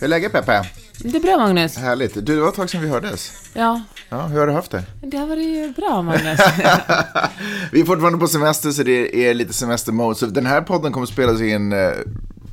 Hur 0.00 0.04
är 0.04 0.08
läget 0.08 0.32
Peppe? 0.32 0.66
Det 0.98 1.16
är 1.16 1.20
bra 1.20 1.36
Magnus. 1.36 1.76
Härligt. 1.76 2.14
Du, 2.14 2.20
det 2.20 2.40
var 2.40 2.48
ett 2.48 2.54
tag 2.54 2.70
sedan 2.70 2.80
vi 2.80 2.88
hördes. 2.88 3.32
Ja, 3.54 3.82
Ja, 4.08 4.26
hur 4.26 4.40
har 4.40 4.46
du 4.46 4.52
haft 4.52 4.70
det? 4.70 4.82
det 5.02 5.16
har 5.16 5.26
varit 5.26 5.76
bra 5.76 6.02
Magnus. 6.02 6.40
Vi 7.72 7.80
är 7.80 7.84
fortfarande 7.84 8.18
på 8.18 8.28
semester 8.28 8.70
så 8.70 8.82
det 8.82 9.28
är 9.28 9.34
lite 9.34 9.52
semestermode. 9.52 10.14
Så 10.14 10.26
den 10.26 10.46
här 10.46 10.60
podden 10.60 10.92
kommer 10.92 11.06
spelas 11.06 11.40
in 11.40 11.72
eh, 11.72 11.90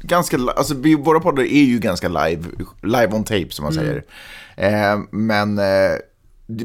ganska, 0.03 0.37
alltså 0.55 0.73
vi, 0.75 0.95
våra 0.95 1.19
poddar 1.19 1.43
är 1.43 1.63
ju 1.63 1.79
ganska 1.79 2.07
live, 2.07 2.43
live 2.81 3.15
on 3.15 3.23
tape 3.23 3.49
som 3.49 3.63
man 3.63 3.73
säger. 3.73 4.03
Eh, 4.55 4.99
men 5.11 5.59
eh, 5.59 5.97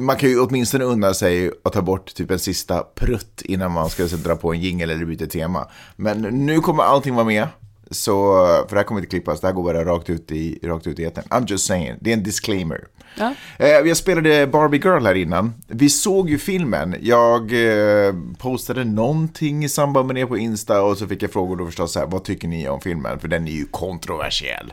man 0.00 0.16
kan 0.16 0.28
ju 0.28 0.40
åtminstone 0.40 0.84
unna 0.84 1.14
sig 1.14 1.50
att 1.64 1.72
ta 1.72 1.82
bort 1.82 2.14
typ 2.14 2.30
en 2.30 2.38
sista 2.38 2.82
prutt 2.82 3.42
innan 3.44 3.72
man 3.72 3.90
ska 3.90 4.04
dra 4.04 4.36
på 4.36 4.52
en 4.52 4.60
jingel 4.60 4.90
eller 4.90 5.04
byta 5.04 5.26
tema. 5.26 5.68
Men 5.96 6.20
nu 6.20 6.60
kommer 6.60 6.82
allting 6.82 7.14
vara 7.14 7.26
med. 7.26 7.46
Så, 7.90 8.46
för 8.68 8.74
det 8.74 8.76
här 8.76 8.84
kommer 8.84 9.00
inte 9.00 9.10
klippas, 9.10 9.40
det 9.40 9.46
här 9.46 9.54
går 9.54 9.62
bara 9.62 9.84
rakt 9.84 10.10
ut 10.10 10.32
i, 10.32 10.58
rakt 10.62 10.86
ut 10.86 10.98
i 10.98 11.04
etern. 11.04 11.24
I'm 11.30 11.50
just 11.50 11.66
saying, 11.66 11.94
det 12.00 12.10
är 12.10 12.14
en 12.14 12.22
disclaimer. 12.22 12.84
Ja. 13.18 13.34
Eh, 13.58 13.68
jag 13.68 13.96
spelade 13.96 14.46
Barbie 14.46 14.80
Girl 14.84 15.06
här 15.06 15.14
innan. 15.14 15.54
Vi 15.66 15.88
såg 15.88 16.30
ju 16.30 16.38
filmen. 16.38 16.96
Jag 17.00 17.42
eh, 17.52 18.14
postade 18.38 18.84
någonting 18.84 19.64
i 19.64 19.68
samband 19.68 20.06
med 20.06 20.16
det 20.16 20.26
på 20.26 20.38
Insta 20.38 20.82
och 20.82 20.98
så 20.98 21.06
fick 21.06 21.22
jag 21.22 21.32
frågor 21.32 21.56
då 21.56 21.66
förstås 21.66 21.92
så 21.92 21.98
här, 21.98 22.06
vad 22.06 22.24
tycker 22.24 22.48
ni 22.48 22.68
om 22.68 22.80
filmen? 22.80 23.18
För 23.18 23.28
den 23.28 23.48
är 23.48 23.52
ju 23.52 23.64
kontroversiell. 23.64 24.72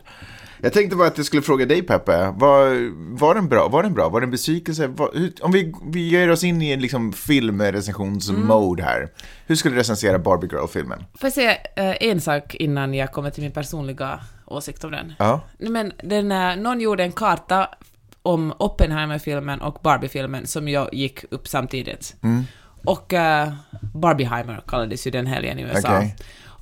Jag 0.62 0.73
tänkte 0.73 0.95
bara 0.95 1.08
att 1.08 1.18
jag 1.18 1.26
skulle 1.26 1.41
fråga 1.41 1.66
dig 1.66 1.82
Peppe, 1.82 2.34
var, 2.36 2.91
var 3.18 3.36
den 3.36 3.50
bra? 3.50 3.68
Var 3.68 3.84
den 3.84 3.94
bra? 3.94 4.09
Var 4.09 4.22
det 4.22 4.26
en 4.26 4.32
besvikelse? 4.32 4.88
Var, 4.88 5.09
hur, 5.13 5.34
om 5.41 5.52
vi, 5.52 5.73
vi 5.84 6.09
ger 6.09 6.32
oss 6.32 6.44
in 6.44 6.62
i 6.62 6.71
en 6.71 6.82
liksom 6.82 7.13
filmrecensionsmode 7.13 8.84
här. 8.84 9.10
Hur 9.46 9.55
skulle 9.55 9.76
du 9.76 9.79
recensera 9.79 10.20
Barbie 10.20 10.48
Girl-filmen? 10.52 10.99
Får 10.99 11.27
jag 11.27 11.34
säga 11.34 11.55
eh, 11.76 12.10
en 12.10 12.21
sak 12.21 12.55
innan 12.55 12.94
jag 12.94 13.12
kommer 13.12 13.29
till 13.29 13.44
min 13.44 13.52
personliga 13.52 14.20
åsikt 14.46 14.84
om 14.84 14.91
den? 14.91 15.13
Ja. 15.20 15.41
Men 15.57 15.91
den, 16.04 16.27
någon 16.63 16.82
gjorde 16.82 17.04
en 17.04 17.12
karta 17.12 17.70
om 18.22 18.54
Oppenheimer-filmen 18.60 19.62
och 19.62 19.79
Barbie-filmen 19.84 20.48
som 20.48 20.68
jag 20.68 20.94
gick 20.94 21.34
upp 21.34 21.48
samtidigt. 21.48 22.16
Mm. 22.24 22.44
Och 22.85 23.13
uh, 23.13 23.54
Barbieheimer 23.94 24.63
kallades 24.68 25.07
ju 25.07 25.12
den 25.12 25.27
helgen 25.27 25.60
i 25.60 25.62
USA. 25.62 25.98
Okej. 25.98 26.16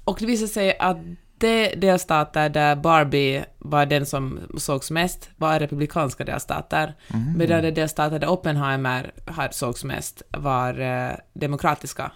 Och 0.04 0.18
det 0.20 0.26
visade 0.26 0.48
sig 0.48 0.78
att 0.80 0.98
de 1.44 1.76
delstater 1.76 2.50
där 2.50 2.76
Barbie 2.76 3.46
var 3.60 3.86
den 3.86 4.06
som 4.06 4.40
sågs 4.58 4.92
mest 4.92 5.30
var 5.38 5.60
republikanska 5.60 6.24
delstater, 6.24 6.96
Mm. 7.14 7.38
medan 7.38 7.62
de 7.64 7.72
delstater 7.72 8.20
där 8.20 8.28
Oppenheimer 8.28 9.12
sågs 9.52 9.84
mest 9.84 10.22
var 10.30 10.80
eh, 10.80 11.12
demokratiska. 11.34 12.12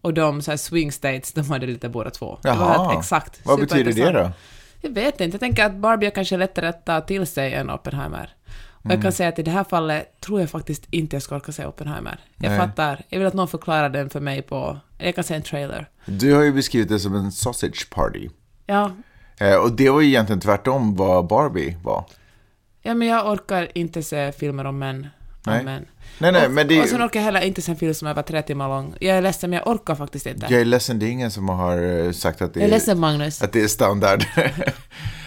Och 0.00 0.14
de 0.14 0.42
så 0.42 0.50
här 0.50 0.58
swing 0.58 0.92
states, 0.92 1.32
de 1.32 1.50
hade 1.50 1.66
lite 1.66 1.88
båda 1.88 2.10
två. 2.10 2.38
Det 2.42 2.48
var 2.48 2.56
Jaha. 2.56 2.88
helt 2.88 2.98
exakt. 2.98 3.40
Vad 3.44 3.60
betyder 3.60 3.92
det 3.92 4.10
då? 4.12 4.30
Jag 4.80 4.90
vet 4.90 5.20
inte, 5.20 5.34
jag 5.34 5.40
tänker 5.40 5.64
att 5.64 5.74
Barbie 5.76 6.06
är 6.06 6.10
kanske 6.10 6.36
lättare 6.36 6.66
att 6.66 6.86
ta 6.86 7.00
till 7.00 7.26
sig 7.26 7.54
än 7.54 7.70
Oppenheimer. 7.70 8.34
Och 8.68 8.84
Mm. 8.86 8.94
jag 8.96 9.02
kan 9.02 9.12
säga 9.12 9.28
att 9.28 9.38
i 9.38 9.42
det 9.42 9.50
här 9.50 9.64
fallet 9.64 10.20
tror 10.20 10.40
jag 10.40 10.50
faktiskt 10.50 10.86
inte 10.90 11.16
jag 11.16 11.22
ska 11.22 11.36
orka 11.36 11.52
se 11.52 11.66
Oppenheimer. 11.66 12.18
Jag 12.36 12.48
Nej. 12.50 12.58
fattar, 12.58 13.02
jag 13.08 13.18
vill 13.18 13.28
att 13.28 13.34
någon 13.34 13.48
förklarar 13.48 13.88
den 13.88 14.10
för 14.10 14.20
mig 14.20 14.42
på, 14.42 14.78
jag 14.98 15.14
kan 15.14 15.24
se 15.24 15.34
en 15.34 15.42
trailer. 15.42 15.88
Du 16.06 16.34
har 16.34 16.42
ju 16.42 16.52
beskrivit 16.52 16.88
det 16.88 16.98
som 16.98 17.14
en 17.14 17.32
sausage 17.32 17.90
party. 17.90 18.28
Ja, 18.66 18.90
Eh, 19.40 19.54
och 19.56 19.72
det 19.72 19.90
var 19.90 20.00
ju 20.00 20.06
egentligen 20.08 20.40
tvärtom 20.40 20.96
vad 20.96 21.26
Barbie 21.26 21.76
var. 21.84 22.04
Ja, 22.82 22.94
men 22.94 23.08
jag 23.08 23.30
orkar 23.32 23.68
inte 23.74 24.02
se 24.02 24.32
filmer 24.32 24.64
om 24.64 24.78
män. 24.78 25.06
Nej. 25.46 25.64
Män. 25.64 25.86
Nej, 26.18 26.32
nej, 26.32 26.46
och, 26.46 26.52
men 26.52 26.68
det- 26.68 26.80
och 26.82 26.88
sen 26.88 27.02
orkar 27.06 27.20
jag 27.20 27.24
heller 27.24 27.40
inte 27.40 27.62
se 27.62 27.72
en 27.72 27.78
film 27.78 27.94
som 27.94 28.06
är 28.06 28.10
över 28.10 28.22
tre 28.22 28.42
timmar 28.42 28.68
lång. 28.68 28.94
Jag 29.00 29.16
är 29.16 29.22
ledsen, 29.22 29.50
men 29.50 29.58
jag 29.64 29.68
orkar 29.74 29.94
faktiskt 29.94 30.26
inte. 30.26 30.46
Jag 30.50 30.60
är 30.60 30.64
ledsen, 30.64 30.98
det 30.98 31.06
är 31.06 31.10
ingen 31.10 31.30
som 31.30 31.48
har 31.48 32.04
eh, 32.06 32.12
sagt 32.12 32.42
att 32.42 32.54
det 32.54 32.60
Jag 32.60 32.64
är 32.64 32.68
är, 32.68 32.74
ledsen, 32.76 33.00
Magnus. 33.00 33.42
att 33.42 33.52
det 33.52 33.62
är 33.62 33.68
standard. 33.68 34.24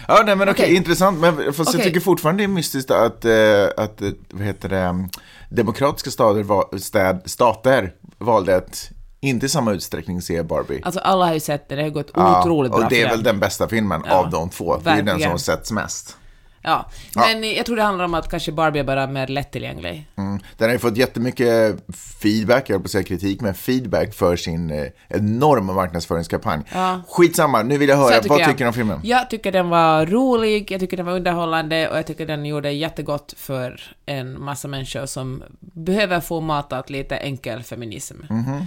ja, 0.08 0.22
nej 0.26 0.36
men 0.36 0.48
okej, 0.48 0.64
Okej. 0.64 0.74
intressant. 0.76 1.18
Men 1.20 1.36
fast 1.36 1.58
jag 1.58 1.68
Okej. 1.68 1.84
tycker 1.84 2.00
fortfarande 2.00 2.40
det 2.42 2.44
är 2.44 2.48
mystiskt 2.48 2.90
att, 2.90 3.24
eh, 3.24 3.64
att 3.76 4.02
vad 4.30 4.42
heter 4.46 4.68
det, 4.68 4.78
mm, 4.80 5.08
demokratiska 5.50 6.10
stater, 6.10 6.42
va- 6.42 6.68
städ, 6.78 7.22
stater 7.24 7.92
valde 8.18 8.56
att 8.56 8.90
inte 9.20 9.46
i 9.46 9.48
samma 9.48 9.72
utsträckning 9.72 10.22
se 10.22 10.42
Barbie. 10.42 10.80
Alltså, 10.84 11.00
alla 11.00 11.26
har 11.26 11.34
ju 11.34 11.40
sett 11.40 11.68
det, 11.68 11.76
det 11.76 11.82
har 11.82 11.90
gått 11.90 12.10
Ja, 12.14 12.40
otroligt 12.40 12.72
bra 12.72 12.80
och 12.80 12.90
det 12.90 13.02
är 13.02 13.08
väl 13.08 13.22
den 13.22 13.40
bästa 13.40 13.68
filmen 13.68 14.02
Ja, 14.06 14.14
av 14.14 14.30
de 14.30 14.50
två. 14.50 14.76
Det 14.76 14.90
är 14.90 14.94
den 14.94 14.98
som 14.98 15.06
verkligen. 15.06 15.30
har 15.30 15.38
setts 15.38 15.72
mest. 15.72 16.16
Ja, 16.62 16.90
men 17.14 17.52
jag 17.54 17.66
tror 17.66 17.76
det 17.76 17.82
handlar 17.82 18.04
om 18.04 18.14
att 18.14 18.30
kanske 18.30 18.52
Barbie 18.52 18.80
är 18.80 18.84
bara 18.84 19.06
mer 19.06 19.26
lättillgänglig. 19.26 20.06
Mm. 20.16 20.40
Den 20.56 20.68
har 20.68 20.72
ju 20.72 20.78
fått 20.78 20.96
jättemycket 20.96 21.76
feedback, 22.22 22.64
jag 22.70 22.74
höll 22.74 22.80
på 22.82 22.84
att 22.86 22.90
säga 22.90 23.04
kritik, 23.04 23.40
men 23.40 23.54
feedback 23.54 24.14
för 24.14 24.36
sin 24.36 24.70
eh, 24.70 24.86
enorma 25.08 25.72
marknadsföringskampanj. 25.72 26.62
Ja. 26.72 27.00
Skitsamma, 27.08 27.62
nu 27.62 27.78
vill 27.78 27.88
jag 27.88 27.96
höra, 27.96 28.14
jag 28.14 28.28
vad 28.28 28.38
tycker 28.44 28.64
du 28.64 28.66
om 28.66 28.72
filmen? 28.72 29.00
Jag 29.04 29.30
tycker 29.30 29.52
den 29.52 29.68
var 29.68 30.06
rolig, 30.06 30.70
jag 30.70 30.80
tycker 30.80 30.96
den 30.96 31.06
var 31.06 31.12
underhållande 31.12 31.88
och 31.88 31.98
jag 31.98 32.06
tycker 32.06 32.26
den 32.26 32.46
gjorde 32.46 32.70
jättegott 32.70 33.34
för 33.36 33.80
en 34.06 34.42
massa 34.44 34.68
människor 34.68 35.06
som 35.06 35.42
behöver 35.60 36.20
få 36.20 36.40
matat 36.40 36.90
lite 36.90 37.16
enkel 37.16 37.62
feminism. 37.62 38.16
Mhm. 38.30 38.66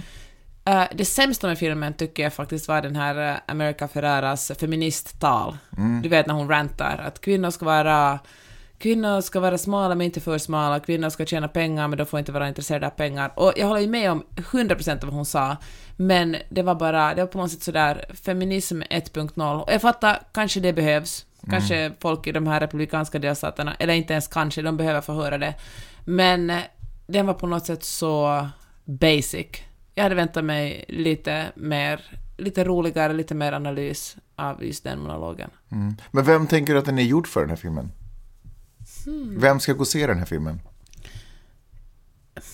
Eh, 0.64 0.84
det 0.94 1.04
sämsta 1.04 1.46
med 1.46 1.58
filmen 1.58 1.94
tycker 1.94 2.22
jag 2.22 2.32
faktiskt 2.32 2.68
var 2.68 2.82
den 2.82 2.96
här 2.96 3.32
uh, 3.32 3.38
America 3.46 3.88
Ferraras 3.88 4.52
feministtal. 4.60 5.56
Mm. 5.76 6.02
Du 6.02 6.08
vet 6.08 6.26
när 6.26 6.34
hon 6.34 6.48
rantar 6.48 7.04
att 7.06 7.20
kvinnor 7.20 7.50
ska 7.50 7.64
vara 7.64 8.18
Kvinnor 8.78 9.20
ska 9.20 9.40
vara 9.40 9.58
smala 9.58 9.94
men 9.94 10.04
inte 10.04 10.20
för 10.20 10.38
smala, 10.38 10.80
kvinnor 10.80 11.08
ska 11.08 11.26
tjäna 11.26 11.48
pengar 11.48 11.88
men 11.88 11.98
de 11.98 12.06
får 12.06 12.18
inte 12.18 12.32
vara 12.32 12.48
intresserade 12.48 12.86
av 12.86 12.90
pengar. 12.90 13.32
Och 13.36 13.52
jag 13.56 13.66
håller 13.66 13.80
ju 13.80 13.88
med 13.88 14.10
om 14.10 14.24
100% 14.36 14.92
av 14.92 15.00
vad 15.00 15.14
hon 15.14 15.26
sa, 15.26 15.56
men 15.96 16.36
det 16.48 16.62
var 16.62 16.74
bara, 16.74 17.14
det 17.14 17.22
var 17.22 17.26
på 17.26 17.38
något 17.38 17.50
sätt 17.50 17.62
sådär 17.62 18.04
feminism 18.24 18.82
1.0. 18.82 19.60
Och 19.60 19.72
jag 19.72 19.82
fattar, 19.82 20.22
kanske 20.32 20.60
det 20.60 20.72
behövs. 20.72 21.26
Kanske 21.50 21.92
folk 22.00 22.26
i 22.26 22.32
de 22.32 22.46
här 22.46 22.60
republikanska 22.60 23.18
delstaterna, 23.18 23.74
eller 23.78 23.94
inte 23.94 24.12
ens 24.12 24.28
kanske, 24.28 24.62
de 24.62 24.76
behöver 24.76 25.00
få 25.00 25.12
höra 25.12 25.38
det. 25.38 25.54
Men 26.04 26.50
eh, 26.50 26.60
den 27.06 27.26
var 27.26 27.34
på 27.34 27.46
något 27.46 27.66
sätt 27.66 27.84
så 27.84 28.48
basic. 28.84 29.46
Jag 29.94 30.02
hade 30.02 30.14
väntat 30.14 30.44
mig 30.44 30.84
lite 30.88 31.52
mer, 31.54 32.20
lite 32.36 32.64
roligare, 32.64 33.12
lite 33.12 33.34
mer 33.34 33.52
analys 33.52 34.16
av 34.36 34.64
just 34.64 34.84
den 34.84 35.00
monologen. 35.00 35.50
Mm. 35.70 35.94
Men 36.10 36.24
vem 36.24 36.46
tänker 36.46 36.72
du 36.72 36.78
att 36.78 36.84
den 36.84 36.98
är 36.98 37.02
gjord 37.02 37.26
för, 37.26 37.40
den 37.40 37.50
här 37.50 37.56
filmen? 37.56 37.92
Hmm. 39.04 39.40
Vem 39.40 39.60
ska 39.60 39.72
gå 39.72 39.80
och 39.80 39.88
se 39.88 40.06
den 40.06 40.18
här 40.18 40.26
filmen? 40.26 40.60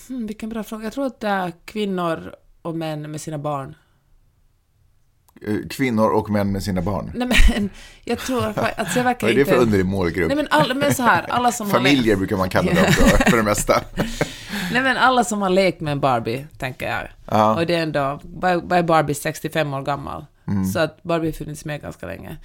Hmm, 0.07 0.27
vilken 0.27 0.49
bra 0.49 0.63
fråga. 0.63 0.83
Jag 0.83 0.93
tror 0.93 1.05
att 1.05 1.19
det 1.19 1.27
är 1.27 1.53
kvinnor 1.65 2.35
och 2.61 2.75
män 2.75 3.11
med 3.11 3.21
sina 3.21 3.37
barn. 3.37 3.75
Eh, 5.47 5.55
Kvinnor 5.69 6.09
och 6.09 6.29
män 6.29 6.51
med 6.51 6.63
sina 6.63 6.81
barn. 6.81 7.11
Nej 7.15 7.27
men, 7.27 7.69
jag 8.05 8.19
tror 8.19 8.45
att 8.45 8.57
jag 8.57 8.85
Vad 8.95 9.03
verkar 9.03 9.27
är 9.27 9.33
det 9.33 9.39
inte... 9.39 9.51
för 9.51 9.61
underlig 9.61 9.85
målgrupp? 9.85 10.27
Nej 10.27 10.35
men, 10.35 10.47
alla, 10.49 10.73
men 10.73 10.93
så 10.93 11.03
här, 11.03 11.25
alla 11.29 11.51
som 11.51 11.69
Familjer 11.69 12.03
lekt... 12.03 12.17
brukar 12.17 12.37
man 12.37 12.49
kalla 12.49 12.73
dem 12.73 12.85
för, 12.91 13.29
för 13.29 13.37
det 13.37 13.43
mesta. 13.43 13.81
Nej 14.71 14.81
men 14.81 14.97
alla 14.97 15.23
som 15.23 15.41
har 15.41 15.49
lekt 15.49 15.81
med 15.81 15.91
en 15.91 15.99
Barbie, 15.99 16.47
tänker 16.57 16.89
jag. 16.89 17.07
Ja. 17.25 17.55
Och 17.55 17.65
det 17.65 17.75
är 17.75 17.83
ändå, 17.83 18.19
vad 18.23 18.71
är 18.71 18.83
Barbie 18.83 19.13
65 19.13 19.73
år 19.73 19.81
gammal? 19.81 20.25
Mm. 20.47 20.65
Så 20.65 20.79
att 20.79 21.03
Barbie 21.03 21.27
har 21.27 21.33
funnits 21.33 21.65
med 21.65 21.81
ganska 21.81 22.07
länge. 22.07 22.37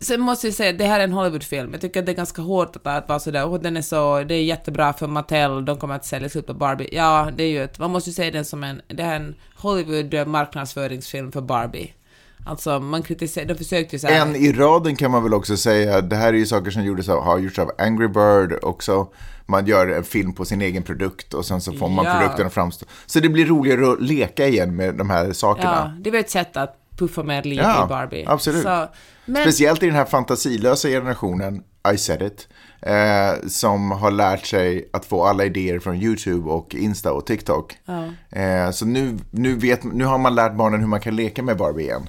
Sen 0.00 0.20
måste 0.20 0.46
jag 0.46 0.54
säga, 0.54 0.72
det 0.72 0.84
här 0.84 1.00
är 1.00 1.04
en 1.04 1.12
Hollywoodfilm. 1.12 1.72
Jag 1.72 1.80
tycker 1.80 2.00
att 2.00 2.06
det 2.06 2.12
är 2.12 2.16
ganska 2.16 2.42
hårt 2.42 2.76
att, 2.76 2.86
att 2.86 3.08
vara 3.08 3.18
sådär, 3.18 3.44
oh, 3.44 3.60
den 3.60 3.76
är 3.76 3.82
så, 3.82 4.22
det 4.22 4.34
är 4.34 4.42
jättebra 4.42 4.92
för 4.92 5.06
Mattel, 5.06 5.64
de 5.64 5.76
kommer 5.78 5.94
att 5.94 6.04
sälja 6.04 6.28
slut 6.28 6.46
på 6.46 6.54
Barbie. 6.54 6.88
Ja, 6.92 7.30
det 7.36 7.42
är 7.42 7.48
ju 7.48 7.64
ett, 7.64 7.78
man 7.78 7.90
måste 7.90 8.10
ju 8.10 8.14
säga 8.14 8.30
den 8.30 8.44
som 8.44 8.64
en, 8.64 8.82
det 8.86 9.02
här 9.02 9.12
är 9.12 9.16
en 9.16 9.34
Hollywood 9.56 10.28
marknadsföringsfilm 10.28 11.32
för 11.32 11.40
Barbie. 11.40 11.94
Alltså 12.44 12.80
man 12.80 13.02
kritiserar, 13.02 13.46
de 13.46 13.54
försökte 13.54 13.96
ju 13.96 14.00
såhär... 14.00 14.20
En 14.22 14.36
i 14.36 14.52
raden 14.52 14.96
kan 14.96 15.10
man 15.10 15.22
väl 15.22 15.34
också 15.34 15.56
säga, 15.56 16.00
det 16.00 16.16
här 16.16 16.28
är 16.28 16.38
ju 16.38 16.46
saker 16.46 16.70
som 16.70 16.84
gjordes 16.84 17.08
av, 17.08 17.22
har 17.22 17.38
gjorts 17.38 17.58
av 17.58 17.70
Angry 17.78 18.08
Bird 18.08 18.58
också. 18.62 19.08
Man 19.46 19.66
gör 19.66 19.86
en 19.88 20.04
film 20.04 20.32
på 20.32 20.44
sin 20.44 20.60
egen 20.62 20.82
produkt 20.82 21.34
och 21.34 21.44
sen 21.46 21.60
så 21.60 21.72
får 21.72 21.88
man 21.88 22.04
Ja. 22.04 22.12
produkten 22.18 22.46
att 22.46 22.52
framstå. 22.52 22.86
Så 23.06 23.20
det 23.20 23.28
blir 23.28 23.46
roligare 23.46 23.92
att 23.92 24.02
leka 24.02 24.46
igen 24.48 24.76
med 24.76 24.94
de 24.94 25.10
här 25.10 25.24
Ja, 25.26 25.34
sakerna. 25.34 25.96
det 26.00 26.10
var 26.10 26.18
ett 26.18 26.30
sätt 26.30 26.56
att 26.56 26.76
puffa 26.98 27.22
mer 27.22 27.42
liv 27.42 27.58
Ja, 27.62 27.84
i 27.84 27.88
Barbie. 27.88 28.24
absolut. 28.26 28.62
Så, 28.62 28.88
men, 29.26 29.42
Speciellt 29.42 29.82
i 29.82 29.86
den 29.86 29.94
här 29.94 30.04
fantasilösa 30.04 30.88
generationen, 30.88 31.62
I 31.94 31.98
said 31.98 32.22
it, 32.22 32.48
eh, 32.82 33.48
som 33.48 33.90
har 33.90 34.10
lärt 34.10 34.46
sig 34.46 34.88
att 34.92 35.04
få 35.04 35.24
alla 35.24 35.44
idéer 35.44 35.78
från 35.78 35.96
YouTube 35.96 36.50
och 36.50 36.74
Insta 36.74 37.12
och 37.12 37.26
TikTok. 37.26 37.76
Eh, 38.30 38.70
så 38.70 38.86
nu, 38.86 39.18
nu, 39.30 39.54
vet, 39.54 39.84
nu 39.84 40.04
har 40.04 40.18
man 40.18 40.34
lärt 40.34 40.54
barnen 40.54 40.80
hur 40.80 40.86
man 40.86 41.00
kan 41.00 41.16
leka 41.16 41.42
med 41.42 41.56
Barbie 41.56 41.82
igen. 41.82 42.08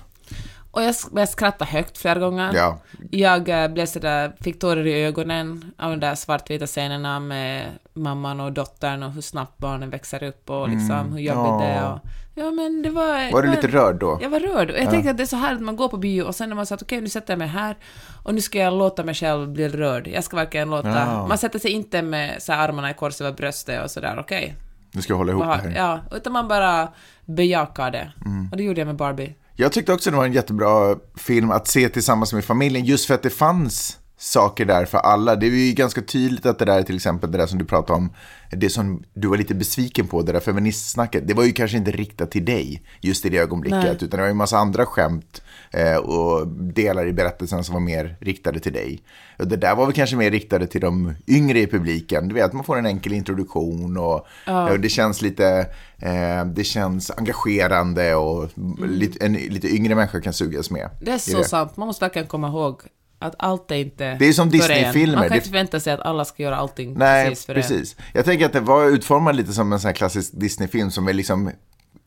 Och 0.71 0.81
jag, 0.83 1.29
skrattade 1.29 1.71
högt 1.71 1.97
flera 1.97 2.19
gånger. 2.19 2.51
Ja. 2.53 2.79
Jag 3.11 3.63
eh, 3.63 3.67
blev 3.67 3.85
sådär, 3.85 4.31
fick 4.39 4.59
tårar 4.59 4.87
i 4.87 5.05
ögonen 5.05 5.71
av 5.77 5.89
de 5.89 5.99
där 5.99 6.15
svartvita 6.15 6.67
scenerna 6.67 7.19
med 7.19 7.65
mamman 7.93 8.39
och 8.39 8.51
dottern 8.51 9.03
och 9.03 9.11
hur 9.11 9.21
snabbt 9.21 9.57
barnen 9.57 9.89
växer 9.89 10.23
upp 10.23 10.49
och 10.49 10.69
liksom 10.69 11.13
hur 11.13 11.19
jobbigt 11.19 11.59
det 11.59 11.73
är. 11.73 11.99
Ja, 12.35 12.51
men 12.51 12.81
det 12.81 12.89
var... 12.89 13.15
Mm. 13.15 13.31
Var 13.31 13.41
du 13.41 13.51
lite 13.51 13.67
rörd 13.67 13.95
då? 13.95 14.19
Jag 14.21 14.29
var 14.29 14.39
rörd. 14.39 14.71
Och 14.71 14.77
jag 14.77 14.89
tänkte 14.89 15.11
att 15.11 15.17
det 15.17 15.23
är 15.23 15.27
så 15.27 15.35
här 15.35 15.53
att 15.53 15.61
man 15.61 15.75
går 15.75 15.87
på 15.87 15.97
bio 15.97 16.23
och 16.23 16.35
sen 16.35 16.49
när 16.49 16.55
man 16.55 16.65
sagt 16.65 16.81
okej, 16.81 17.01
nu 17.01 17.09
sätter 17.09 17.33
jag 17.33 17.39
mig 17.39 17.47
här 17.47 17.77
och 18.23 18.33
nu 18.33 18.41
ska 18.41 18.59
jag 18.59 18.73
låta 18.73 19.03
mig 19.03 19.15
själv 19.15 19.49
bli 19.49 19.69
rörd. 19.69 20.07
Jag 20.07 20.23
ska 20.23 20.35
verkligen 20.35 20.69
låta... 20.69 20.89
Ja. 20.89 21.27
Man 21.27 21.37
sätter 21.37 21.59
sig 21.59 21.71
inte 21.71 22.01
med 22.01 22.43
så 22.43 22.53
armarna 22.53 22.91
i 22.91 22.93
kors 22.93 23.21
över 23.21 23.31
bröstet 23.31 23.83
och 23.83 23.91
sådär, 23.91 24.17
okej. 24.19 24.55
Nu 24.91 25.01
ska 25.01 25.13
jag 25.13 25.17
hålla 25.17 25.31
ihop 25.31 25.43
det 25.43 25.69
här. 25.69 25.73
Ja, 25.75 25.99
utan 26.11 26.33
man 26.33 26.47
bara 26.47 26.87
bejakar 27.25 27.91
det. 27.91 28.11
Mm. 28.25 28.49
Och 28.51 28.57
det 28.57 28.63
gjorde 28.63 28.81
jag 28.81 28.87
med 28.87 28.95
Barbie. 28.95 29.35
Jag 29.55 29.71
tyckte 29.71 29.93
också 29.93 30.11
det 30.11 30.17
var 30.17 30.25
en 30.25 30.33
jättebra 30.33 30.95
film 31.15 31.51
att 31.51 31.67
se 31.67 31.89
tillsammans 31.89 32.33
med 32.33 32.45
familjen, 32.45 32.85
just 32.85 33.05
för 33.05 33.13
att 33.13 33.23
det 33.23 33.29
fanns 33.29 33.97
saker 34.21 34.65
där 34.65 34.85
för 34.85 34.97
alla. 34.97 35.35
Det 35.35 35.45
är 35.45 35.49
ju 35.49 35.73
ganska 35.73 36.01
tydligt 36.01 36.45
att 36.45 36.59
det 36.59 36.65
där 36.65 36.83
till 36.83 36.95
exempel, 36.95 37.31
det 37.31 37.37
där 37.37 37.45
som 37.45 37.59
du 37.59 37.65
pratade 37.65 37.97
om, 37.97 38.13
det 38.51 38.69
som 38.69 39.03
du 39.13 39.27
var 39.27 39.37
lite 39.37 39.55
besviken 39.55 40.07
på, 40.07 40.21
det 40.21 40.31
där 40.31 40.39
feministsnacket, 40.39 41.27
det 41.27 41.33
var 41.33 41.43
ju 41.43 41.51
kanske 41.51 41.77
inte 41.77 41.91
riktat 41.91 42.31
till 42.31 42.45
dig 42.45 42.81
just 43.01 43.25
i 43.25 43.29
det 43.29 43.37
ögonblicket, 43.37 43.83
Nej. 43.83 43.95
utan 43.95 44.09
det 44.09 44.17
var 44.17 44.25
ju 44.25 44.31
en 44.31 44.37
massa 44.37 44.57
andra 44.57 44.85
skämt 44.85 45.41
eh, 45.71 45.95
och 45.95 46.47
delar 46.47 47.07
i 47.07 47.13
berättelsen 47.13 47.63
som 47.63 47.73
var 47.73 47.79
mer 47.79 48.17
riktade 48.19 48.59
till 48.59 48.73
dig. 48.73 49.03
Och 49.39 49.47
det 49.47 49.57
där 49.57 49.75
var 49.75 49.85
väl 49.85 49.95
kanske 49.95 50.15
mer 50.15 50.31
riktade 50.31 50.67
till 50.67 50.81
de 50.81 51.13
yngre 51.27 51.59
i 51.59 51.67
publiken, 51.67 52.27
du 52.27 52.35
vet, 52.35 52.53
man 52.53 52.63
får 52.63 52.77
en 52.77 52.85
enkel 52.85 53.13
introduktion 53.13 53.97
och, 53.97 54.27
och 54.71 54.79
det 54.79 54.89
känns 54.89 55.21
lite, 55.21 55.67
eh, 55.97 56.45
det 56.45 56.63
känns 56.63 57.11
engagerande 57.11 58.15
och 58.15 58.49
lite, 58.87 59.25
en 59.25 59.33
lite 59.33 59.67
yngre 59.67 59.95
människa 59.95 60.21
kan 60.21 60.33
sugas 60.33 60.71
med. 60.71 60.89
Det 61.01 61.11
är 61.11 61.17
så 61.17 61.43
sant. 61.43 61.77
Man 61.77 61.87
måste 61.87 62.05
verkligen 62.05 62.27
komma 62.27 62.47
ihåg 62.47 62.81
att 63.21 63.35
allt 63.39 63.71
är 63.71 63.75
inte 63.75 64.15
Det 64.19 64.25
är 64.27 64.33
som. 64.33 64.49
Disney-filmer. 64.49 65.15
Man 65.15 65.27
kan 65.27 65.35
inte 65.37 65.47
förvänta 65.47 65.79
sig 65.79 65.93
att 65.93 65.99
alla 65.99 66.25
ska 66.25 66.43
göra 66.43 66.55
allting 66.55 66.93
Nej, 66.97 67.29
precis 67.29 67.45
precis. 67.45 67.93
för 67.93 68.01
en. 68.01 68.07
Jag 68.13 68.25
tänker 68.25 68.45
att 68.45 68.53
det 68.53 68.59
var 68.59 68.85
utformad 68.85 69.35
lite 69.35 69.53
som 69.53 69.73
en 69.73 69.79
sån 69.79 69.87
här 69.87 69.95
klassisk 69.95 70.31
Disney-film 70.33 70.91
som 70.91 71.07
är 71.07 71.13
liksom 71.13 71.51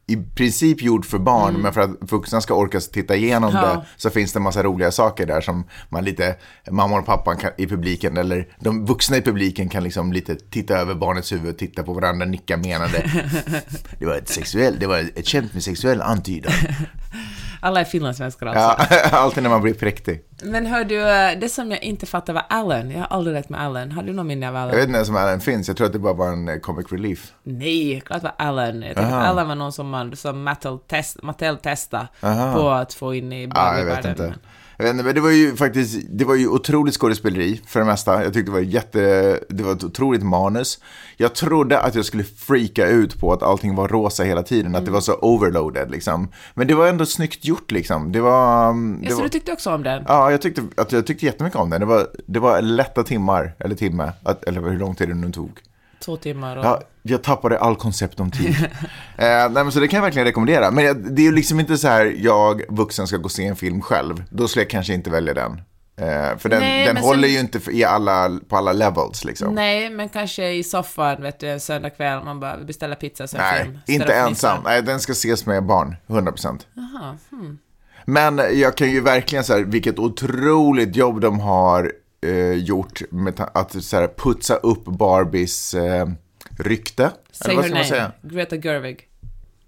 i 0.06 0.16
princip 0.16 0.82
gjord 0.82 1.06
för 1.06 1.18
barn, 1.18 1.54
men 1.54 1.72
för 1.72 1.80
att 1.80 1.90
vuxna 2.12 2.40
ska 2.40 2.54
orka 2.54 2.80
titta 2.80 3.16
igenom 3.16 3.50
Mm. 3.50 3.64
Ja. 3.64 3.74
det 3.74 3.84
så 3.96 4.10
finns 4.10 4.32
det 4.32 4.38
en 4.38 4.42
massa 4.42 4.62
roliga 4.62 4.90
saker 4.90 5.26
där 5.26 5.40
som 5.40 5.64
man 5.88 6.04
lite, 6.04 6.36
mamma 6.70 6.98
och 6.98 7.06
pappan 7.06 7.36
kan, 7.36 7.50
i 7.58 7.66
publiken, 7.66 8.16
eller 8.16 8.48
de 8.60 8.86
vuxna 8.86 9.16
i 9.16 9.22
publiken 9.22 9.68
kan 9.68 9.82
liksom 9.82 10.12
lite 10.12 10.36
titta 10.36 10.78
över 10.78 10.94
barnets 10.94 11.32
huvud, 11.32 11.58
titta 11.58 11.82
på 11.82 11.92
varandra, 11.92 12.26
nicka 12.26 12.56
menande. 12.56 13.10
Det 13.98 14.06
var 14.06 14.14
ett 14.14 14.28
sexuell, 14.28 14.76
det 14.78 14.86
var 14.86 14.98
ett 14.98 15.28
skämt 15.28 15.54
med 15.54 15.62
sexuell 15.62 16.02
antydan. 16.02 16.52
Alla 17.64 17.80
är 17.80 17.84
finlandssvenskar 17.84 18.46
alltså. 18.46 18.84
Ja, 18.92 19.00
alltid 19.18 19.42
när 19.42 19.50
man 19.50 19.62
blir 19.62 19.74
präktig. 19.74 20.24
Men 20.42 20.66
hör 20.66 20.84
du, 20.84 21.00
det 21.40 21.48
som 21.48 21.70
jag 21.70 21.82
inte 21.82 22.06
fattar 22.06 22.32
var 22.32 22.42
Allen. 22.48 22.90
Jag 22.90 22.98
har 22.98 23.06
aldrig 23.06 23.34
lekt 23.36 23.48
med 23.48 23.60
Allen. 23.60 23.92
Har 23.92 24.02
du 24.02 24.12
någon 24.12 24.26
minne 24.26 24.48
av 24.48 24.54
Jag 24.54 24.62
Allen? 24.62 24.76
vet 24.76 24.86
inte 24.86 24.96
ens 24.96 25.08
om 25.08 25.16
Allen 25.16 25.40
finns, 25.40 25.68
jag 25.68 25.76
tror 25.76 25.86
att 25.86 25.92
det 25.92 25.98
bara 25.98 26.12
var 26.14 26.28
en 26.28 26.48
eh, 26.48 26.56
comic 26.58 26.92
relief. 26.92 27.32
Nej, 27.42 28.00
klart 28.06 28.22
det 28.22 28.32
var 28.38 28.46
Allen. 28.46 28.82
Jag 28.82 28.96
tänkte 28.96 29.16
att 29.16 29.26
Allen 29.26 29.48
var 29.48 29.54
någon 29.54 29.72
som, 29.72 29.88
man, 29.90 30.16
som 30.16 30.42
Mattel, 30.42 30.78
test, 30.78 31.22
Mattel 31.22 31.56
testade 31.56 32.06
på 32.54 32.70
att 32.70 32.94
få 32.94 33.14
in 33.14 33.32
i 33.32 33.50
Ja, 33.54 33.78
jag 33.78 33.84
vet 33.84 33.94
Barbie-världen. 33.94 34.26
inte. 34.26 34.38
Jag 34.84 34.88
vet 34.88 34.94
inte, 34.94 35.04
men 35.04 35.14
det 35.14 35.20
var 35.20 35.30
ju 35.30 35.56
faktiskt, 35.56 36.00
det 36.10 36.24
var 36.24 36.34
ju 36.34 36.48
otroligt 36.48 36.94
skådespeleri 36.94 37.60
för 37.66 37.80
det 37.80 37.86
mesta. 37.86 38.24
Jag 38.24 38.32
tyckte 38.32 38.50
det 38.50 38.54
var 38.54 38.60
jätte, 38.60 39.40
det 39.48 39.62
var 39.62 39.72
ett 39.72 39.84
otroligt 39.84 40.22
manus. 40.22 40.78
Jag 41.16 41.34
trodde 41.34 41.80
att 41.80 41.94
jag 41.94 42.04
skulle 42.04 42.24
freaka 42.24 42.86
ut 42.86 43.20
på 43.20 43.32
att 43.32 43.42
allting 43.42 43.74
var 43.74 43.88
rosa 43.88 44.22
hela 44.22 44.42
tiden, 44.42 44.74
att 44.74 44.84
det 44.84 44.90
var 44.90 45.00
så 45.00 45.14
overloaded 45.14 45.90
liksom. 45.90 46.28
Men 46.54 46.66
det 46.66 46.74
var 46.74 46.88
ändå 46.88 47.06
snyggt 47.06 47.44
gjort 47.44 47.70
liksom. 47.70 48.12
Det 48.12 48.20
var... 48.20 48.70
um, 48.70 48.98
Det 49.00 49.06
Ja, 49.06 49.10
så 49.10 49.16
var 49.16 49.22
du 49.22 49.28
tyckte 49.28 49.52
också 49.52 49.74
om 49.74 49.82
den? 49.82 50.04
Ja, 50.08 50.30
jag 50.30 50.42
tyckte, 50.42 50.62
att 50.76 50.92
jag 50.92 51.06
tyckte 51.06 51.26
jättemycket 51.26 51.58
om 51.58 51.70
den. 51.70 51.80
Det 51.80 51.86
var, 51.86 52.06
det 52.26 52.38
var 52.38 52.62
lätta 52.62 53.02
timmar, 53.02 53.54
eller 53.58 53.74
timme, 53.74 54.12
att, 54.22 54.44
eller 54.44 54.60
hur 54.60 54.78
lång 54.78 54.94
tid 54.94 55.08
det 55.08 55.14
nu 55.14 55.32
tog. 55.32 55.60
Två 56.04 56.16
timmar 56.16 56.56
och... 56.56 56.64
Ja, 56.64 56.80
jag 57.02 57.22
tappade 57.22 57.58
all 57.58 57.76
koncept 57.76 58.20
om 58.20 58.30
tid. 58.30 58.56
eh, 59.16 59.26
nej, 59.26 59.50
men 59.50 59.72
så 59.72 59.80
det 59.80 59.88
kan 59.88 59.96
jag 59.96 60.02
verkligen 60.02 60.26
rekommendera. 60.26 60.70
Men 60.70 60.84
jag, 60.84 61.14
det 61.14 61.22
är 61.22 61.26
ju 61.26 61.32
liksom 61.32 61.60
inte 61.60 61.78
så 61.78 61.88
här, 61.88 62.14
jag 62.18 62.62
vuxen 62.68 63.06
ska 63.06 63.16
gå 63.16 63.24
och 63.24 63.32
se 63.32 63.46
en 63.46 63.56
film 63.56 63.80
själv. 63.80 64.24
Då 64.30 64.48
skulle 64.48 64.62
jag 64.62 64.70
kanske 64.70 64.94
inte 64.94 65.10
välja 65.10 65.34
den. 65.34 65.60
Eh, 65.96 66.38
för 66.38 66.48
den, 66.48 66.60
Nej, 66.60 66.86
den 66.86 66.96
håller 66.96 67.22
sen- 67.22 67.32
ju 67.32 67.40
inte 67.40 67.60
i 67.70 67.84
alla, 67.84 68.38
på 68.48 68.56
alla 68.56 68.72
levels 68.72 69.24
liksom. 69.24 69.54
Nej, 69.54 69.90
men 69.90 70.08
kanske 70.08 70.52
i 70.52 70.64
soffan, 70.64 71.22
vet 71.22 71.40
du, 71.40 71.48
en 71.48 71.60
söndag 71.60 71.90
kväll, 71.90 72.24
man 72.24 72.40
bara 72.40 72.56
beställer 72.56 72.96
pizza 72.96 73.24
och 73.24 73.30
ser 73.30 73.38
Nej, 73.38 73.62
film. 73.62 73.78
Inte 73.86 74.14
ensam. 74.14 74.58
Nej, 74.64 74.82
den 74.82 75.00
ska 75.00 75.12
ses 75.12 75.46
med 75.46 75.64
barn, 75.66 75.96
100%. 76.06 76.60
Jaha, 76.74 77.16
hmm. 77.30 77.58
Men 78.04 78.40
jag 78.52 78.76
kan 78.76 78.90
ju 78.90 79.00
verkligen 79.00 79.44
säga 79.44 79.64
vilket 79.66 79.98
otroligt 79.98 80.96
jobb 80.96 81.20
de 81.20 81.40
har 81.40 81.92
eh, 82.24 82.52
gjort 82.52 83.02
med 83.10 83.40
att 83.54 83.84
så 83.84 83.96
här, 83.96 84.08
putsa 84.16 84.54
upp 84.56 84.84
Barbies 84.84 85.74
eh, 85.74 86.06
rykte. 86.58 87.10
Säg 87.30 87.56
ska 87.62 87.74
man 87.74 87.84
säga? 87.84 88.12
Greta 88.22 88.56
Gerwig, 88.56 89.08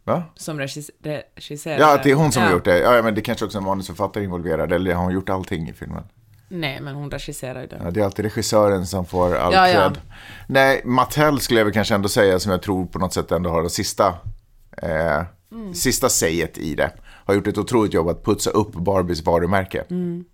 Va? 0.05 0.23
som 0.35 0.61
regis- 0.61 0.91
regisserade. 1.37 1.81
Ja, 1.83 1.95
att 1.95 2.03
det 2.03 2.11
är 2.11 2.15
hon 2.15 2.33
som 2.33 2.43
ja. 2.43 2.49
har 2.49 2.55
gjort 2.55 2.65
det. 2.65 2.79
Ja, 2.79 3.03
men 3.03 3.15
det 3.15 3.21
kanske 3.21 3.45
också 3.45 3.59
är 3.59 3.61
en 3.61 3.67
manusförfattare 3.67 4.25
involverad, 4.25 4.73
eller 4.73 4.95
har 4.95 5.03
hon 5.05 5.13
gjort 5.15 5.29
allting 5.29 5.69
i 5.69 5.73
filmen? 5.73 6.03
Nej, 6.49 6.81
men 6.81 6.95
hon 6.95 7.11
regisserar 7.11 7.61
ju 7.61 7.67
den. 7.67 7.81
Ja, 7.85 7.91
det 7.91 8.01
är 8.01 8.05
alltid 8.05 8.25
regissören 8.25 8.87
som 8.87 9.07
får 9.07 9.37
all 9.37 9.53
Ja, 9.53 9.69
ja. 9.69 9.93
Nej, 10.47 10.83
Mattel 10.85 11.41
skulle 11.41 11.61
jag 11.61 11.65
väl 11.65 11.75
kanske 11.75 11.95
ändå 11.95 12.09
säga, 12.09 12.39
som 12.39 12.53
jag 12.53 12.63
tror 12.63 12.87
på 12.87 12.99
något 12.99 13.13
sätt 13.13 13.33
ändå 13.33 13.51
har 13.51 13.63
det 13.63 13.71
sista, 13.71 14.15
eh, 14.83 15.23
Mm. 15.53 15.75
sista 15.75 16.09
säget 16.09 16.59
i 16.59 16.75
det. 16.75 16.93
Har 17.25 17.35
gjort 17.35 17.47
ett 17.47 17.59
otroligt 17.59 17.95
jobb 17.95 18.09
att 18.09 18.25
putsa 18.25 18.51
upp 18.51 18.73
Barbies 18.73 19.23
varumärke. 19.25 19.85
Mm. 19.91 20.25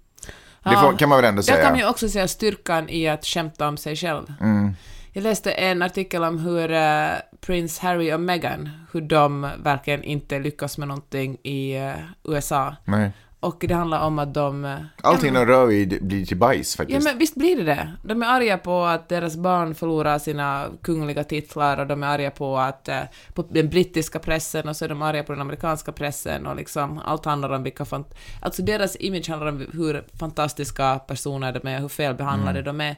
Ja. 0.65 0.81
får, 0.81 0.99
kan 0.99 1.09
man 1.09 1.19
väl 1.19 1.25
ändå 1.29 1.39
Där 1.39 1.43
säga. 1.43 1.63
kan 1.63 1.73
man 1.73 1.79
ju 1.81 1.89
också 1.89 2.09
säga 2.09 2.29
styrkan 2.29 2.89
i 2.89 3.09
att 3.09 3.25
skämta 3.27 3.69
om 3.69 3.77
sig 3.77 3.97
själv. 3.97 4.33
Mm. 4.41 4.75
Jag 5.13 5.23
läste 5.23 5.53
en 5.53 5.83
artikel 5.83 6.25
om 6.25 6.39
hur 6.39 6.73
eh, 6.73 7.09
Prince 7.41 7.87
Harry 7.87 8.13
och 8.13 8.21
Meghan, 8.21 8.69
hur 8.93 9.01
de 9.01 9.51
verkligen 9.65 10.03
inte 10.03 10.39
lyckas 10.39 10.79
med 10.79 10.89
någonting 10.89 11.37
i 11.43 11.77
eh, 11.77 11.93
USA. 12.25 12.77
Nej. 12.85 13.11
Och 13.43 13.65
det 13.69 13.75
handlar 13.75 14.01
om 14.07 14.19
att 14.19 14.35
de... 14.35 14.65
eh, 14.65 14.77
Allting 15.03 15.35
ja, 15.35 15.41
de 15.41 15.47
rör 15.47 15.67
vid 15.67 16.07
blir 16.07 16.27
till 16.27 16.37
bajs 16.37 16.75
Ja 16.79 16.83
faktiskt. 16.83 17.05
men 17.05 17.19
visst 17.19 17.35
blir 17.35 17.57
det 17.57 17.63
det. 17.65 17.93
De 18.05 18.23
är 18.23 18.27
arga 18.27 18.59
på 18.59 18.85
att 18.85 19.09
deras 19.09 19.37
barn 19.37 19.75
förlorar 19.75 20.19
sina 20.19 20.67
kungliga 20.83 21.25
titlar 21.25 21.79
och 21.79 21.87
de 21.87 22.03
är 22.03 22.07
arga 22.07 22.31
på 22.31 22.59
att 22.59 22.89
eh, 22.89 23.01
på 23.35 23.43
den 23.51 23.69
brittiska 23.69 24.19
pressen 24.19 24.69
och 24.69 24.77
så 24.77 24.85
är 24.85 24.89
de 24.89 25.03
arga 25.03 25.23
på 25.23 25.33
den 25.33 25.41
amerikanska 25.41 25.93
pressen 25.93 26.47
och 26.47 26.57
liksom 26.57 26.99
allt 27.05 27.25
handlar 27.25 27.51
om 27.51 27.63
vilka 27.63 27.85
fant- 27.85 28.15
Alltså 28.43 28.63
deras 28.63 28.97
image 29.01 29.29
handlar 29.29 29.47
om 29.49 29.67
hur 29.73 30.05
fantastiska 30.19 30.99
personer 30.99 31.53
de 31.53 31.69
är, 31.69 31.79
hur 31.81 31.89
felbehandlade 31.89 32.63
de 32.63 32.81
är. 32.81 32.97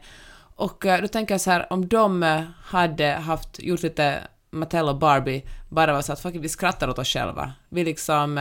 Och 0.57 0.87
eh, 0.87 1.01
då 1.01 1.09
tänker 1.09 1.35
jag 1.35 1.41
så 1.41 1.51
här, 1.51 1.73
om 1.73 1.89
de 1.89 2.43
hade 2.65 3.07
haft, 3.13 3.63
gjort 3.63 3.83
lite 3.83 4.19
Mattel 4.51 4.89
och 4.89 4.97
Barbie, 4.99 5.43
bara 5.69 5.93
var 5.93 6.03
så 6.03 6.13
att 6.13 6.21
fuck, 6.21 6.35
vi 6.35 6.49
skrattar 6.49 6.89
åt 6.89 6.99
oss 6.99 7.09
själva. 7.09 7.53
Vi 7.69 7.85
liksom, 7.85 8.39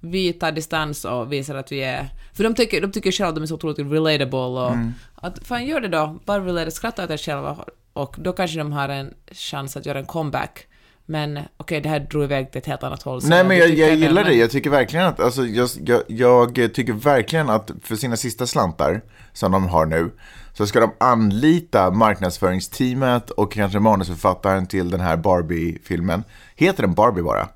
vi 0.00 0.32
tar 0.32 0.52
distans 0.52 1.04
och 1.04 1.32
visar 1.32 1.54
att 1.54 1.72
vi 1.72 1.82
är... 1.82 2.08
För 2.32 2.44
de 2.44 2.54
tycker, 2.54 2.80
de 2.80 2.92
tycker 2.92 3.12
själva 3.12 3.28
att 3.28 3.34
de 3.34 3.42
är 3.42 3.46
så 3.46 3.54
otroligt 3.54 3.78
relatable 3.78 4.38
och 4.38 4.72
att 5.14 5.46
fan 5.46 5.66
gör 5.66 5.80
det 5.80 5.88
då, 5.88 6.18
bara 6.24 6.44
relate, 6.44 6.70
skratta 6.70 7.04
åt 7.04 7.10
er 7.10 7.16
själva 7.16 7.56
och 7.92 8.16
då 8.18 8.32
kanske 8.32 8.58
de 8.58 8.72
har 8.72 8.88
en 8.88 9.14
chans 9.32 9.76
att 9.76 9.86
göra 9.86 9.98
en 9.98 10.06
comeback. 10.06 10.66
Men 11.06 11.38
okej, 11.56 11.80
det 11.80 11.88
här 11.88 12.00
drog 12.00 12.24
iväg 12.24 12.50
till 12.52 12.58
ett 12.58 12.66
helt 12.66 12.82
annat 12.82 13.02
håll. 13.02 13.20
Nej 13.24 13.44
men 13.44 13.58
jag, 13.58 13.68
jag 13.68 13.90
det, 13.90 13.94
gillar 13.94 14.24
det, 14.24 14.34
jag 14.34 14.50
tycker 14.50 14.70
verkligen 14.70 15.06
att, 15.06 15.20
alltså, 15.20 15.46
jag, 15.46 15.68
jag, 16.08 16.58
jag 16.58 16.74
tycker 16.74 16.92
verkligen 16.92 17.50
att 17.50 17.70
för 17.82 17.96
sina 17.96 18.16
sista 18.16 18.46
slantar 18.46 19.02
som 19.32 19.52
de 19.52 19.66
har 19.66 19.86
nu, 19.86 20.10
så 20.52 20.66
ska 20.66 20.80
de 20.80 20.92
anlita 21.00 21.90
marknadsföringsteamet 21.90 23.30
och 23.30 23.52
kanske 23.52 23.78
manusförfattaren 23.78 24.66
till 24.66 24.90
den 24.90 25.00
här 25.00 25.16
Barbie-filmen. 25.16 26.24
Heter 26.56 26.82
den 26.82 26.94
Barbie 26.94 27.22
bara? 27.22 27.48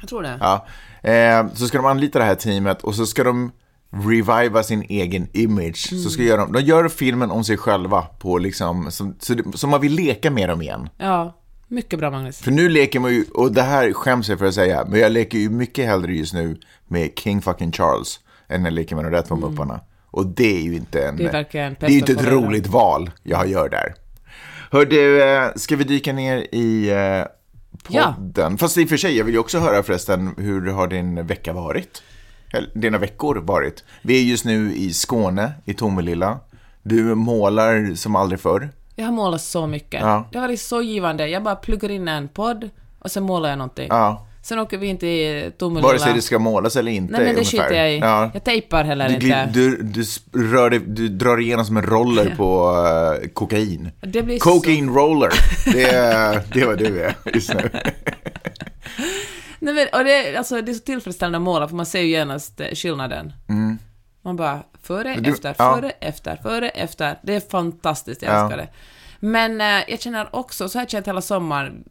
Jag 0.00 0.08
tror 0.08 0.22
det. 0.22 0.38
Ja. 0.40 0.66
Eh, 1.02 1.46
så 1.54 1.66
ska 1.66 1.78
de 1.78 1.86
anlita 1.86 2.18
det 2.18 2.24
här 2.24 2.34
teamet 2.34 2.82
och 2.82 2.94
så 2.94 3.06
ska 3.06 3.24
de 3.24 3.52
reviva 3.92 4.62
sin 4.62 4.82
egen 4.88 5.28
image. 5.32 5.88
Så 6.04 6.10
ska 6.10 6.22
göra, 6.22 6.46
de 6.46 6.60
gör 6.60 6.88
filmen 6.88 7.30
om 7.30 7.44
sig 7.44 7.56
själva 7.56 8.02
på 8.02 8.38
liksom, 8.38 8.90
som, 8.90 9.14
så, 9.20 9.34
det- 9.34 9.58
så 9.58 9.66
man 9.66 9.80
vill 9.80 9.92
leka 9.94 10.30
med 10.30 10.48
dem 10.48 10.62
igen. 10.62 10.88
Ja, 10.98 11.36
mycket 11.68 11.98
bra 11.98 12.10
Magnus. 12.10 12.38
För 12.40 12.50
nu 12.50 12.68
leker 12.68 13.00
man 13.00 13.12
ju, 13.14 13.24
och 13.34 13.52
det 13.52 13.62
här 13.62 13.92
skäms 13.92 14.28
jag 14.28 14.38
för 14.38 14.46
att 14.46 14.54
säga, 14.54 14.84
men 14.88 15.00
jag 15.00 15.12
leker 15.12 15.38
ju 15.38 15.50
mycket 15.50 15.86
hellre 15.86 16.12
just 16.12 16.34
nu 16.34 16.60
med 16.88 17.10
King 17.18 17.42
fucking 17.42 17.72
Charles 17.72 18.20
än 18.48 18.64
jag 18.64 18.72
leker 18.72 18.96
med 18.96 19.04
de 19.04 19.10
rätt 19.10 19.30
mupparna. 19.30 19.80
Och 20.12 20.26
det 20.26 20.56
är 20.56 20.62
ju 20.62 20.74
inte 20.76 21.04
en... 21.08 21.16
Det 21.16 21.22
är 21.28 21.32
det 21.80 21.86
är 21.86 21.90
ju 21.90 21.98
inte 21.98 22.12
ett 22.12 22.18
roligt 22.32 22.66
val 22.66 23.10
jag 23.22 23.48
gör 23.48 23.68
där. 23.68 23.94
Hör 24.70 24.84
du, 24.86 25.22
eh, 25.22 25.48
ska 25.56 25.76
vi 25.76 25.84
dyka 25.84 26.12
ner 26.12 26.36
i 26.54 26.90
eh, 27.88 27.96
Ja. 27.96 28.14
podden? 28.16 28.58
Fast 28.58 28.78
i 28.78 28.84
och 28.84 28.88
för 28.88 28.96
sig, 28.96 29.16
jag 29.18 29.24
vill 29.24 29.34
ju 29.34 29.40
också 29.40 29.58
höra 29.58 29.82
förresten, 29.82 30.34
hur 30.38 30.70
har 30.70 30.86
din 30.88 31.26
vecka 31.26 31.52
varit? 31.52 32.02
Eller 32.52 32.70
dina 32.74 32.98
veckor 32.98 33.36
varit? 33.36 33.84
Vi 34.02 34.18
är 34.20 34.22
just 34.24 34.44
nu 34.44 34.74
i 34.74 34.92
Skåne, 34.92 35.52
i 35.64 35.74
Tomelilla. 35.74 36.38
Du 36.82 37.14
målar 37.14 37.94
som 37.94 38.16
aldrig 38.16 38.40
förr. 38.40 38.68
Jag 38.96 39.04
har 39.04 39.12
målat 39.12 39.40
så 39.42 39.66
mycket. 39.66 40.00
Ja. 40.00 40.28
Det 40.32 40.38
har 40.38 40.46
varit 40.46 40.60
så 40.60 40.82
givande. 40.82 41.28
Jag 41.28 41.42
bara 41.42 41.56
pluggar 41.56 41.90
in 41.90 42.08
en 42.08 42.28
podd 42.28 42.70
och 42.98 43.10
sen 43.10 43.22
målar 43.22 43.48
jag 43.48 43.58
någonting. 43.58 43.86
Ja. 43.90 44.26
Sen 44.42 44.58
åker 44.58 44.78
vi 44.78 44.86
in 44.86 44.98
till 44.98 45.52
Tomelilla. 45.58 45.88
Vare 45.88 45.98
sig 45.98 46.14
det 46.14 46.22
ska 46.22 46.38
målas 46.38 46.76
eller 46.76 46.92
inte 46.92 47.12
Nej 47.12 47.24
men 47.24 47.34
det 47.34 47.44
skiter 47.44 47.72
jag 47.74 47.92
i. 47.94 47.98
Ja. 47.98 48.30
Jag 48.34 48.44
tejpar 48.44 48.84
heller 48.84 49.08
Du, 49.08 49.14
inte. 49.14 49.46
du, 49.52 49.82
du, 49.82 50.04
rör 50.52 50.70
du 50.70 51.08
drar 51.08 51.40
igenom 51.40 51.64
som 51.64 51.76
en 51.76 51.82
roller 51.82 52.34
på 52.36 52.76
eh, 53.22 53.28
kokain. 53.28 53.90
Det 54.00 54.22
blir 54.22 54.38
Cocaine 54.38 54.94
roller. 54.94 55.30
Det 55.72 55.82
är, 55.84 56.42
det 56.52 56.60
är 56.60 56.66
vad 56.66 56.78
du 56.78 57.02
är 57.02 57.14
just 57.34 57.54
nu. 57.54 57.70
Nej, 59.58 59.74
men, 59.74 59.86
och 59.92 60.04
det, 60.04 60.36
alltså, 60.36 60.60
det 60.62 60.72
är 60.72 60.74
så 60.74 60.80
tillfredsställande 60.80 61.36
att 61.38 61.42
måla, 61.42 61.68
för 61.68 61.76
man 61.76 61.86
ser 61.86 62.00
ju 62.00 62.08
genast 62.08 62.60
eh, 62.60 62.66
skillnaden. 62.74 63.32
Man 64.22 64.36
bara, 64.36 64.62
före, 64.82 65.10
Mm. 65.10 65.22
Du- 65.22 65.30
efter, 65.30 65.54
ja. 65.58 65.74
före, 65.76 65.90
efter, 65.90 66.36
före, 66.36 66.68
efter. 66.68 67.18
Det 67.22 67.34
är 67.34 67.40
fantastiskt, 67.50 68.22
jag 68.22 68.34
Ja. 68.34 68.42
älskar 68.44 68.56
det. 68.56 68.68
Men 69.20 69.60
eh, 69.60 69.90
jag 69.90 70.00
känner 70.00 70.36
också, 70.36 70.68
så 70.68 70.78
har 70.78 70.82
jag 70.82 70.90
känt 70.90 71.08
hela 71.08 71.20
sommaren, 71.22 71.84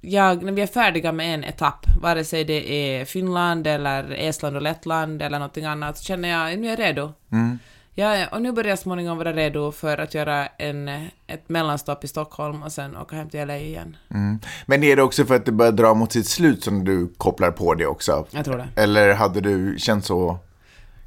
jag, 0.00 0.42
när 0.42 0.52
vi 0.52 0.62
är 0.62 0.66
färdiga 0.66 1.12
med 1.12 1.34
en 1.34 1.44
etapp, 1.44 1.86
vare 2.00 2.24
sig 2.24 2.44
det 2.44 2.72
är 2.72 3.04
Finland 3.04 3.66
eller 3.66 4.12
Estland 4.12 4.56
och 4.56 4.62
Lettland 4.62 5.22
eller 5.22 5.38
någonting 5.38 5.64
annat, 5.64 5.98
så 5.98 6.04
känner 6.04 6.28
jag, 6.28 6.58
nu 6.58 6.66
är 6.66 6.70
jag 6.70 6.78
redo. 6.78 7.12
Mm. 7.32 7.58
Ja, 7.94 8.26
och 8.32 8.42
nu 8.42 8.52
börjar 8.52 8.68
jag 8.68 8.78
småningom 8.78 9.18
vara 9.18 9.32
redo 9.32 9.72
för 9.72 9.98
att 9.98 10.14
göra 10.14 10.46
en, 10.46 10.88
ett 11.26 11.48
mellanstopp 11.48 12.04
i 12.04 12.08
Stockholm 12.08 12.62
och 12.62 12.72
sen 12.72 12.96
åka 12.96 13.16
hem 13.16 13.28
till 13.28 13.46
LA 13.46 13.56
igen. 13.56 13.96
Men 14.66 14.84
är 14.84 14.96
det 14.96 15.02
också 15.02 15.24
för 15.24 15.36
att 15.36 15.46
det 15.46 15.52
börjar 15.52 15.72
dra 15.72 15.94
mot 15.94 16.12
sitt 16.12 16.26
slut 16.26 16.64
som 16.64 16.84
du 16.84 17.12
kopplar 17.16 17.50
på 17.50 17.74
det 17.74 17.86
också? 17.86 18.26
Jag 18.30 18.44
tror 18.44 18.56
det. 18.56 18.82
Eller 18.82 19.14
hade 19.14 19.40
du 19.40 19.76
känt 19.78 20.04
så? 20.04 20.38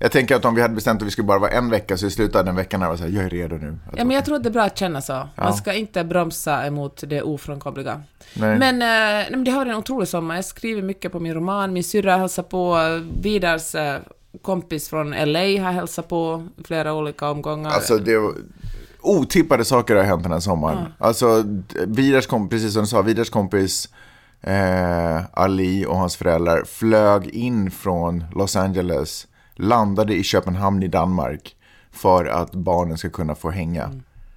Jag 0.03 0.11
tänker 0.11 0.35
att 0.35 0.45
om 0.45 0.55
vi 0.55 0.61
hade 0.61 0.73
bestämt 0.73 1.01
att 1.01 1.07
vi 1.07 1.11
skulle 1.11 1.25
bara 1.25 1.39
vara 1.39 1.51
en 1.51 1.69
vecka 1.69 1.97
så 1.97 2.05
i 2.05 2.11
slutet 2.11 2.35
av 2.35 2.45
den 2.45 2.55
veckan 2.55 2.81
jag 2.81 2.89
var 2.89 2.97
så 2.97 3.03
här, 3.03 3.09
jag 3.09 3.23
är 3.25 3.29
redo 3.29 3.55
nu. 3.55 3.77
Att 3.87 3.97
Ja, 3.97 4.05
men 4.05 4.15
jag 4.15 4.25
tror 4.25 4.35
att 4.35 4.43
det 4.43 4.49
är 4.49 4.51
bra 4.51 4.63
att 4.63 4.77
känna 4.77 5.01
så. 5.01 5.13
Ja. 5.13 5.29
Man 5.35 5.53
ska 5.53 5.73
inte 5.73 6.03
bromsa 6.03 6.65
emot 6.65 7.03
det 7.07 7.21
ofrånkomliga. 7.21 8.01
Nej. 8.33 8.59
Men, 8.59 8.81
eh, 8.81 8.87
nej, 8.87 9.27
men 9.31 9.43
det 9.43 9.51
har 9.51 9.57
varit 9.59 9.71
en 9.71 9.77
otrolig 9.77 10.07
sommar. 10.07 10.35
Jag 10.35 10.45
skriver 10.45 10.81
mycket 10.81 11.11
på 11.11 11.19
min 11.19 11.33
roman. 11.33 11.73
Min 11.73 11.83
syrra 11.83 12.17
hälsar 12.17 12.43
på. 12.43 12.79
Vidars 13.21 13.75
eh, 13.75 13.99
kompis 14.41 14.89
från 14.89 15.11
LA 15.11 15.39
har 15.39 15.71
hälsat 15.71 16.07
på 16.07 16.47
flera 16.65 16.93
olika 16.93 17.29
omgångar. 17.29 17.71
Alltså 17.71 17.97
det 17.97 18.33
otippade 19.01 19.65
saker 19.65 19.95
har 19.95 20.03
hänt 20.03 20.23
den 20.23 20.31
här 20.31 20.39
sommaren. 20.39 20.93
Alltså 20.97 21.43
Vidars 21.87 22.27
kompis, 22.27 22.61
precis 22.61 22.73
som 22.73 22.83
du 22.83 22.87
sa, 22.87 23.01
Vidars 23.01 23.29
kompis 23.29 23.89
eh, 24.41 25.21
Ali 25.33 25.85
och 25.85 25.97
hans 25.97 26.15
föräldrar 26.15 26.63
flög 26.65 27.27
in 27.27 27.71
från 27.71 28.23
Los 28.35 28.55
Angeles, 28.55 29.27
landade 29.55 30.15
i 30.15 30.23
Köpenhamn 30.23 30.83
i 30.83 30.87
Danmark 30.87 31.55
för 31.91 32.25
att 32.25 32.51
barnen 32.51 32.97
ska 32.97 33.09
kunna 33.09 33.35
få 33.35 33.49
hänga. 33.49 33.91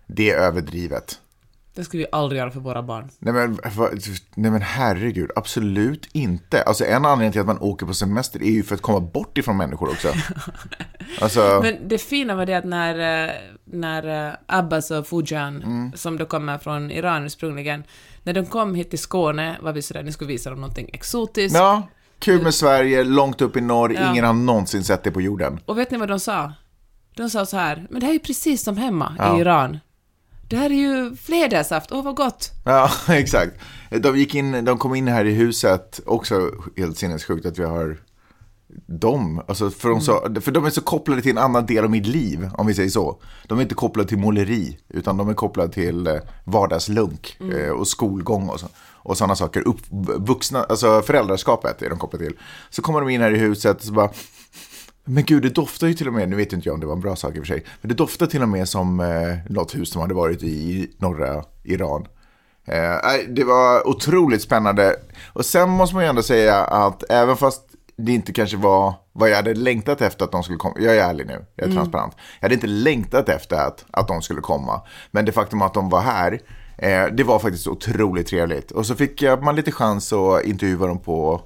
Det 0.06 0.30
är 0.30 0.36
överdrivet. 0.38 1.20
Det 1.74 1.84
ska 1.84 1.98
vi 1.98 2.06
aldrig 2.12 2.38
göra 2.38 2.50
för 2.50 2.60
våra 2.60 2.82
barn. 2.82 3.08
Nej 3.18 3.34
men, 3.34 3.58
nej 4.34 4.50
men 4.50 4.62
herregud, 4.62 5.30
absolut 5.36 6.08
inte. 6.12 6.62
Alltså 6.62 6.84
en 6.84 7.04
anledning 7.04 7.32
till 7.32 7.40
att 7.40 7.46
man 7.46 7.58
åker 7.58 7.86
på 7.86 7.94
semester 7.94 8.42
är 8.42 8.50
ju 8.50 8.62
för 8.62 8.74
att 8.74 8.82
komma 8.82 9.00
bort 9.00 9.38
ifrån 9.38 9.56
människor 9.56 9.88
också. 9.88 10.08
Alltså, 11.20 11.60
Men 11.62 11.88
det 11.88 11.98
fina 11.98 12.34
var 12.34 12.46
det 12.46 12.54
att 12.54 12.64
när, 12.64 13.24
eh, 13.28 13.32
när 13.64 14.28
eh, 14.28 14.34
Abbas 14.46 14.90
och 14.90 15.06
Fujan, 15.06 15.62
Mm. 15.62 15.92
som 15.94 16.18
då 16.18 16.24
kommer 16.26 16.58
från 16.58 16.90
Iran 16.90 17.24
ursprungligen, 17.24 17.84
när 18.22 18.32
de 18.32 18.46
kom 18.46 18.74
hit 18.74 18.90
till 18.90 18.98
Skåne 18.98 19.56
var 19.60 19.72
vi 19.72 19.82
sådär, 19.82 20.02
nu 20.02 20.12
vi 20.20 20.26
visa 20.26 20.50
dem 20.50 20.60
någonting 20.60 20.90
exotiskt. 20.92 21.56
ja, 21.56 21.82
kul 22.18 22.42
med 22.42 22.54
Sverige, 22.54 23.04
långt 23.04 23.40
upp 23.40 23.56
i 23.56 23.60
norr, 23.60 23.92
Ja. 23.94 24.10
ingen 24.10 24.24
har 24.24 24.32
någonsin 24.32 24.84
sett 24.84 25.04
det 25.04 25.10
på 25.10 25.20
jorden. 25.20 25.60
Och 25.66 25.78
vet 25.78 25.90
ni 25.90 25.98
vad 25.98 26.08
de 26.08 26.20
sa? 26.20 26.52
De 27.16 27.30
sa 27.30 27.46
så 27.46 27.56
här, 27.56 27.86
men 27.90 28.00
det 28.00 28.06
här 28.06 28.14
är 28.14 28.18
precis 28.18 28.62
som 28.62 28.76
hemma 28.76 29.14
Ja. 29.18 29.36
i 29.36 29.40
Iran. 29.40 29.78
Det 30.48 30.56
här 30.56 30.70
är 30.70 30.74
ju 30.74 31.16
flädersaft, 31.16 31.92
åh 31.92 32.04
vad 32.04 32.16
gott. 32.16 32.50
Ja, 32.64 32.90
exakt. 33.08 33.52
De, 33.90 34.16
gick 34.18 34.34
in, 34.34 34.64
de 34.64 34.78
kom 34.78 34.94
in 34.94 35.08
här 35.08 35.24
i 35.24 35.32
huset, 35.34 36.00
också 36.06 36.50
helt 36.76 36.98
sinnessjukt 36.98 37.46
att 37.46 37.58
vi 37.58 37.64
har 37.64 37.96
dem. 38.86 39.42
Alltså 39.48 39.70
för, 39.70 39.88
de 39.88 40.00
så, 40.00 40.40
för 40.40 40.52
de 40.52 40.64
är 40.64 40.70
så 40.70 40.80
kopplade 40.80 41.22
till 41.22 41.30
en 41.30 41.38
annan 41.38 41.66
del 41.66 41.84
av 41.84 41.90
mitt 41.90 42.06
liv, 42.06 42.50
om 42.54 42.66
vi 42.66 42.74
säger 42.74 42.88
så. 42.90 43.20
De 43.46 43.58
är 43.58 43.62
inte 43.62 43.74
kopplade 43.74 44.08
till 44.08 44.18
måleri, 44.18 44.78
utan 44.88 45.16
de 45.16 45.28
är 45.28 45.34
kopplade 45.34 45.72
till 45.72 46.06
eh, 46.06 46.14
vardagslunk 46.44 47.38
eh, 47.54 47.70
och 47.70 47.88
skolgång 47.88 48.48
och, 48.48 48.60
så, 48.60 48.66
och 49.06 49.16
sådana 49.16 49.36
saker. 49.36 49.68
Upp, 49.68 49.80
vuxna, 50.28 50.64
alltså 50.64 51.02
föräldraskapet 51.02 51.82
är 51.82 51.90
de 51.90 51.98
kopplade 51.98 52.24
till. 52.24 52.36
Så 52.70 52.82
kommer 52.82 53.00
de 53.00 53.08
in 53.08 53.20
här 53.20 53.34
i 53.34 53.38
huset 53.38 53.76
och 53.76 53.82
så 53.82 53.92
bara, 53.92 54.10
men 55.04 55.24
gud, 55.24 55.42
det 55.42 55.48
doftar 55.48 55.86
ju 55.86 55.94
till 55.94 56.08
och 56.08 56.14
med, 56.14 56.28
nu 56.28 56.36
vet 56.36 56.52
inte 56.52 56.68
jag 56.68 56.74
om 56.74 56.80
det 56.80 56.86
var 56.86 56.94
en 56.94 57.00
bra 57.00 57.16
sak 57.16 57.36
i 57.36 57.38
och 57.38 57.46
för 57.46 57.54
sig, 57.54 57.64
men 57.80 57.88
det 57.88 57.94
doftar 57.94 58.26
till 58.26 58.42
och 58.42 58.48
med 58.48 58.68
som 58.68 59.00
eh, 59.00 59.52
något 59.52 59.74
hus 59.74 59.90
som 59.90 60.00
hade 60.00 60.14
varit 60.14 60.42
i 60.42 60.90
norra 60.98 61.44
Iran. 61.64 62.06
Eh, 62.66 62.96
det 63.28 63.44
var 63.44 63.88
otroligt 63.88 64.42
spännande. 64.42 64.96
Och 65.32 65.44
sen 65.44 65.70
måste 65.70 65.94
man 65.94 66.04
ju 66.04 66.08
ändå 66.08 66.22
säga 66.22 66.64
att 66.64 67.10
även 67.10 67.36
fast 67.36 67.62
det 67.96 68.12
inte 68.12 68.32
kanske 68.32 68.56
var 68.56 68.94
vad 69.12 69.30
jag 69.30 69.36
hade 69.36 69.54
längtat 69.54 70.00
efter 70.00 70.24
att 70.24 70.32
de 70.32 70.42
skulle 70.42 70.58
komma, 70.58 70.74
jag 70.78 70.96
är 70.96 71.08
ärlig 71.08 71.26
nu, 71.26 71.46
jag 71.54 71.68
är 71.68 71.72
transparent. 71.72 72.14
Jag 72.40 72.44
hade 72.44 72.54
inte 72.54 72.66
längtat 72.66 73.28
efter 73.28 73.56
att, 73.56 73.84
att 73.90 74.08
de 74.08 74.22
skulle 74.22 74.40
komma. 74.40 74.82
Men 75.10 75.24
det 75.24 75.32
faktum 75.32 75.62
att 75.62 75.74
de 75.74 75.88
var 75.88 76.00
här, 76.00 76.40
det 77.12 77.24
var 77.24 77.38
faktiskt 77.38 77.66
otroligt 77.66 78.26
trevligt. 78.26 78.70
Och 78.70 78.86
så 78.86 78.94
fick 78.94 79.22
man 79.42 79.56
lite 79.56 79.72
chans 79.72 80.12
att 80.12 80.44
intervjua 80.44 80.86
dem 80.86 80.98
på 80.98 81.40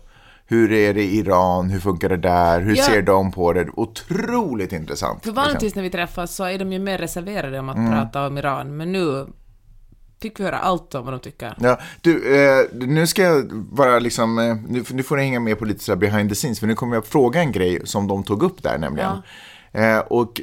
hur 0.46 0.72
är 0.72 0.94
det 0.94 1.02
i 1.02 1.18
Iran, 1.18 1.70
hur 1.70 1.80
funkar 1.80 2.08
det 2.08 2.16
där, 2.16 2.60
hur 2.60 2.76
Ja. 2.76 2.84
ser 2.84 3.02
de 3.02 3.32
på 3.32 3.52
det? 3.52 3.66
Otroligt 3.74 4.72
intressant. 4.72 5.22
För 5.22 5.28
liksom. 5.30 5.34
vanligtvis 5.44 5.74
när 5.74 5.82
vi 5.82 5.90
träffas 5.90 6.34
så 6.34 6.44
är 6.44 6.58
de 6.58 6.72
ju 6.72 6.78
mer 6.78 6.98
reserverade 6.98 7.58
om 7.58 7.68
att 7.68 7.76
Mm. 7.76 7.92
prata 7.92 8.26
om 8.26 8.38
Iran, 8.38 8.76
men 8.76 8.92
nu 8.92 9.26
fick 10.22 10.40
vi 10.40 10.44
höra 10.44 10.58
allt 10.58 10.94
om 10.94 11.04
vad 11.04 11.14
de 11.14 11.20
tycker. 11.20 11.54
Ja, 11.60 11.78
du, 12.00 12.34
eh, 12.36 12.64
nu 12.72 13.06
ska 13.06 13.22
jag 13.22 13.54
bara 13.54 13.98
liksom, 13.98 14.38
eh, 14.38 14.56
nu, 14.68 14.84
nu 14.90 15.02
får 15.02 15.16
ni 15.16 15.22
hänga 15.22 15.40
med 15.40 15.58
på 15.58 15.64
lite 15.64 15.84
sådär 15.84 15.96
behind 15.96 16.28
the 16.28 16.34
scenes, 16.34 16.60
för 16.60 16.66
nu 16.66 16.74
kommer 16.74 16.94
jag 16.96 17.04
fråga 17.06 17.40
en 17.40 17.52
grej 17.52 17.80
som 17.84 18.08
de 18.08 18.22
tog 18.24 18.42
upp 18.42 18.62
där 18.62 18.78
nämligen. 18.78 19.16
Eh, 19.72 19.98
och 19.98 20.40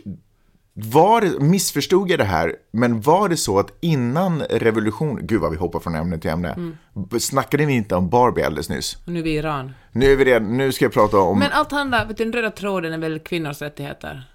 var 0.80 1.40
missförstod 1.40 2.12
jag 2.12 2.20
det 2.20 2.26
här, 2.26 2.56
men 2.72 3.02
var 3.02 3.30
det 3.30 3.38
så 3.38 3.60
att 3.60 3.78
innan 3.82 4.42
revolution, 4.42 5.20
gud 5.22 5.42
vad 5.42 5.52
vi 5.52 5.58
hoppar 5.58 5.80
från 5.80 5.96
ämne 5.96 6.18
till 6.18 6.30
ämne, 6.30 6.50
mm. 6.50 6.78
snackade 7.20 7.66
vi 7.66 7.74
inte 7.74 7.96
om 7.96 8.10
Barbie 8.10 8.44
alldeles 8.44 8.70
nyss? 8.70 8.98
Och 9.06 9.12
nu 9.12 9.20
är 9.20 9.24
vi 9.24 9.30
i 9.30 9.38
Iran. 9.38 9.74
Nu, 9.92 10.12
är 10.12 10.16
vi 10.16 10.26
redan, 10.26 10.58
nu 10.58 10.72
ska 10.72 10.86
jag 10.86 10.94
prata 10.94 11.20
om, 11.20 11.40
Men 11.40 11.52
allt 11.52 11.72
handlar, 11.72 12.06
vet 12.06 12.18
du, 12.18 12.24
den 12.24 12.34
röda 12.34 12.52
tråden 12.52 12.94
är 12.94 12.98
väl 12.98 13.20
kvinnors 13.20 13.62
rättigheter? 13.62 14.32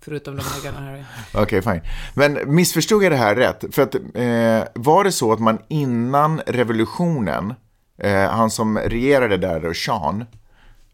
Förutom 0.00 0.36
de 0.36 0.42
Meghan 0.42 0.76
och 0.76 0.90
Harry. 0.90 1.02
Okej, 1.34 1.62
fine. 1.62 1.80
Men 2.14 2.54
missförstod 2.54 3.02
jag 3.04 3.12
det 3.12 3.16
här 3.16 3.36
rätt? 3.36 3.74
För 3.74 3.82
att 3.82 3.94
eh, 3.94 4.82
var 4.82 5.04
det 5.04 5.12
så 5.12 5.32
att 5.32 5.40
man 5.40 5.58
innan 5.68 6.40
revolutionen, 6.46 7.54
eh, 7.98 8.30
han 8.30 8.50
som 8.50 8.78
regerade 8.78 9.36
där 9.36 9.72
Sean, 9.72 10.24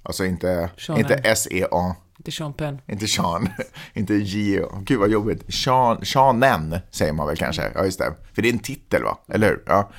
alltså 0.03 0.25
inte, 0.25 0.71
Sean 0.77 0.99
inte. 0.99 1.15
S-E-A, 1.15 1.95
Är 2.25 2.31
Sean 2.31 2.53
Penn. 2.53 2.81
inte 2.87 3.09
Sean, 3.09 3.49
inte 3.95 4.15
J-E, 4.15 4.65
gud 4.81 4.99
vad 4.99 5.11
jobbigt, 5.11 5.55
Sean, 5.55 6.05
Seanen 6.05 6.79
säger 6.91 7.13
man 7.13 7.27
väl 7.27 7.37
kanske, 7.37 7.71
ja 7.75 7.85
just 7.85 7.99
det, 7.99 8.15
för 8.35 8.43
det 8.43 8.49
är 8.49 8.53
en 8.53 8.59
titel 8.59 9.03
va, 9.03 9.19
eller 9.29 9.49
hur? 9.49 9.63
Ja. 9.67 9.91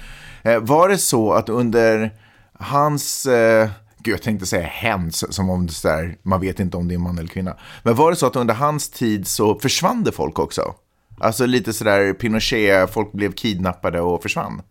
Eh, 0.44 0.60
var 0.60 0.90
det 0.90 0.98
så 0.98 1.34
att 1.34 1.50
under 1.50 2.14
hans, 2.54 3.26
eh, 3.26 3.70
gud 3.98 4.14
jag 4.14 4.22
tänkte 4.22 4.46
säga 4.46 4.68
hens, 4.68 5.36
som 5.36 5.50
om 5.50 5.68
det 5.68 5.84
där, 5.84 6.18
man 6.22 6.42
vet 6.42 6.60
inte 6.60 6.78
om 6.78 6.88
det 6.88 6.94
är 6.94 7.00
man 7.00 7.18
eller 7.18 7.30
kvinna, 7.30 7.58
men 7.84 7.96
var 7.96 8.12
det 8.12 8.18
så 8.18 8.26
att 8.26 8.36
under 8.36 8.54
hans 8.54 8.90
tid 8.90 9.28
så 9.28 9.60
försvann 9.60 10.04
det 10.04 10.12
folk 10.12 10.40
också? 10.40 10.74
Alltså 11.20 11.46
lite 11.46 11.74
sådär 11.74 12.14
Pinochet, 12.14 12.94
folk 12.94 13.12
blev 13.12 13.32
kidnappade 13.32 14.02
och 14.02 14.22
försvann. 14.24 14.62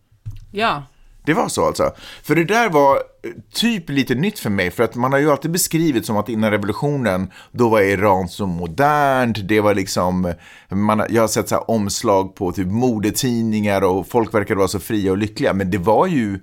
Ja. 0.51 0.83
Det 1.27 1.35
var 1.35 1.49
så 1.49 1.67
alltså. 1.67 1.93
För 2.23 2.35
det 2.35 2.45
där 2.45 2.71
var 2.71 2.97
eh, 2.97 3.31
typ 3.53 3.91
lite 3.91 4.15
nytt 4.15 4.39
för 4.39 4.51
mig, 4.51 4.71
för 4.71 4.83
att 4.83 4.95
man 4.95 5.13
har 5.13 5.19
ju 5.19 5.31
alltid 5.31 5.51
beskrivit 5.51 6.07
som 6.07 6.17
att 6.17 6.29
innan 6.29 6.51
revolutionen, 6.51 7.31
då 7.53 7.69
var 7.69 7.81
Iran 7.81 8.29
så 8.29 8.47
modernt, 8.47 9.49
det 9.49 9.61
var 9.61 9.75
liksom, 9.75 10.35
man, 10.69 11.03
jag 11.09 11.23
har 11.23 11.29
sett 11.29 11.49
så 11.49 11.55
här 11.55 11.71
omslag 11.71 12.35
på 12.35 12.53
typ 12.53 12.67
modetidningar 12.67 13.83
och 13.83 14.09
folk 14.09 14.35
verkade 14.35 14.59
vara 14.59 14.69
så 14.69 14.81
fria 14.81 15.11
och 15.11 15.19
lyckliga, 15.19 15.53
men 15.53 15.71
det 15.71 15.79
var 15.79 16.07
ju, 16.07 16.41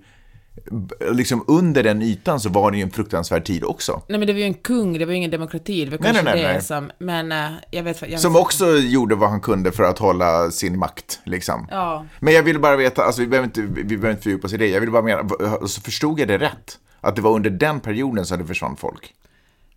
liksom 1.12 1.43
under 1.48 1.83
den 1.83 2.01
ytan 2.01 2.39
så 2.39 2.50
var 2.50 2.72
det 2.72 2.77
ju 2.77 2.83
en 2.83 2.91
fruktansvärd 2.91 3.45
tid 3.45 3.63
också. 3.63 4.01
Nej 4.07 4.19
men 4.19 4.27
det 4.27 4.33
var 4.33 4.39
ju 4.39 4.45
en 4.45 4.53
kung, 4.53 4.98
det 4.98 5.05
var 5.05 5.12
ju 5.12 5.17
ingen 5.17 5.31
demokrati, 5.31 5.86
det 5.86 5.91
var 5.91 5.98
kanske 5.98 6.24
nej, 6.24 6.33
nej, 6.33 6.43
det 6.43 6.53
nej. 6.53 6.62
som... 6.62 6.91
Men 6.98 7.31
eh, 7.31 7.51
jag 7.72 7.83
vet 7.83 8.01
jag 8.01 8.19
Som 8.19 8.36
också 8.36 8.65
gjorde 8.77 9.15
vad 9.15 9.29
han 9.29 9.41
kunde 9.41 9.72
för 9.72 9.83
att 9.83 10.00
hålla 10.00 10.51
sin 10.51 10.79
makt, 10.79 11.19
liksom. 11.24 11.67
Ja. 11.72 12.05
Men 12.19 12.33
jag 12.33 12.43
vill 12.43 12.60
bara 12.60 12.75
veta, 12.75 13.03
alltså 13.03 13.22
vi 13.22 13.27
behöver 13.27 13.45
inte, 13.45 13.62
vi 13.62 13.83
behöver 13.83 14.12
inte 14.12 14.24
fördjupa 14.24 14.48
oss 14.48 14.53
i 14.53 14.57
det, 14.57 14.67
jag 14.67 14.81
vill 14.81 14.91
bara 14.91 15.01
mena, 15.01 15.29
så 15.67 15.81
förstod 15.81 16.19
jag 16.19 16.27
det 16.27 16.38
rätt? 16.38 16.79
Att 17.01 17.15
det 17.15 17.22
var 17.22 17.31
under 17.31 17.50
den 17.50 17.79
perioden 17.79 18.25
som 18.25 18.39
det 18.39 18.45
försvann 18.45 18.75
folk? 18.75 19.13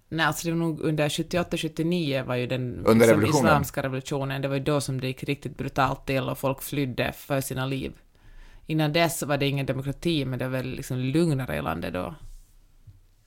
Nej, 0.09 0.27
alltså 0.27 0.49
det 0.49 0.53
var 0.53 0.59
nog 0.59 0.81
under 0.81 1.09
78-79 1.09 2.27
var 2.27 2.35
ju 2.35 2.47
den 2.47 2.73
liksom, 2.73 3.01
revolutionen? 3.01 3.47
islamska 3.47 3.83
revolutionen. 3.83 4.43
Det 4.43 4.49
var 4.49 4.55
ju 4.57 4.63
då 4.63 4.81
som 4.81 5.01
det 5.01 5.07
gick 5.07 5.25
riktigt 5.25 5.59
brutalt 5.59 6.07
till 6.07 6.29
och 6.29 6.39
folk 6.39 6.63
flydde 6.63 7.13
för 7.13 7.41
sina 7.41 7.67
liv. 7.67 7.93
Innan 8.67 8.93
dess 8.93 9.23
var 9.23 9.39
det 9.39 9.47
ingen 9.47 9.67
demokrati, 9.67 10.25
men 10.25 10.39
det 10.39 10.45
var 10.45 10.53
väl 10.53 10.71
liksom 10.71 10.99
lugnare 10.99 11.57
i 11.57 11.63
landet 11.63 11.93
då. 11.95 12.15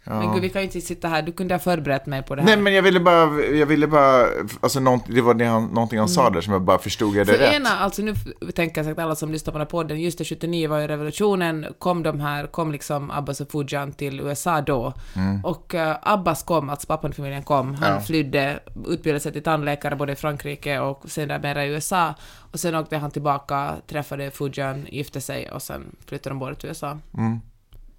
Men 0.09 0.33
gud, 0.33 0.41
vi 0.41 0.49
kan 0.49 0.61
ju 0.61 0.65
inte 0.65 0.81
sitta 0.81 1.07
här. 1.07 1.21
Du 1.21 1.31
kunde 1.31 1.53
ha 1.53 1.59
förberett 1.59 2.05
mig 2.05 2.23
på 2.23 2.35
det 2.35 2.41
här. 2.41 2.45
Nej, 2.49 2.57
men 2.57 2.73
jag 2.73 2.81
ville 2.83 2.99
bara, 2.99 3.41
jag 3.41 3.65
ville 3.65 3.87
bara, 3.87 4.25
alltså 4.61 4.79
nånt, 4.79 5.03
det 5.07 5.21
var 5.21 5.33
det 5.33 5.45
han, 5.45 5.63
någonting 5.65 5.99
han 5.99 6.09
sa 6.09 6.29
där 6.29 6.41
som 6.41 6.53
jag 6.53 6.61
bara 6.61 6.77
förstod 6.79 7.15
jag 7.15 7.27
det 7.27 7.33
Mm. 7.35 7.39
För 7.39 7.51
rätt. 7.51 7.55
ena, 7.61 7.69
alltså 7.69 8.01
nu 8.01 8.13
tänker 8.55 8.77
jag 8.77 8.85
sagt 8.85 8.99
alla 8.99 9.15
som 9.15 9.31
lyssnar 9.31 9.51
på 9.51 9.57
den 9.57 9.65
här 9.65 9.69
podden, 9.71 9.99
just 10.01 10.17
det 10.17 10.25
79 10.25 10.69
var 10.69 10.79
ju 10.79 10.87
revolutionen, 10.87 11.65
kom 11.79 12.03
de 12.03 12.19
här, 12.19 12.47
kom 12.47 12.71
liksom 12.71 13.11
Abbas 13.11 13.41
och 13.41 13.51
Fujan 13.51 13.91
till 13.91 14.19
USA 14.19 14.61
då. 14.61 14.93
Och 15.43 15.73
uh, 15.73 15.95
Abbas 16.01 16.43
kom, 16.43 16.69
alltså 16.69 16.87
pappan 16.87 17.11
i 17.11 17.13
familjen 17.13 17.43
kom, 17.43 17.73
han 17.75 17.93
Ja. 17.93 18.01
flydde, 18.01 18.59
utbildade 18.87 19.19
sig 19.19 19.31
till 19.31 19.43
tandläkare 19.43 19.95
både 19.95 20.11
i 20.11 20.15
Frankrike 20.15 20.79
och 20.79 21.01
sen 21.07 21.41
mera 21.41 21.65
i 21.65 21.69
USA. 21.69 22.13
Och 22.51 22.59
sen 22.59 22.75
åkte 22.75 22.97
han 22.97 23.11
tillbaka, 23.11 23.73
träffade 23.87 24.31
Fujan, 24.31 24.85
gifte 24.89 25.21
sig 25.21 25.51
och 25.51 25.61
sen 25.61 25.95
flyttade 26.07 26.29
de 26.33 26.39
båda 26.39 26.55
till 26.55 26.69
USA. 26.69 26.97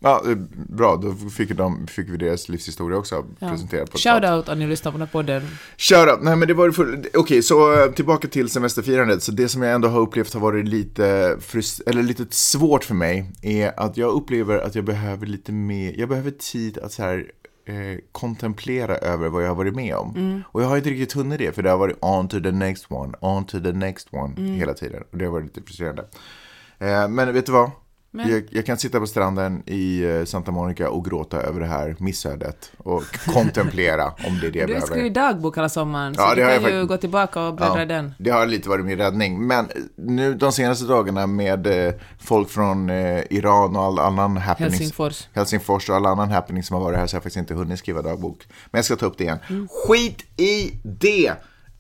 Ja, 0.03 0.23
eh, 0.27 0.37
bra, 0.69 0.97
då 0.97 1.31
fick, 1.31 1.51
de, 1.51 1.87
fick 1.87 2.09
vi 2.09 2.17
deras 2.17 2.49
livshistoria 2.49 2.99
också 2.99 3.25
presenterad 3.39 3.91
på 3.91 3.97
ett 3.97 4.03
Shout 4.03 4.25
out 4.25 4.49
om 4.49 4.59
ni 4.59 4.67
lyssnar 4.67 4.93
på 4.93 4.99
den 4.99 5.07
här 5.07 5.13
podden. 5.13 5.43
Shoutout, 5.77 6.23
nej 6.23 6.37
men 6.37 6.49
det 6.49 6.55
var 6.55 6.71
full... 6.71 7.07
Okej, 7.15 7.43
så 7.43 7.83
eh, 7.83 7.93
tillbaka 7.93 8.29
till 8.29 8.49
semesterfirandet. 8.49 9.23
Så 9.23 9.33
det 9.33 9.49
som 9.49 9.63
jag 9.63 9.75
ändå 9.75 9.89
har 9.89 10.01
upplevt 10.01 10.35
har 10.35 10.41
varit 10.41 10.69
lite, 10.69 11.37
frust... 11.41 11.81
eller 11.87 12.03
lite 12.03 12.27
svårt 12.31 12.85
för 12.85 12.95
mig 12.95 13.33
är 13.43 13.81
att 13.81 13.97
jag 13.97 14.13
upplever 14.13 14.59
att 14.59 14.75
jag 14.75 14.85
behöver 14.85 15.27
lite 15.27 15.53
mer, 15.53 15.95
jag 15.99 16.09
behöver 16.09 16.31
tid 16.31 16.79
att 16.79 16.93
så 16.93 17.03
här 17.03 17.27
eh, 17.65 17.99
kontemplera 18.13 18.97
över 18.97 19.29
vad 19.29 19.43
jag 19.43 19.49
har 19.49 19.55
varit 19.55 19.75
med 19.75 19.95
om. 19.95 20.43
Och 20.47 20.63
jag 20.63 20.69
har 20.69 20.77
inte 20.77 20.91
riktigt 20.91 21.13
hunnit 21.13 21.39
det, 21.39 21.53
för 21.53 21.63
det 21.63 21.71
har 21.71 21.79
varit 21.79 21.97
on 22.01 22.29
to 22.29 22.41
the 22.41 22.53
next 22.53 22.87
one, 22.89 23.13
on 23.21 23.45
to 23.45 23.61
the 23.61 23.73
next 23.73 24.09
one 24.11 24.41
hela 24.41 24.75
tiden. 24.75 25.03
Och 25.11 25.19
det 25.19 25.25
har 25.25 25.33
varit 25.33 25.45
lite 25.45 25.63
frustrerande. 25.63 26.05
Eh, 26.79 27.09
men 27.09 27.35
vet 27.35 27.47
du 27.47 27.53
vad? 27.53 27.71
Men- 28.13 28.31
Jag, 28.31 28.45
jag 28.51 28.67
kan 28.67 28.79
sitta 28.79 29.01
på 29.01 29.07
stranden 29.07 29.63
i 29.67 30.03
eh, 30.05 30.25
Santa 30.25 30.51
Monica 30.51 30.91
och 30.91 31.05
gråta 31.05 31.37
över 31.43 31.61
det 31.61 31.67
här 31.67 31.97
missödet 31.99 32.73
och 32.79 33.03
kontemplera 33.27 34.05
om 34.07 34.39
det 34.41 34.47
är 34.47 34.51
det 34.51 34.59
jag 34.59 34.69
Du 34.69 34.75
har 34.75 34.81
behöver. 34.81 34.87
skrivit 34.87 35.15
dagbok 35.15 35.57
hela 35.59 35.69
sommaren, 35.69 36.15
så 36.15 36.21
Ja, 36.21 36.31
du 36.35 36.41
det 36.41 36.47
har 36.47 36.55
kan 36.55 36.63
jag 36.63 36.73
ju 36.73 36.87
gå 36.87 36.97
tillbaka 36.97 37.41
och 37.43 37.55
bläddra 37.55 37.83
i 37.83 37.87
den. 37.87 38.15
Det 38.19 38.31
har 38.31 38.47
lite 38.47 38.69
varit 38.69 38.85
min 38.85 38.99
räddning. 38.99 39.47
Men 39.47 39.69
nu 39.97 40.35
de 40.35 40.53
senaste 40.53 40.85
dagarna 40.85 41.27
med 41.27 41.87
eh, 41.89 41.95
folk 42.21 42.51
från 42.51 42.91
eh, 42.91 43.23
Iran 43.31 43.77
och 43.77 43.83
all 43.83 43.99
annan 43.99 44.37
happenings. 44.37 44.73
Helsingfors. 44.75 45.29
Helsingfors 45.33 45.91
och 45.91 45.97
all 45.97 46.07
annan 46.07 46.31
happening 46.31 46.63
som 46.63 46.75
har 46.77 46.83
varit 46.85 46.99
här 46.99 47.07
så 47.07 47.15
har 47.15 47.19
jag 47.19 47.23
faktiskt 47.23 47.37
inte 47.41 47.55
hunnit 47.55 47.79
skriva 47.79 48.03
dagbok. 48.03 48.47
Men 48.71 48.79
jag 48.79 48.85
ska 48.85 48.97
ta 48.97 49.07
upp 49.07 49.19
det 49.19 49.25
igen. 49.25 49.39
Mm. 49.51 49.69
Skit 49.89 50.41
i 50.41 50.81
det! 50.83 51.33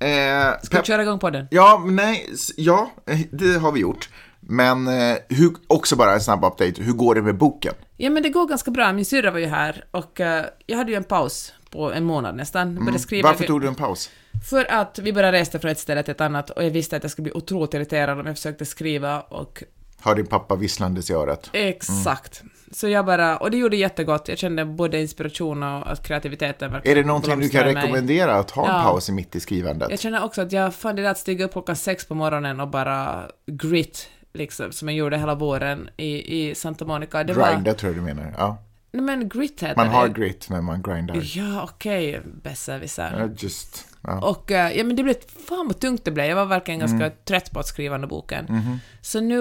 Eh, 0.03 0.53
Ska 0.63 0.79
vi 0.81 0.85
köra 0.87 1.03
igång 1.03 1.19
på 1.19 1.31
den? 1.31 1.47
Ja, 1.51 1.83
nej, 1.87 2.29
ja, 2.57 2.91
eh, 3.07 3.19
det 3.33 3.59
har 3.59 3.73
vi 3.73 3.81
gjort. 3.81 4.09
Men 4.41 4.89
eh, 4.89 5.17
hur, 5.29 5.53
också 5.67 5.97
bara 5.97 6.13
en 6.15 6.21
snabb 6.21 6.45
update, 6.45 6.83
hur 6.83 6.93
går 6.93 7.15
det 7.15 7.23
med 7.23 7.37
boken? 7.39 7.75
Ja, 7.97 8.11
men 8.11 8.23
det 8.23 8.29
går 8.29 8.47
ganska 8.47 8.71
bra. 8.71 8.93
Min 8.93 9.05
syrra 9.05 9.31
var 9.31 9.39
ju 9.39 9.47
här 9.47 9.85
och 9.91 10.21
eh, 10.21 10.45
jag 10.67 10.77
hade 10.77 10.91
ju 10.91 10.97
en 10.97 11.05
paus 11.05 11.53
på 11.71 11.93
en 11.93 12.05
månad 12.05 12.37
nästan. 12.37 12.75
Började 12.75 12.99
skriva. 12.99 13.29
Mm. 13.29 13.33
Varför 13.37 13.47
tog 13.47 13.61
du 13.61 13.69
en 13.69 13.75
paus? 13.75 14.11
För 14.51 14.73
att 14.73 14.99
vi 14.99 15.13
bara 15.13 15.33
reste 15.33 15.59
från 15.59 15.71
ett 15.71 15.79
ställe 15.79 16.03
till 16.03 16.11
ett 16.13 16.21
annat 16.21 16.51
och 16.51 16.65
jag 16.65 16.71
visste 16.71 16.97
att 16.97 17.03
jag 17.05 17.13
skulle 17.13 17.23
bli 17.23 17.33
otroligt 17.33 17.75
irriterad 17.75 18.21
om 18.21 18.27
jag 18.27 18.37
försökte 18.37 18.65
skriva 18.67 19.21
och 19.21 19.63
Har 20.01 20.15
din 20.15 20.27
pappa 20.27 20.57
visslandes 20.57 21.11
i 21.11 21.15
örat? 21.15 21.51
exakt. 21.53 22.43
Så 22.73 22.89
jag 22.89 23.07
bara, 23.07 23.37
och 23.37 23.51
det 23.51 23.57
gjorde 23.57 23.77
jättegott. 23.77 24.29
Jag 24.29 24.39
kände 24.39 24.65
både 24.65 25.01
inspiration 25.01 25.63
och 25.63 25.93
att 25.93 26.07
kreativiteten 26.07 26.75
Är 26.85 26.95
det 26.95 27.05
någonting 27.05 27.41
du 27.41 27.49
kan 27.49 27.65
rekommendera, 27.65 28.35
att 28.39 28.51
ha 28.51 28.69
en 28.69 28.77
Ja. 28.77 28.83
paus 28.83 29.09
i 29.09 29.13
mitt 29.13 29.37
i 29.37 29.41
skrivandet? 29.41 29.91
Jag 29.91 30.01
känner 30.01 30.25
också 30.25 30.43
att 30.43 30.53
jag 30.53 30.75
fann 30.75 30.97
det 30.97 31.03
där 31.03 31.11
att 31.11 31.19
stiga 31.19 31.45
upp 31.45 31.53
klockan 31.53 31.77
sex 31.77 32.05
på 32.07 32.15
morgonen 32.15 32.61
och 32.61 32.69
bara 32.69 33.29
grit, 33.47 34.09
liksom, 34.33 34.73
som 34.73 34.89
jag 34.89 34.97
gjorde 34.97 35.19
hela 35.19 35.35
våren 35.35 35.91
i, 35.97 36.49
i 36.51 36.55
Santa 36.55 36.85
Monica. 36.85 37.25
Det 37.25 37.33
var... 37.33 37.53
Grinda 37.55 37.75
tror 37.75 37.93
jag 37.93 38.03
du 38.03 38.15
menar. 38.15 38.35
Ja. 38.39 38.59
Nej 38.93 39.03
men 39.03 39.29
grit 39.29 39.63
heter 39.63 39.77
Man 39.77 39.89
har 39.89 40.09
det. 40.09 40.15
grit 40.15 40.49
men 40.49 40.65
man 40.65 40.83
grindar. 40.83 41.21
Ja, 41.37 41.63
okej, 41.63 42.21
besserwisser. 42.43 43.19
Ja, 43.19 43.29
Just, 43.39 43.87
ja. 44.03 44.21
Och 44.31 44.51
eh, 44.51 44.77
ja, 44.77 44.85
men 44.85 44.97
det 44.97 45.03
blev, 45.03 45.15
fan 45.49 45.67
vad 45.67 45.81
tungt 45.81 46.05
det 46.05 46.11
blev. 46.11 46.27
Jag 46.27 46.37
var 46.37 46.47
verkligen 46.47 46.81
Mm. 46.81 46.99
ganska 46.99 47.17
trött 47.25 47.51
på 47.51 47.61
att 47.61 47.67
skriva 47.67 47.99
den 47.99 48.09
boken. 48.09 48.45
Mhm. 48.49 48.81
Så 49.03 49.21
nu, 49.21 49.41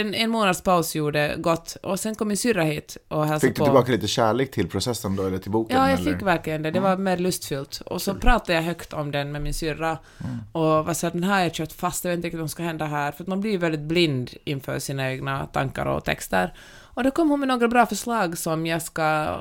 en, 0.00 0.14
en 0.14 0.30
månads 0.30 0.62
paus 0.62 0.94
gjorde 0.94 1.34
gott. 1.38 1.76
Och 1.82 2.00
sen 2.00 2.14
kom 2.14 2.28
min 2.28 2.36
syrra 2.36 2.62
hit 2.62 2.96
och 3.08 3.26
hälsade 3.26 3.40
Fick 3.40 3.56
du 3.56 3.58
på. 3.58 3.64
tillbaka 3.64 3.92
lite 3.92 4.06
kärlek 4.08 4.50
till 4.50 4.68
processen 4.68 5.16
då, 5.16 5.22
eller 5.26 5.38
till 5.38 5.50
boken? 5.50 5.76
Ja, 5.76 5.82
jag 5.82 5.92
eller? 5.92 6.06
Mm. 6.06 6.18
fick 6.18 6.26
verkligen 6.26 6.62
det. 6.62 6.70
Det 6.70 6.80
var 6.80 6.96
mer 6.96 7.16
lustfyllt. 7.16 7.80
Och 7.86 8.02
så 8.02 8.14
pratade 8.14 8.52
jag 8.54 8.62
högt 8.62 8.92
om 8.92 9.10
den 9.10 9.32
med 9.32 9.42
min 9.42 9.54
syrra. 9.54 9.98
Mm. 10.24 10.36
Och 10.52 10.62
var 10.86 10.94
så 10.94 11.06
att 11.06 11.12
den 11.12 11.24
här 11.24 11.32
har 11.34 11.40
jag 11.40 11.52
kört 11.54 11.72
fast, 11.72 12.04
jag 12.04 12.10
vet 12.10 12.16
inte 12.16 12.26
riktigt 12.26 12.40
vad 12.40 12.50
som 12.50 12.54
ska 12.54 12.62
hända 12.62 12.84
här. 12.84 13.12
För 13.12 13.24
att 13.24 13.28
man 13.28 13.40
blir 13.40 13.58
väldigt 13.58 13.80
blind 13.80 14.30
inför 14.44 14.78
sina 14.78 15.10
egna 15.10 15.46
tankar 15.46 15.86
och 15.86 16.04
texter. 16.04 16.54
Och 16.94 17.04
då 17.04 17.10
kom 17.10 17.30
hon 17.30 17.40
med 17.40 17.48
några 17.48 17.68
bra 17.68 17.86
förslag 17.86 18.38
som 18.38 18.66
jag 18.66 18.82
ska... 18.82 19.36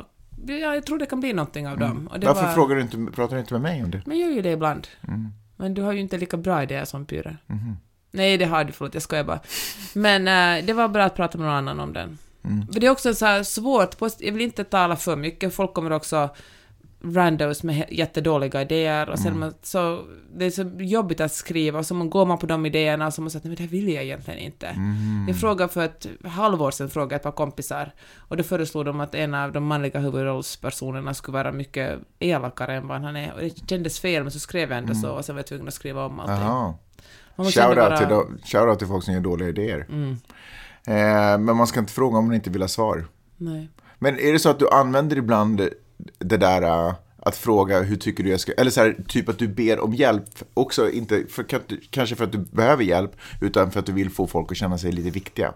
Ja, 0.47 0.55
jag 0.55 0.85
tror 0.85 0.97
det 0.97 1.05
kan 1.05 1.19
bli 1.19 1.33
någonting 1.33 1.67
av 1.67 1.77
dem. 1.77 2.07
Och 2.11 2.19
det 2.19 2.27
Mm. 2.27 2.35
Varför 2.35 2.47
var... 2.47 2.53
frågar 2.53 2.75
du 2.75 2.81
inte, 2.81 2.97
pratar 3.15 3.35
du 3.35 3.39
inte 3.39 3.53
med 3.53 3.61
mig 3.61 3.83
om 3.83 3.91
det? 3.91 4.01
Men 4.05 4.19
jag 4.19 4.29
gör 4.29 4.35
ju 4.35 4.41
det 4.41 4.51
ibland. 4.51 4.87
Mm. 5.07 5.27
Men 5.57 5.73
du 5.73 5.81
har 5.81 5.91
ju 5.93 5.99
inte 5.99 6.17
lika 6.17 6.37
bra 6.37 6.63
idéer 6.63 6.85
som 6.85 7.05
Pyre. 7.05 7.37
Mhm. 7.47 7.77
Nej, 8.11 8.37
det 8.37 8.45
har 8.45 8.63
du, 8.63 8.71
förlåt, 8.71 8.93
jag 8.93 9.03
skojar 9.03 9.23
bara. 9.23 9.39
Men 9.93 10.27
eh, 10.27 10.65
det 10.65 10.73
var 10.73 10.87
bra 10.87 11.03
att 11.03 11.15
prata 11.15 11.37
med 11.37 11.47
någon 11.47 11.55
annan 11.55 11.79
om 11.79 11.93
den. 11.93 12.17
Mm. 12.43 12.67
För 12.67 12.79
det 12.79 12.87
är 12.87 12.91
också 12.91 13.13
så 13.13 13.43
svårt, 13.43 13.95
jag 14.19 14.33
vill 14.33 14.41
inte 14.41 14.63
tala 14.63 14.95
för 14.95 15.15
mycket, 15.15 15.53
folk 15.53 15.73
kommer 15.73 15.91
också 15.91 16.29
randos 17.03 17.63
med 17.63 17.85
jättedåliga 17.89 18.61
idéer 18.61 19.09
och 19.09 19.17
sen 19.19 19.27
Mm. 19.27 19.39
man, 19.39 19.53
så 19.61 20.03
det 20.35 20.45
är 20.45 20.49
så 20.49 20.71
jobbigt 20.79 21.21
att 21.21 21.31
skriva 21.31 21.79
och 21.79 21.85
så 21.85 21.93
man 21.95 22.09
går 22.09 22.25
man 22.25 22.37
på 22.37 22.45
de 22.45 22.65
idéerna 22.65 23.07
och 23.07 23.13
så 23.13 23.21
man 23.21 23.29
säger 23.31 23.47
men 23.47 23.55
det 23.55 23.63
här 23.63 23.69
vill 23.69 23.89
jag 23.89 24.03
egentligen 24.03 24.39
inte. 24.39 24.67
Mm. 24.67 25.25
Jag 25.27 25.37
frågade 25.39 25.73
för 25.73 25.85
ett 25.85 26.07
halvår 26.25 26.71
sedan 26.71 26.89
frågade 26.89 27.15
ett 27.15 27.23
par 27.23 27.31
kompisar 27.31 27.93
och 28.17 28.37
då 28.37 28.43
föreslog 28.43 28.85
de 28.85 28.99
att 28.99 29.15
en 29.15 29.33
av 29.33 29.51
de 29.51 29.63
manliga 29.63 29.99
huvudrollspersonerna 29.99 31.13
skulle 31.13 31.37
vara 31.37 31.51
mycket 31.51 31.99
elakare 32.19 32.75
än 32.75 32.87
vad 32.87 33.01
han 33.01 33.15
är 33.15 33.33
och 33.33 33.39
det 33.39 33.69
kändes 33.69 33.99
fel 33.99 34.23
men 34.23 34.31
så 34.31 34.39
skrev 34.39 34.69
jag 34.69 34.77
ändå 34.77 34.93
så 34.95 35.09
och 35.11 35.25
sen 35.25 35.35
var 35.35 35.39
jag 35.39 35.47
tvungen 35.47 35.67
att 35.67 35.73
skriva 35.73 36.05
om 36.05 36.19
allting. 36.19 36.47
Ändå 37.37 37.49
Shoutout 37.51 37.77
vara- 37.77 37.97
till, 38.75 38.77
till 38.79 38.87
folk 38.87 39.03
som 39.03 39.13
gör 39.13 39.21
dåliga 39.21 39.49
idéer. 39.49 39.85
Mm, 39.89 40.17
Eh, 40.87 41.37
men 41.37 41.55
man 41.55 41.67
ska 41.67 41.79
inte 41.79 41.93
fråga 41.93 42.17
om 42.17 42.25
man 42.25 42.35
inte 42.35 42.49
vill 42.49 42.61
ha 42.61 42.67
svar. 42.67 43.05
nej. 43.37 43.69
Men 43.99 44.19
är 44.19 44.33
det 44.33 44.39
så 44.39 44.49
att 44.49 44.59
du 44.59 44.69
använder 44.69 45.17
ibland 45.17 45.61
det 46.19 46.37
där 46.37 46.61
äh, 46.87 46.93
att 47.21 47.35
fråga 47.37 47.81
hur 47.81 47.95
tycker 47.95 48.23
du 48.23 48.29
jag 48.29 48.39
ska, 48.39 48.51
eller 48.51 48.71
så 48.71 48.81
här, 48.81 48.95
typ 49.07 49.29
att 49.29 49.39
du 49.39 49.47
ber 49.47 49.79
om 49.79 49.93
hjälp, 49.93 50.23
också 50.53 50.89
inte 50.91 51.23
för, 51.29 51.43
kan- 51.43 51.61
kanske 51.89 52.15
för 52.15 52.23
att 52.23 52.31
du 52.31 52.37
behöver 52.37 52.83
hjälp, 52.83 53.11
utan 53.41 53.71
för 53.71 53.79
att 53.79 53.85
du 53.85 53.91
vill 53.91 54.09
få 54.09 54.27
folk 54.27 54.51
att 54.51 54.57
känna 54.57 54.77
sig 54.77 54.91
lite 54.91 55.09
viktiga 55.09 55.53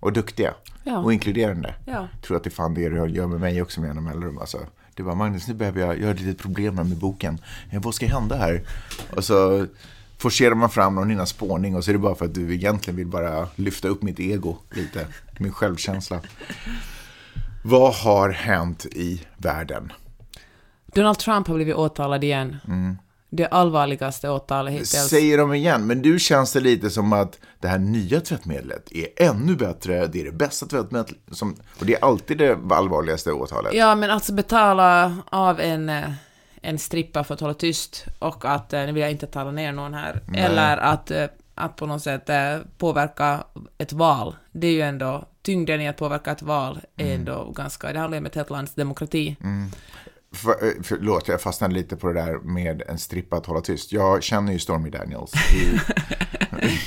och 0.00 0.12
duktiga 0.12 0.48
Mm. 0.84 0.94
Ja. 0.96 0.98
och 1.04 1.12
inkluderande. 1.12 1.74
Ja. 1.86 1.92
Jag 2.12 2.22
tror 2.22 2.36
att 2.36 2.44
det 2.44 2.48
är 2.48 2.52
fan 2.52 2.74
det 2.74 2.88
du 2.88 2.96
gör 3.08 3.26
med 3.26 3.40
mig 3.40 3.62
också 3.62 3.80
med 3.80 3.88
jämna 3.88 4.00
mellanrum. 4.02 4.38
Alltså, 4.38 4.58
det 4.94 5.02
var 5.02 5.14
Magnus, 5.14 5.48
nu 5.48 5.54
behöver 5.54 5.80
jag, 5.80 5.98
jag 6.00 6.06
har 6.06 6.14
ett 6.14 6.20
litet 6.20 6.38
problem 6.42 6.74
med 6.74 6.86
boken. 6.86 7.38
Eh, 7.70 7.80
vad 7.82 7.94
ska 7.94 8.06
hända 8.06 8.36
här? 8.36 8.62
Och 9.16 9.24
så 9.24 9.66
forcerar 10.18 10.54
man 10.54 10.70
fram 10.70 10.94
någon 10.94 11.10
innan 11.10 11.26
spårning 11.26 11.76
och 11.76 11.84
så 11.84 11.90
är 11.90 11.92
det 11.92 11.98
bara 11.98 12.14
för 12.14 12.24
att 12.24 12.34
du 12.34 12.54
egentligen 12.54 12.96
vill 12.96 13.06
bara 13.06 13.48
lyfta 13.56 13.88
upp 13.88 14.02
mitt 14.02 14.20
ego 14.20 14.56
lite, 14.70 15.06
min 15.38 15.52
självkänsla. 15.52 16.20
Vad 17.62 17.94
har 17.94 18.30
hänt 18.30 18.86
i 18.86 19.22
världen? 19.36 19.92
Donald 20.86 21.18
Trump 21.18 21.46
har 21.48 21.54
blivit 21.54 21.74
åtalad 21.74 22.24
igen. 22.24 22.56
Det 23.30 23.46
allvarligaste 23.46 24.30
åtalet 24.30 24.72
hittills. 24.72 25.08
Säger 25.08 25.38
de 25.38 25.54
igen, 25.54 25.86
men 25.86 26.02
du 26.02 26.18
känns 26.18 26.52
det 26.52 26.60
lite 26.60 26.90
som 26.90 27.12
att 27.12 27.38
det 27.60 27.68
här 27.68 27.78
nya 27.78 28.20
tvättmedlet 28.20 28.92
är 28.92 29.06
ännu 29.16 29.56
bättre, 29.56 30.06
det 30.06 30.20
är 30.20 30.24
det 30.24 30.32
bästa 30.32 30.66
tvättmedlet, 30.66 31.16
som, 31.30 31.56
och 31.78 31.86
det 31.86 31.94
är 31.94 32.04
alltid 32.04 32.38
det 32.38 32.58
allvarligaste 32.70 33.32
åtalet. 33.32 33.74
Ja, 33.74 33.94
men 33.94 34.10
alltså 34.10 34.32
betala 34.32 35.16
av 35.30 35.60
en, 35.60 35.88
eh, 35.88 36.10
en 36.62 36.78
strippa 36.78 37.24
för 37.24 37.34
att 37.34 37.40
hålla 37.40 37.54
tyst 37.54 38.04
och 38.18 38.44
att, 38.44 38.72
eh, 38.72 38.80
nu 38.80 38.92
vill 38.92 39.02
jag 39.02 39.10
inte 39.10 39.26
tala 39.26 39.50
ner 39.50 39.72
någon 39.72 39.94
här, 39.94 40.20
eller 40.34 40.76
att, 40.76 41.10
eh, 41.10 41.26
att 41.54 41.76
på 41.76 41.86
något 41.86 42.02
sätt 42.02 42.30
påverka 42.78 43.44
ett 43.78 43.92
val. 43.92 44.34
Det 44.52 44.66
är 44.66 44.72
ju 44.72 44.82
ändå, 44.82 45.24
tyngden 45.42 45.80
i 45.80 45.88
att 45.88 45.96
påverka 45.96 46.30
ett 46.30 46.42
val 46.42 46.80
är 46.96 47.14
ändå 47.14 47.52
ganska, 47.56 47.92
det 47.92 47.98
handlar 47.98 48.16
ju 48.16 48.20
om 48.20 48.26
ett 48.26 48.34
helt 48.34 48.50
lands 48.50 48.74
demokrati. 48.74 49.36
För, 50.32 50.50
eh, 50.50 50.72
förlåt, 50.82 51.28
jag 51.28 51.40
fastnade 51.40 51.74
lite 51.74 51.96
på 51.96 52.06
det 52.12 52.14
där 52.14 52.38
med 52.38 52.82
en 52.88 52.98
strippa 52.98 53.36
att 53.36 53.46
hålla 53.46 53.60
tyst. 53.60 53.92
Jag 53.92 54.22
känner 54.22 54.52
ju 54.52 54.58
Stormy 54.58 54.90
Daniels. 54.90 55.32
I, 55.54 55.80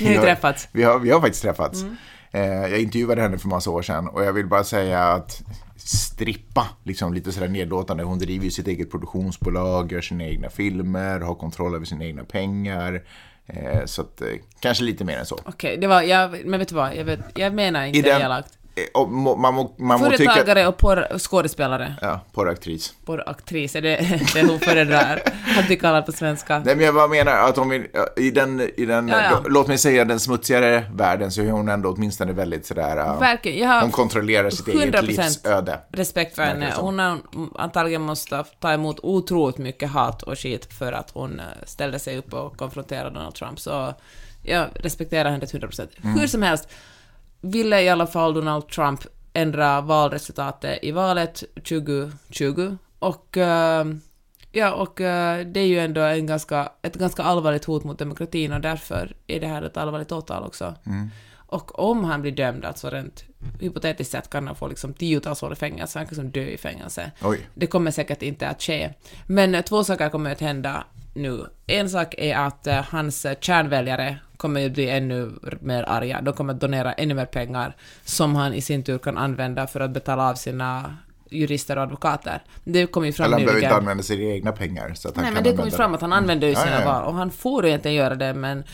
Ni 0.00 0.06
har 0.06 0.14
ju 0.14 0.20
träffats. 0.20 0.68
Vi 0.72 0.82
har, 0.82 0.98
vi 0.98 1.10
har 1.10 1.20
faktiskt 1.20 1.42
träffats. 1.42 1.84
Eh, 2.30 2.42
jag 2.42 2.80
intervjuade 2.80 3.22
henne 3.22 3.38
för 3.38 3.48
massa 3.48 3.70
år 3.70 3.82
sedan 3.82 4.08
och 4.08 4.24
jag 4.24 4.32
vill 4.32 4.46
bara 4.46 4.64
säga 4.64 5.04
att 5.04 5.42
strippa, 5.76 6.66
liksom 6.82 7.14
lite 7.14 7.32
sådär 7.32 7.48
nedlåtande. 7.48 8.04
Hon 8.04 8.18
driver 8.18 8.44
ju 8.44 8.50
sitt 8.50 8.66
eget 8.66 8.90
produktionsbolag, 8.90 9.92
gör 9.92 10.00
sina 10.00 10.24
egna 10.24 10.50
filmer, 10.50 11.20
har 11.20 11.34
kontroll 11.34 11.74
över 11.74 11.84
sina 11.86 12.04
egna 12.04 12.24
pengar. 12.24 13.02
Eh, 13.46 13.84
så 13.84 14.02
att, 14.02 14.20
eh, 14.20 14.28
kanske 14.60 14.84
lite 14.84 15.04
mer 15.04 15.18
än 15.18 15.26
så. 15.26 15.38
Okej, 15.44 15.76
det 15.76 15.86
var, 15.86 16.02
jag, 16.02 16.44
men 16.46 16.58
vet 16.58 16.68
du 16.68 16.74
vad, 16.74 16.96
jag, 16.96 17.04
vet, 17.04 17.20
jag 17.34 17.54
menar 17.54 17.84
inte 17.84 17.98
I 17.98 18.02
den- 18.02 18.20
elakt. 18.22 18.58
Eh, 18.74 19.08
man 19.36 19.54
må, 19.54 19.74
man 19.78 20.00
må 20.00 20.10
tycka... 20.10 20.30
Företagare 20.32 20.66
och 20.66 21.22
skådespelare. 21.22 21.94
Ja, 22.00 22.20
porraktris. 22.32 22.94
Porraktris, 23.04 23.76
är 23.76 23.82
det 23.82 23.96
det 24.34 24.46
hon 24.46 24.60
föredrar? 24.60 25.22
Att 25.58 25.66
bli 25.66 25.76
kallad 25.76 26.06
på 26.06 26.12
svenska. 26.12 26.58
Nej, 26.58 26.76
men 26.76 26.84
jag 26.84 26.94
bara 26.94 27.08
menar 27.08 27.32
att 27.32 27.58
om 27.58 27.68
vi, 27.68 27.90
i 28.16 28.30
den, 28.30 28.60
i 28.76 28.86
den 28.86 29.08
Ja, 29.08 29.22
ja. 29.22 29.42
låt 29.46 29.68
mig 29.68 29.78
säga 29.78 30.04
den 30.04 30.20
smutsigare 30.20 30.84
världen 30.94 31.30
så 31.30 31.42
är 31.42 31.50
hon 31.50 31.68
ändå 31.68 31.92
åtminstone 31.92 32.32
väldigt 32.32 32.66
sådär, 32.66 33.18
Verkligen, 33.20 33.58
jag 33.58 33.68
har 33.68 33.80
hon 33.80 33.90
kontrollerar 33.90 34.50
sitt 34.50 34.68
eget 34.68 34.94
100% 34.94 35.02
livsöde. 35.02 35.80
respekt 35.92 36.34
för 36.34 36.42
henne. 36.42 36.72
Hon 36.76 36.98
har 36.98 37.18
antagligen 37.54 38.02
måste 38.02 38.44
ta 38.60 38.72
emot 38.72 39.00
otroligt 39.02 39.58
mycket 39.58 39.90
hat 39.90 40.22
och 40.22 40.38
skit 40.38 40.72
för 40.78 40.92
att 40.92 41.10
hon 41.10 41.40
eh, 41.40 41.46
ställde 41.66 41.98
sig 41.98 42.18
upp 42.18 42.34
och 42.34 42.56
konfronterade 42.56 43.10
Donald 43.10 43.34
Trump. 43.34 43.60
Så 43.60 43.94
jag 44.42 44.68
respekterar 44.74 45.30
henne 45.30 45.46
till 45.46 45.60
100%. 45.60 45.88
Mm. 46.02 46.18
Hur 46.18 46.26
som 46.26 46.42
helst 46.42 46.68
ville 47.44 47.82
i 47.82 47.88
alla 47.88 48.06
fall 48.06 48.34
Donald 48.34 48.68
Trump 48.68 49.00
ändra 49.32 49.80
valresultatet 49.80 50.78
i 50.82 50.90
valet 50.90 51.44
2020 51.54 52.76
och 52.98 53.36
eh, 53.36 53.84
Ja, 54.56 54.72
och 54.72 55.00
eh, 55.00 55.46
det 55.46 55.60
är 55.60 55.66
ju 55.66 55.78
ändå 55.78 56.00
en 56.00 56.26
ganska, 56.26 56.72
ett 56.82 56.94
ganska 56.94 57.22
allvarligt 57.22 57.64
hot 57.64 57.84
mot 57.84 57.98
demokratin 57.98 58.52
och 58.52 58.60
därför 58.60 59.16
är 59.26 59.40
det 59.40 59.46
här 59.46 59.62
ett 59.62 59.76
allvarligt 59.76 60.12
åtal 60.12 60.44
också. 60.44 60.74
Och 61.36 61.78
om 61.78 62.04
han 62.04 62.22
blir 62.22 62.32
dömd, 62.32 62.64
alltså 62.64 62.90
rent 62.90 63.24
hypotetiskt 63.60 64.12
sett 64.12 64.30
kan 64.30 64.46
han 64.46 64.56
få 64.56 64.68
liksom 64.68 64.94
tiotals 64.94 65.42
år 65.42 65.52
i 65.52 65.56
fängelse, 65.56 65.98
han 65.98 66.06
kan 66.06 66.10
liksom 66.10 66.30
dö 66.30 66.46
i 66.46 66.58
fängelse. 66.58 67.10
Oj. 67.22 67.48
Det 67.54 67.66
kommer 67.66 67.90
säkert 67.90 68.22
inte 68.22 68.48
att 68.48 68.62
ske. 68.62 68.90
Men 69.26 69.54
eh, 69.54 69.62
två 69.62 69.84
saker 69.84 70.08
kommer 70.08 70.32
att 70.32 70.40
hända 70.40 70.84
nu. 71.14 71.46
En 71.66 71.90
sak 71.90 72.14
är 72.18 72.36
att 72.36 72.66
eh, 72.66 72.82
hans 72.82 73.24
eh, 73.24 73.36
kärnväljare 73.40 74.18
kommer 74.36 74.66
att 74.66 74.72
bli 74.72 74.90
ännu 74.90 75.32
mer 75.60 75.82
arga. 75.82 76.20
De 76.20 76.34
kommer 76.34 76.54
att 76.54 76.60
donera 76.60 76.92
ännu 76.92 77.14
mer 77.14 77.26
pengar 77.26 77.76
som 78.04 78.36
han 78.36 78.54
i 78.54 78.60
sin 78.60 78.82
tur 78.82 78.98
kan 78.98 79.18
använda 79.18 79.66
för 79.66 79.80
att 79.80 79.90
betala 79.90 80.30
av 80.30 80.34
sina 80.34 80.96
jurister 81.30 81.76
och 81.76 81.82
advokater. 81.82 82.42
Det 82.64 82.86
kom 82.86 83.06
ju 83.06 83.12
fram 83.12 83.26
Eller 83.26 83.36
han 83.36 83.46
behöver 83.46 83.62
inte 83.62 83.76
använda 83.76 84.02
sina 84.02 84.22
egna 84.22 84.52
pengar. 84.52 84.94
Så 84.94 85.08
att 85.08 85.16
han 85.16 85.24
Nej, 85.24 85.34
kan 85.34 85.42
men 85.42 85.52
det 85.52 85.56
kom 85.56 85.64
ju 85.64 85.70
fram 85.70 85.94
att 85.94 86.00
han 86.00 86.12
använder 86.12 86.46
ju 86.46 86.52
Ja, 86.52 86.60
sina 86.60 86.74
ja, 86.74 86.80
ja. 86.80 86.92
val, 86.92 87.04
och 87.04 87.14
han 87.14 87.30
får 87.30 87.62
ju 87.62 87.68
egentligen 87.68 87.96
göra 87.96 88.14
det, 88.14 88.34
men 88.34 88.64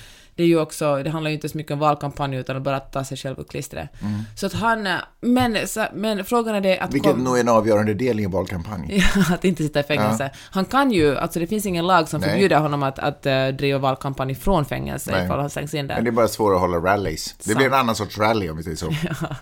det 0.41 0.45
är 0.45 0.49
ju 0.49 0.61
också, 0.61 1.03
det 1.03 1.11
handlar 1.11 1.31
ju 1.31 1.35
inte 1.35 1.49
så 1.49 1.57
mycket 1.57 1.73
om 1.73 1.79
valkampanj 1.79 2.37
utan 2.37 2.57
att 2.57 2.63
bara 2.63 2.81
ta 2.81 3.05
sig 3.05 3.17
själv 3.17 3.39
och 3.39 3.51
klistret. 3.51 3.91
Så 4.37 4.47
att 4.47 4.53
han, 4.53 4.87
eh, 4.87 4.95
men, 5.21 5.69
så, 5.69 5.87
men 5.95 6.25
frågan 6.25 6.55
är 6.55 6.61
det 6.61 6.73
att... 6.73 6.81
Mm. 6.81 6.93
Vilket 6.93 7.13
kom- 7.13 7.25
nog 7.25 7.37
är 7.37 7.41
en 7.41 7.49
avgörande 7.49 7.95
del 7.95 8.21
i 8.21 8.25
en 8.25 8.31
valkampanj. 8.31 9.05
Ja, 9.17 9.35
att 9.35 9.45
inte 9.45 9.63
sitta 9.63 9.81
i 9.81 9.83
fängelse. 9.83 10.31
Han 10.51 10.65
kan 10.65 10.93
ju, 10.93 11.17
alltså 11.17 11.41
det 11.41 11.47
finns 11.47 11.67
ingen 11.67 11.87
lag 11.87 12.09
som 12.09 12.21
Nej. 12.21 12.31
förbjuder 12.31 12.59
honom 12.59 12.83
att, 12.83 12.99
att 12.99 13.27
uh, 13.27 13.49
driva 13.49 13.79
valkampanj 13.79 14.35
från 14.35 14.65
fängelse 14.65 15.11
Nej. 15.11 15.25
ifall 15.25 15.41
han 15.41 15.51
slängs 15.51 15.75
in 15.75 15.87
där. 15.87 15.95
Men 15.95 16.05
det 16.05 16.11
är 16.11 16.13
bara 16.13 16.29
svårt 16.29 16.55
att 16.55 16.61
hålla 16.61 16.77
rallies. 16.77 17.35
Det 17.45 17.55
blir 17.55 17.67
en 17.67 17.75
annan 17.75 17.95
sorts 17.95 18.19
rally 18.19 18.51
om 18.51 18.57
vi 18.57 18.63
säger 18.63 18.77
så. 18.77 18.95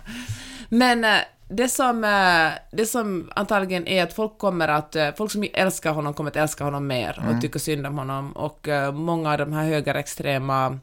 Men 0.69 1.03
eh, 1.03 1.11
det 1.49 1.69
som, 1.69 2.03
eh, 2.03 2.51
det 2.71 2.85
som 2.85 3.31
antagligen 3.35 3.87
är 3.87 4.03
att 4.03 4.13
folk 4.13 4.37
kommer 4.37 4.67
att, 4.67 4.95
eh, 4.95 5.09
folk 5.17 5.31
som 5.31 5.45
älskar 5.53 5.91
honom 5.91 6.13
kommer 6.13 6.31
att 6.31 6.37
älska 6.37 6.63
honom 6.63 6.87
mer 6.87 7.29
och 7.29 7.41
tycka 7.41 7.59
synd 7.59 7.87
om 7.87 7.97
honom 7.97 8.31
och 8.31 8.67
eh, 8.67 8.91
många 8.93 9.31
av 9.31 9.37
de 9.37 9.53
här 9.53 9.63
högerextrema 9.63 10.79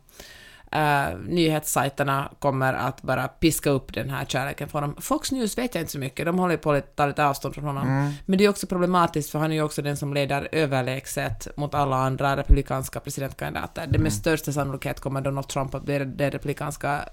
Uh, 0.75 1.19
nyhetssajterna 1.29 2.33
kommer 2.39 2.75
att 2.75 3.03
bara 3.03 3.29
piska 3.29 3.71
upp 3.71 3.95
den 3.95 4.11
här 4.11 4.25
kärleken 4.25 4.69
för 4.69 4.81
honom. 4.81 4.97
Fox 5.01 5.33
News 5.33 5.59
vet 5.59 5.75
jag 5.75 5.83
inte 5.83 5.93
så 5.93 5.99
mycket, 5.99 6.27
de 6.27 6.39
håller 6.39 6.57
på 6.57 6.73
att 6.73 6.97
ta 6.97 7.07
lite 7.07 7.27
avstånd 7.27 7.55
från 7.55 7.65
honom. 7.65 8.15
Men 8.27 8.39
det 8.39 8.45
är 8.45 8.49
också 8.49 8.67
problematiskt 8.67 9.31
för 9.31 9.39
han 9.39 9.51
är 9.51 9.57
ju 9.57 9.63
också 9.63 9.83
den 9.83 9.97
som 9.97 10.15
leder 10.15 10.49
överlägset 10.53 11.57
mot 11.57 11.75
alla 11.75 11.97
andra 11.97 12.37
republikanska 12.37 13.01
presidentkandidater. 13.01 13.87
Det 13.87 13.99
med 13.99 14.13
största 14.13 14.53
sannolikhet 14.53 15.01
kommer 15.01 15.21
Donald 15.21 15.49
Trump 15.49 15.75
att 15.75 15.85
bli 15.85 15.99
det 15.99 16.31
republikanska 16.31 17.09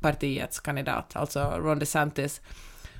partiets 0.00 0.60
kandidat, 0.60 1.16
alltså 1.16 1.40
Ron 1.58 1.78
DeSantis. 1.78 2.40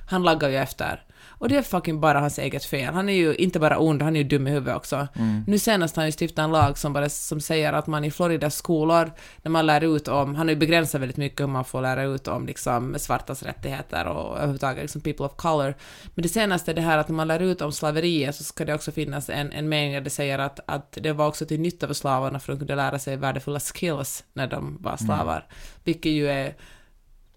Han 0.07 0.23
laggar 0.23 0.49
ju 0.49 0.57
efter. 0.57 1.05
Och 1.43 1.49
det 1.49 1.57
är 1.57 1.63
fucking 1.63 2.01
bara 2.01 2.21
hans 2.21 2.39
eget 2.39 2.65
fel. 2.65 2.95
Han 2.95 3.09
är 3.09 3.13
ju 3.13 3.35
inte 3.35 3.59
bara 3.61 3.79
ond, 3.79 4.03
han 4.03 4.17
är 4.17 4.21
ju 4.21 4.29
dum 4.29 4.47
i 4.47 4.51
huvudet 4.51 4.77
också. 4.77 5.09
Nu 5.47 5.59
senast 5.59 5.97
har 5.97 6.01
han 6.01 6.09
ju 6.09 6.13
stiftat 6.13 6.45
en 6.45 6.53
lag 6.53 6.79
som, 6.79 6.93
bara, 6.93 7.09
som 7.09 7.41
säger 7.41 7.73
att 7.73 7.87
man 7.87 8.05
i 8.05 8.11
Floridas 8.11 8.57
skolor, 8.57 9.13
när 9.43 9.51
man 9.51 9.67
lär 9.67 9.97
ut 9.97 10.09
om, 10.09 10.35
han 10.35 10.47
har 10.47 10.53
ju 10.53 10.59
begränsat 10.59 11.01
väldigt 11.01 11.17
mycket 11.17 11.41
hur 11.41 11.47
man 11.47 11.65
får 11.65 11.83
lära 11.83 12.03
ut 12.03 12.29
om 12.29 12.47
liksom 12.47 12.95
svartas 12.99 13.43
rättigheter 13.43 14.07
och 14.07 14.37
överhuvudtaget 14.37 14.83
liksom 14.83 15.01
people 15.01 15.27
of 15.27 15.37
color. 15.37 15.75
Men 16.15 16.23
det 16.23 16.29
senaste 16.29 16.71
är 16.71 16.75
det 16.75 16.81
här 16.81 16.99
att 16.99 17.09
när 17.09 17.15
man 17.15 17.29
lär 17.29 17.41
ut 17.41 17.61
om 17.61 17.73
slaveriet 17.73 18.37
så 18.37 18.45
ska 18.45 18.65
det 18.65 18.75
också 18.75 18.93
finnas 18.93 19.31
en, 19.31 19.53
en 19.53 19.69
mening 19.69 19.93
där 19.93 20.01
det 20.01 20.11
säger 20.11 20.39
att, 20.39 20.61
att 20.67 20.99
det 21.01 21.13
var 21.13 21.27
också 21.27 21.47
till 21.47 21.61
nytta 21.61 21.87
för 21.87 21.95
slavarna 21.95 22.41
för 22.41 22.53
att 22.53 22.59
de 22.59 22.67
kunde 22.67 22.83
lära 22.83 22.99
sig 22.99 23.17
värdefulla 23.17 23.61
skills 23.61 24.25
när 24.33 24.47
de 24.47 24.79
var 24.81 24.97
slavar. 24.97 25.47
Vilket 25.85 26.13
ju 26.13 26.29
är 26.29 26.55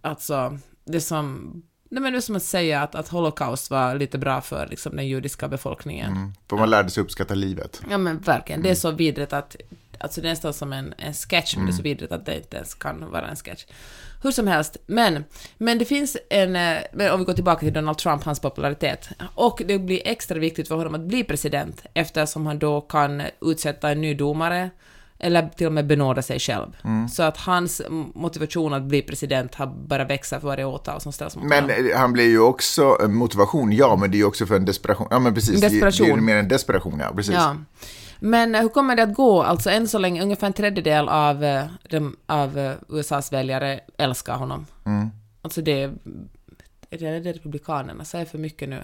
alltså 0.02 0.58
det 0.86 1.02
som 1.02 1.62
Nej, 1.96 2.02
men 2.02 2.14
det 2.14 2.20
är 2.20 2.22
som 2.22 2.36
att 2.36 2.44
säga 2.44 2.82
att, 2.82 2.96
att 2.96 3.08
Holocaust 3.08 3.72
var 3.72 3.96
lite 3.96 4.18
bra 4.18 4.42
för 4.42 4.68
liksom, 4.68 4.96
den 4.96 5.08
judiska 5.08 5.48
befolkningen. 5.48 6.12
Mm. 6.12 6.34
För 6.50 6.58
man 6.58 6.70
lärde 6.70 6.90
sig 6.90 7.04
uppskatta 7.04 7.34
livet. 7.36 7.82
Ja 7.90 7.98
men 7.98 8.20
verkligen, 8.20 8.62
det 8.62 8.70
är 8.70 8.76
så 8.76 8.92
vidrigt 8.92 9.34
att, 9.34 9.56
alltså 10.00 10.22
det 10.22 10.28
är 10.28 10.30
nästan 10.30 10.54
som 10.54 10.74
en, 10.74 10.94
en 10.98 11.14
sketch, 11.14 11.56
men 11.56 11.66
det 11.66 11.72
är 11.72 11.74
så 11.74 11.84
vidrigt 11.84 12.12
att 12.12 12.26
det 12.26 12.38
inte 12.38 12.58
ens 12.58 12.74
kan 12.74 13.12
vara 13.12 13.28
en 13.28 13.36
sketch. 13.36 13.66
Hur 14.24 14.32
som 14.32 14.48
helst, 14.48 14.78
men, 14.86 15.24
men 15.58 15.78
det 15.78 15.86
finns 15.86 16.18
en, 16.30 16.56
eh, 16.56 16.78
men 16.94 17.12
om 17.12 17.20
vi 17.20 17.26
går 17.26 17.34
tillbaka 17.34 17.60
till 17.60 17.74
Donald 17.74 17.98
Trump, 17.98 18.24
hans 18.24 18.40
popularitet, 18.40 19.10
och 19.36 19.62
det 19.66 19.80
blir 19.80 20.02
extra 20.06 20.40
viktigt 20.40 20.68
för 20.68 20.76
honom 20.76 20.96
att 20.96 21.02
bli 21.02 21.24
president 21.24 21.86
eftersom 21.94 22.46
han 22.46 22.60
då 22.60 22.82
kan 22.82 23.24
utsätta 23.42 23.90
en 23.90 24.02
ny 24.02 24.14
domare 24.14 24.70
eller 25.26 25.50
till 25.50 25.68
och 25.68 25.74
med 25.74 25.88
benåda 25.88 26.22
sig 26.22 26.40
själv. 26.40 26.68
Så 27.12 27.24
att 27.24 27.38
hans 27.38 27.82
motivation 28.14 28.74
att 28.74 28.84
bli 28.84 29.02
president 29.02 29.56
har 29.56 29.68
bara 29.68 30.06
växer 30.06 30.40
för 30.40 30.48
varje 30.48 30.66
åtal 30.66 31.02
som 31.02 31.12
ställs 31.12 31.36
mot 31.36 31.46
Men 31.46 31.64
honom. 31.64 31.90
eh, 31.92 31.98
han 31.98 32.14
blir 32.14 32.30
ju 32.30 32.40
också 32.40 32.98
eh, 33.02 33.08
motivation, 33.08 33.72
ja, 33.72 33.96
men 33.96 34.12
det 34.12 34.18
är 34.18 34.20
ju 34.20 34.26
också 34.26 34.46
för 34.46 34.56
en 34.56 34.66
desperation. 34.66 35.08
Ja, 35.12 35.20
men 35.20 35.34
precis. 35.34 35.62
Desperation. 35.62 36.08
Det 36.08 36.14
är 36.14 36.22
mer 36.22 36.36
en 36.36 36.48
desperation, 36.48 37.00
ja. 37.00 37.14
Precis. 37.16 37.34
Ja. 37.36 37.56
Men 38.20 38.56
eh, 38.56 38.62
hur 38.62 38.70
kommer 38.70 38.96
det 38.96 39.04
att 39.04 39.14
gå? 39.14 39.44
Alltså 39.44 39.70
än 39.70 39.88
så 39.88 39.98
länge, 39.98 40.24
ungefär 40.24 40.48
en 40.48 40.54
tredjedel 40.54 41.10
av, 41.10 41.40
de, 41.90 42.16
av 42.26 42.74
USAs 42.90 43.34
väljare 43.34 43.80
älskar 43.98 44.36
honom. 44.38 44.66
Alltså 45.42 45.62
det 45.62 45.84
är, 45.84 45.94
är 46.90 46.98
det, 46.98 47.08
är 47.08 47.20
det 47.20 47.34
republikanerna, 47.34 48.06
säger 48.06 48.26
för 48.26 48.38
mycket 48.38 48.70
nu. 48.70 48.84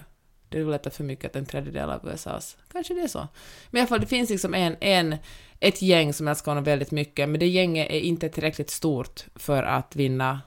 Det 0.52 0.64
lätt 0.64 0.94
för 0.96 1.04
mycket 1.04 1.30
att 1.30 1.36
en 1.36 1.46
tredjedel 1.46 1.90
av 1.90 2.08
USAs, 2.08 2.56
kanske 2.72 2.94
det 2.94 3.00
är 3.00 3.08
så. 3.08 3.28
Men 3.70 3.78
i 3.78 3.80
alla 3.80 3.88
fall, 3.88 4.00
det 4.00 4.06
finns 4.06 4.30
liksom 4.30 4.54
en, 4.54 4.76
en, 4.80 5.16
ett 5.60 5.82
gäng 5.82 6.12
som 6.12 6.28
älskar 6.28 6.50
honom 6.50 6.64
väldigt 6.64 6.90
mycket, 6.90 7.28
men 7.28 7.40
det 7.40 7.46
gänget 7.46 7.90
är 7.90 8.00
inte 8.00 8.28
tillräckligt 8.28 8.70
stort 8.70 9.24
för 9.34 9.62
att 9.62 9.96
vinna 9.96 10.40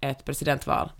ett 0.00 0.24
presidentval. 0.24 0.92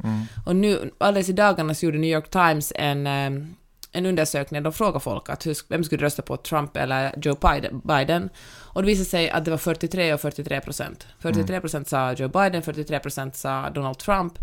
Och 0.47 0.57
nu, 0.57 0.91
alldeles 0.99 1.29
i 1.29 1.33
dagarna 1.33 1.75
så 1.75 1.87
gjorde 1.87 1.99
New 1.99 2.11
York 2.11 2.31
Times 2.31 2.73
en, 2.77 3.07
eh, 3.07 3.47
en 3.93 4.07
undersökning, 4.07 4.63
de 4.63 4.73
frågade 4.73 5.01
folk 5.01 5.29
att 5.29 5.47
hur, 5.47 5.57
vem 5.69 5.85
skulle 5.85 6.05
rösta 6.05 6.23
på, 6.23 6.37
Trump 6.37 6.77
eller 6.77 7.15
Joe 7.23 7.35
Biden- 7.35 7.81
Biden? 7.85 8.31
Och 8.57 8.83
det 8.83 8.87
visade 8.87 9.09
sig 9.09 9.31
att 9.31 9.45
det 9.45 9.51
var 9.51 9.59
43 9.59 10.15
och 10.15 10.21
43 10.21 10.61
procent. 10.61 11.07
43 11.19 11.61
procent 11.61 11.89
sa 11.89 12.13
Joe 12.13 12.29
Biden, 12.29 12.63
43 12.63 12.99
procent 12.99 13.37
sa 13.37 13.71
Donald 13.71 13.99
Trump. 13.99 14.39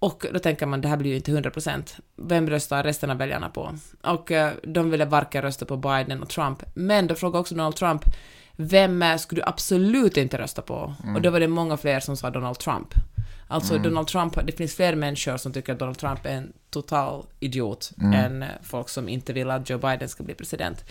Och 0.00 0.26
då 0.32 0.38
tänker 0.38 0.66
man, 0.66 0.80
det 0.80 0.88
här 0.88 0.96
blir 0.96 1.10
ju 1.10 1.16
inte 1.16 1.30
100 1.30 1.50
procent. 1.50 1.96
Vem 2.16 2.50
röstar 2.50 2.82
resten 2.82 3.10
av 3.10 3.16
väljarna 3.16 3.48
på? 3.48 3.74
Och 4.02 4.32
eh, 4.32 4.52
de 4.62 4.90
ville 4.90 5.04
varken 5.04 5.42
rösta 5.42 5.66
på 5.66 5.76
Biden 5.76 6.22
och 6.22 6.28
Trump. 6.28 6.62
Men 6.74 7.06
då 7.06 7.14
frågade 7.14 7.38
också 7.40 7.54
Donald 7.54 7.76
Trump, 7.76 8.02
vem 8.56 9.18
skulle 9.18 9.40
du 9.40 9.48
absolut 9.48 10.16
inte 10.16 10.38
rösta 10.38 10.62
på? 10.62 10.94
Och 11.14 11.22
då 11.22 11.30
var 11.30 11.40
det 11.40 11.48
många 11.48 11.76
fler 11.76 12.00
som 12.00 12.16
sa 12.16 12.30
Donald 12.30 12.58
Trump. 12.58 12.94
Alltså 13.48 13.78
Donald 13.78 14.06
Trump, 14.06 14.46
det 14.46 14.52
finns 14.52 14.74
fler 14.74 14.94
människor 14.94 15.36
som 15.36 15.52
tycker 15.52 15.72
att 15.72 15.78
Donald 15.78 15.98
Trump 15.98 16.26
är 16.26 16.30
en 16.30 16.52
total 16.70 17.26
idiot 17.40 17.90
än 18.14 18.42
eh, 18.42 18.48
folk 18.62 18.88
som 18.88 19.08
inte 19.08 19.32
vill 19.32 19.50
att 19.50 19.70
Joe 19.70 19.78
Biden 19.78 20.08
ska 20.08 20.22
bli 20.22 20.34
president. 20.34 20.84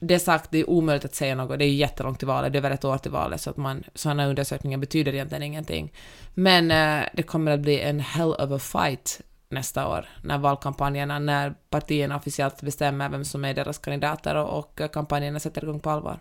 Det 0.00 0.18
sagt, 0.18 0.50
det 0.50 0.58
är 0.58 0.70
omöjligt 0.70 1.04
att 1.04 1.14
säga 1.14 1.34
något, 1.34 1.58
det 1.58 1.64
är 1.64 1.74
jättelångt 1.74 2.18
till 2.18 2.28
valet, 2.28 2.52
det 2.52 2.58
är 2.58 2.62
väl 2.62 2.72
ett 2.72 2.84
år 2.84 2.98
till 2.98 3.10
valet, 3.10 3.40
så 3.40 3.50
att 3.50 3.56
man, 3.56 3.84
sådana 3.94 4.26
undersökningar 4.26 4.78
betyder 4.78 5.14
egentligen 5.14 5.42
ingenting. 5.42 5.92
Men 6.34 6.70
eh, 6.70 7.08
det 7.14 7.22
kommer 7.22 7.52
att 7.52 7.60
bli 7.60 7.80
en 7.80 8.00
hell 8.00 8.32
of 8.32 8.50
a 8.50 8.58
fight 8.58 9.20
nästa 9.48 9.88
år, 9.88 10.08
när 10.22 10.38
valkampanjerna, 10.38 11.18
när 11.18 11.54
partierna 11.70 12.16
officiellt 12.16 12.62
bestämmer 12.62 13.08
vem 13.08 13.24
som 13.24 13.44
är 13.44 13.54
deras 13.54 13.78
kandidater 13.78 14.34
och, 14.34 14.80
och 14.80 14.92
kampanjerna 14.92 15.40
sätter 15.40 15.64
igång 15.64 15.80
på 15.80 15.90
allvar. 15.90 16.18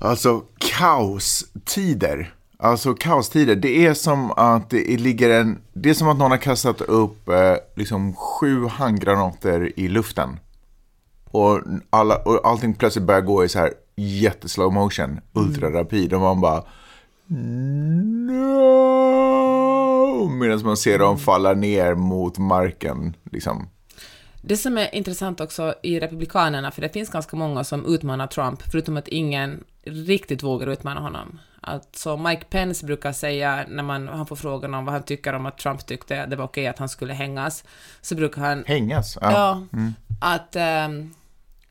Alltså 0.00 0.42
kaostider. 0.58 2.34
Alltså 2.58 2.94
kaostider. 2.94 3.56
Det 3.56 3.86
är 3.86 3.94
som 3.94 4.30
att 4.30 4.70
det 4.70 5.00
ligger 5.00 5.40
en... 5.40 5.58
Det 5.72 5.90
är 5.90 5.94
som 5.94 6.08
att 6.08 6.18
någon 6.18 6.30
har 6.30 6.38
kastat 6.38 6.80
upp 6.80 7.28
eh, 7.28 7.54
liksom 7.74 8.16
sju 8.16 8.66
handgranater 8.66 9.72
i 9.76 9.88
luften. 9.88 10.38
Och, 11.32 11.60
alla, 11.90 12.16
och 12.16 12.46
allting 12.46 12.74
plötsligt 12.74 13.04
börjar 13.04 13.20
gå 13.20 13.44
i 13.44 13.48
så 13.48 13.58
här 13.58 13.72
jätteslow 13.96 14.72
motion, 14.72 15.20
ultrarapid. 15.32 16.12
Och 16.12 16.20
man 16.20 16.40
bara... 16.40 16.62
No! 17.26 18.62
Medan 20.28 20.62
man 20.62 20.76
ser 20.76 20.98
dem 20.98 21.18
falla 21.18 21.52
ner 21.52 21.94
mot 21.94 22.38
marken. 22.38 23.16
Liksom. 23.30 23.68
Det 24.42 24.56
som 24.56 24.78
är 24.78 24.94
intressant 24.94 25.40
också 25.40 25.74
i 25.82 26.00
Republikanerna, 26.00 26.70
för 26.70 26.82
det 26.82 26.88
finns 26.88 27.08
ganska 27.08 27.36
många 27.36 27.64
som 27.64 27.86
utmanar 27.86 28.26
Trump, 28.26 28.62
förutom 28.62 28.96
att 28.96 29.08
ingen 29.08 29.64
riktigt 29.84 30.42
vågar 30.42 30.66
utmana 30.66 31.00
honom. 31.00 31.38
Alltså 31.60 32.16
Mike 32.16 32.44
Pence 32.44 32.86
brukar 32.86 33.12
säga, 33.12 33.64
när 33.68 33.82
man, 33.82 34.08
han 34.08 34.26
får 34.26 34.36
frågan 34.36 34.74
om 34.74 34.84
vad 34.84 34.94
han 34.94 35.02
tycker 35.02 35.32
om 35.32 35.46
att 35.46 35.58
Trump 35.58 35.86
tyckte 35.86 36.26
det 36.26 36.36
var 36.36 36.44
okej 36.44 36.66
att 36.66 36.78
han 36.78 36.88
skulle 36.88 37.12
hängas, 37.12 37.64
så 38.00 38.14
brukar 38.14 38.42
han... 38.42 38.64
Hängas? 38.66 39.18
Ja, 39.20 39.62
att, 40.20 40.56
ehm, 40.56 41.14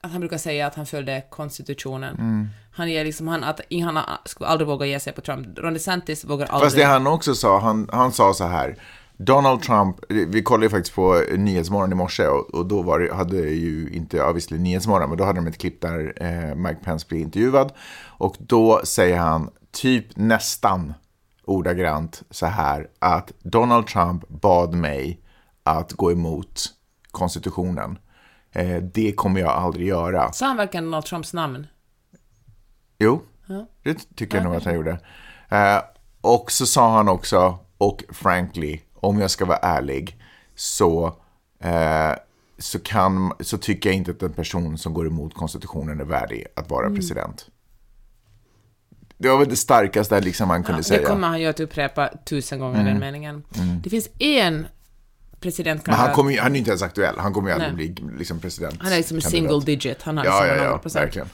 att 0.02 0.12
han 0.12 0.20
brukar 0.20 0.38
säga 0.38 0.68
att 0.68 0.76
han 0.76 0.86
följde 0.86 1.24
konstitutionen. 1.30 2.16
Mm. 2.16 2.50
Han 2.72 2.90
ger 2.90 3.06
liksom, 3.06 3.28
han, 3.28 3.44
att 3.44 3.62
han 3.84 4.00
skulle 4.26 4.50
aldrig 4.50 4.68
våga 4.68 4.86
ge 4.86 5.00
sig 5.00 5.14
på 5.14 5.22
Trump. 5.22 5.58
Ron 5.58 5.74
DeSantis 5.74 6.26
vågar 6.26 6.46
aldrig... 6.46 6.66
Fast 6.66 6.76
det 6.76 6.84
han 6.84 7.08
också 7.08 7.36
sa, 7.36 7.60
han, 7.60 7.90
han 7.92 8.12
sa 8.12 8.34
så 8.34 8.44
här. 8.44 8.76
Donald 9.18 9.62
Trump, 9.62 9.96
vi 10.10 10.44
kollade 10.44 10.66
ju 10.66 10.70
faktiskt 10.70 10.96
på 10.96 11.24
Nyhetsmorgon 11.38 11.92
i 11.92 11.96
morse 11.96 12.28
och, 12.28 12.54
och 12.54 12.66
då 12.66 12.82
var 12.82 13.00
det, 13.00 13.14
hade 13.14 13.38
ju 13.38 13.90
inte 13.94 14.24
obviously 14.24 14.58
Nyhetsmorgon, 14.58 15.10
men 15.10 15.18
då 15.18 15.24
hade 15.24 15.40
de 15.40 15.48
ett 15.48 15.58
klipp 15.58 15.82
där 15.82 16.14
eh, 16.16 16.56
Mike 16.56 16.80
Pence 16.84 17.06
blir 17.10 17.20
intervjuad. 17.20 17.72
Och 18.06 18.36
då 18.40 18.82
säger 18.84 19.18
han 19.18 19.50
typ 19.72 20.06
nästan 20.16 20.94
ordagrant 21.46 22.24
så 22.30 22.46
här 22.46 22.88
att 23.00 23.32
Donald 23.44 23.88
Trump 23.88 24.30
bad 24.30 24.74
mig 24.74 25.22
att 25.64 25.94
gå 25.94 26.12
emot 26.12 26.62
konstitutionen. 27.12 27.98
Eh, 28.52 28.78
det 28.84 29.12
kommer 29.12 29.40
jag 29.42 29.50
aldrig 29.50 29.88
göra. 29.88 30.32
Sa 30.32 30.46
han 30.48 30.58
verkligen 30.58 30.84
Donald 30.86 31.06
Trumps 31.06 31.34
namn? 31.34 31.68
Jo, 33.00 33.22
det 33.84 34.16
tycker 34.16 34.38
jag 34.38 34.44
nog 34.44 34.56
att 34.56 34.64
han 34.66 34.76
gjorde. 34.76 34.92
Eh, 35.50 35.82
och 36.22 36.52
så 36.52 36.66
sa 36.66 36.96
han 36.96 37.10
också, 37.10 37.58
och 37.78 38.04
frankly, 38.10 38.80
om 38.96 39.20
jag 39.20 39.32
ska 39.32 39.46
vara 39.46 39.58
ärlig, 39.58 40.18
så, 40.56 41.06
eh, 41.60 42.12
så, 42.58 42.80
kan, 42.80 43.34
så 43.40 43.58
tycker 43.58 43.90
jag 43.90 43.96
inte 43.98 44.12
att 44.12 44.22
en 44.24 44.34
person 44.34 44.78
som 44.78 44.94
går 44.94 45.08
emot 45.08 45.34
konstitutionen 45.34 46.00
är 46.00 46.04
värdig 46.06 46.46
att 46.56 46.70
vara 46.70 46.86
Mm. 46.86 46.96
president. 46.96 47.48
Det 49.18 49.30
var 49.30 49.38
väl 49.38 49.50
det 49.50 49.56
starkaste 49.56 50.22
liksom 50.22 50.50
han 50.50 50.64
kunde 50.64 50.80
Det 50.80 50.84
säga. 50.84 51.08
kommer 51.08 51.28
han 51.28 51.40
ju 51.42 51.46
att 51.48 51.60
upprepa 51.60 52.10
tusen 52.26 52.60
gånger, 52.60 52.84
den 52.84 53.00
meningen. 53.00 53.44
Det 53.84 53.90
finns 53.90 54.10
en 54.20 54.68
Men 55.42 55.52
presidentkandidat... 55.52 56.06
han, 56.08 56.16
kommer, 56.16 56.32
ju- 56.32 56.40
han 56.40 56.52
är 56.52 56.56
ju 56.56 56.60
inte 56.60 56.72
ens 56.72 56.82
aktuell, 56.82 57.16
han 57.18 57.34
kommer 57.34 57.50
ju 57.50 57.54
aldrig 57.56 57.74
Nej. 57.76 58.04
bli 58.06 58.18
liksom 58.18 58.40
president. 58.40 58.76
Han 58.82 58.92
är 58.92 58.98
liksom 58.98 59.22
single 59.22 59.60
digit, 59.60 60.02
han 60.02 60.18
har 60.18 60.26
Ja, 60.26 60.44
liksom 60.44 60.58
ja, 60.58 60.64
ja, 60.64 60.82
0%. 60.90 60.94
verkligen. 60.94 61.28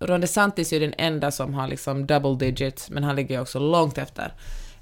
Ron 0.00 0.20
DeSantis 0.20 0.72
är 0.72 0.80
den 0.80 0.94
enda 0.98 1.30
som 1.30 1.54
har 1.54 1.68
liksom 1.68 2.06
double 2.06 2.46
digit, 2.46 2.86
men 2.90 3.04
han 3.04 3.16
ligger 3.16 3.34
ju 3.34 3.40
också 3.40 3.58
långt 3.58 3.98
efter. 3.98 4.34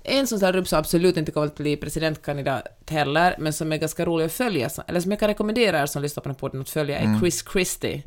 En 0.03 0.27
som 0.27 0.39
ställer 0.39 0.59
upp 0.59 0.69
som 0.69 0.79
absolut 0.79 1.17
inte 1.17 1.33
kommer 1.33 1.47
att 1.47 1.55
bli 1.57 1.77
presidentkandidat 1.77 2.63
heller, 2.89 3.37
men 3.39 3.53
som 3.53 3.73
är 3.73 3.77
ganska 3.77 4.05
rolig 4.05 4.25
att 4.25 4.33
följa, 4.33 4.71
eller 4.87 5.01
som 5.01 5.11
jag 5.11 5.21
kan 5.21 5.29
rekommendera 5.29 5.83
er 5.83 5.87
som 5.87 6.03
lyssnar 6.03 6.23
på 6.23 6.29
den 6.29 6.35
här 6.35 6.41
podden 6.41 6.61
att 6.61 6.71
följa, 6.71 6.99
är 6.99 7.19
Chris 7.21 7.45
Christie. 7.53 8.03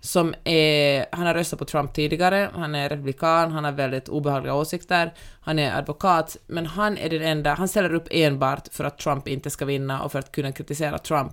Som 0.00 0.34
är, 0.44 1.06
han 1.12 1.26
har 1.26 1.34
röstat 1.34 1.58
på 1.58 1.64
Trump 1.64 1.92
tidigare, 1.94 2.50
han 2.54 2.74
är 2.74 2.88
republikan, 2.88 3.52
han 3.52 3.64
har 3.64 3.72
väldigt 3.72 4.08
obehagliga 4.08 4.54
åsikter, 4.54 5.14
han 5.40 5.58
är 5.58 5.78
advokat, 5.78 6.36
men 6.46 6.66
han 6.66 6.98
är 6.98 7.10
den 7.10 7.22
enda, 7.22 7.54
han 7.54 7.68
ställer 7.68 7.94
upp 7.94 8.08
enbart 8.10 8.68
för 8.72 8.84
att 8.84 8.98
Trump 8.98 9.28
inte 9.28 9.50
ska 9.50 9.64
vinna 9.64 10.02
och 10.02 10.12
för 10.12 10.18
att 10.18 10.32
kunna 10.32 10.52
kritisera 10.52 10.98
Trump. 10.98 11.32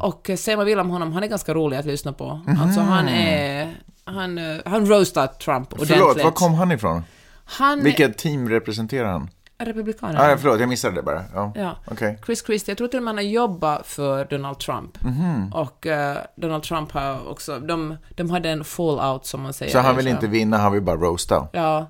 Och 0.00 0.30
eh, 0.30 0.36
säger 0.36 0.56
man 0.56 0.66
vill 0.66 0.80
om 0.80 0.90
honom, 0.90 1.12
han 1.12 1.22
är 1.22 1.28
ganska 1.28 1.54
rolig 1.54 1.76
att 1.76 1.86
lyssna 1.86 2.12
på. 2.12 2.40
Alltså 2.60 2.80
han 2.80 3.08
är, 3.08 3.74
han, 4.04 4.38
eh, 4.38 4.56
han 4.64 4.86
roastar 4.86 5.26
Trump 5.26 5.72
ordentligt. 5.72 5.98
Förlåt, 5.98 6.24
var 6.24 6.30
kom 6.30 6.54
han 6.54 6.72
ifrån? 6.72 7.02
Han 7.44 7.84
Vilket 7.84 8.18
team 8.18 8.48
representerar 8.48 9.08
han? 9.08 9.30
Är 9.58 9.66
republikaner. 9.66 10.32
Ah, 10.32 10.36
förlåt, 10.38 10.60
jag 10.60 10.68
missade 10.68 10.94
det 10.94 11.02
bara. 11.02 11.24
Ja, 11.34 11.52
Ja. 11.54 11.76
okej. 11.86 12.18
Chris 12.26 12.46
Christie, 12.46 12.70
jag 12.72 12.78
tror 12.78 12.88
till 12.88 12.98
och 12.98 13.02
med 13.02 13.08
han 13.10 13.16
har 13.18 13.22
jobbat 13.32 13.86
för 13.86 14.24
Donald 14.24 14.58
Trump. 14.58 15.02
Mhm. 15.02 15.52
Och 15.52 15.86
eh, 15.86 16.18
Donald 16.36 16.62
Trump 16.62 16.92
har 16.92 17.28
också, 17.28 17.58
de, 17.58 17.96
de 18.14 18.30
hade 18.30 18.50
en 18.50 18.64
fallout 18.64 19.26
som 19.26 19.40
man 19.42 19.52
säger. 19.52 19.72
Så 19.72 19.78
han 19.78 19.96
vill 19.96 20.04
Så- 20.04 20.10
inte 20.10 20.26
vinna, 20.26 20.58
han 20.58 20.72
vill 20.72 20.82
bara 20.82 20.96
roasta. 20.96 21.48
Ja. 21.52 21.86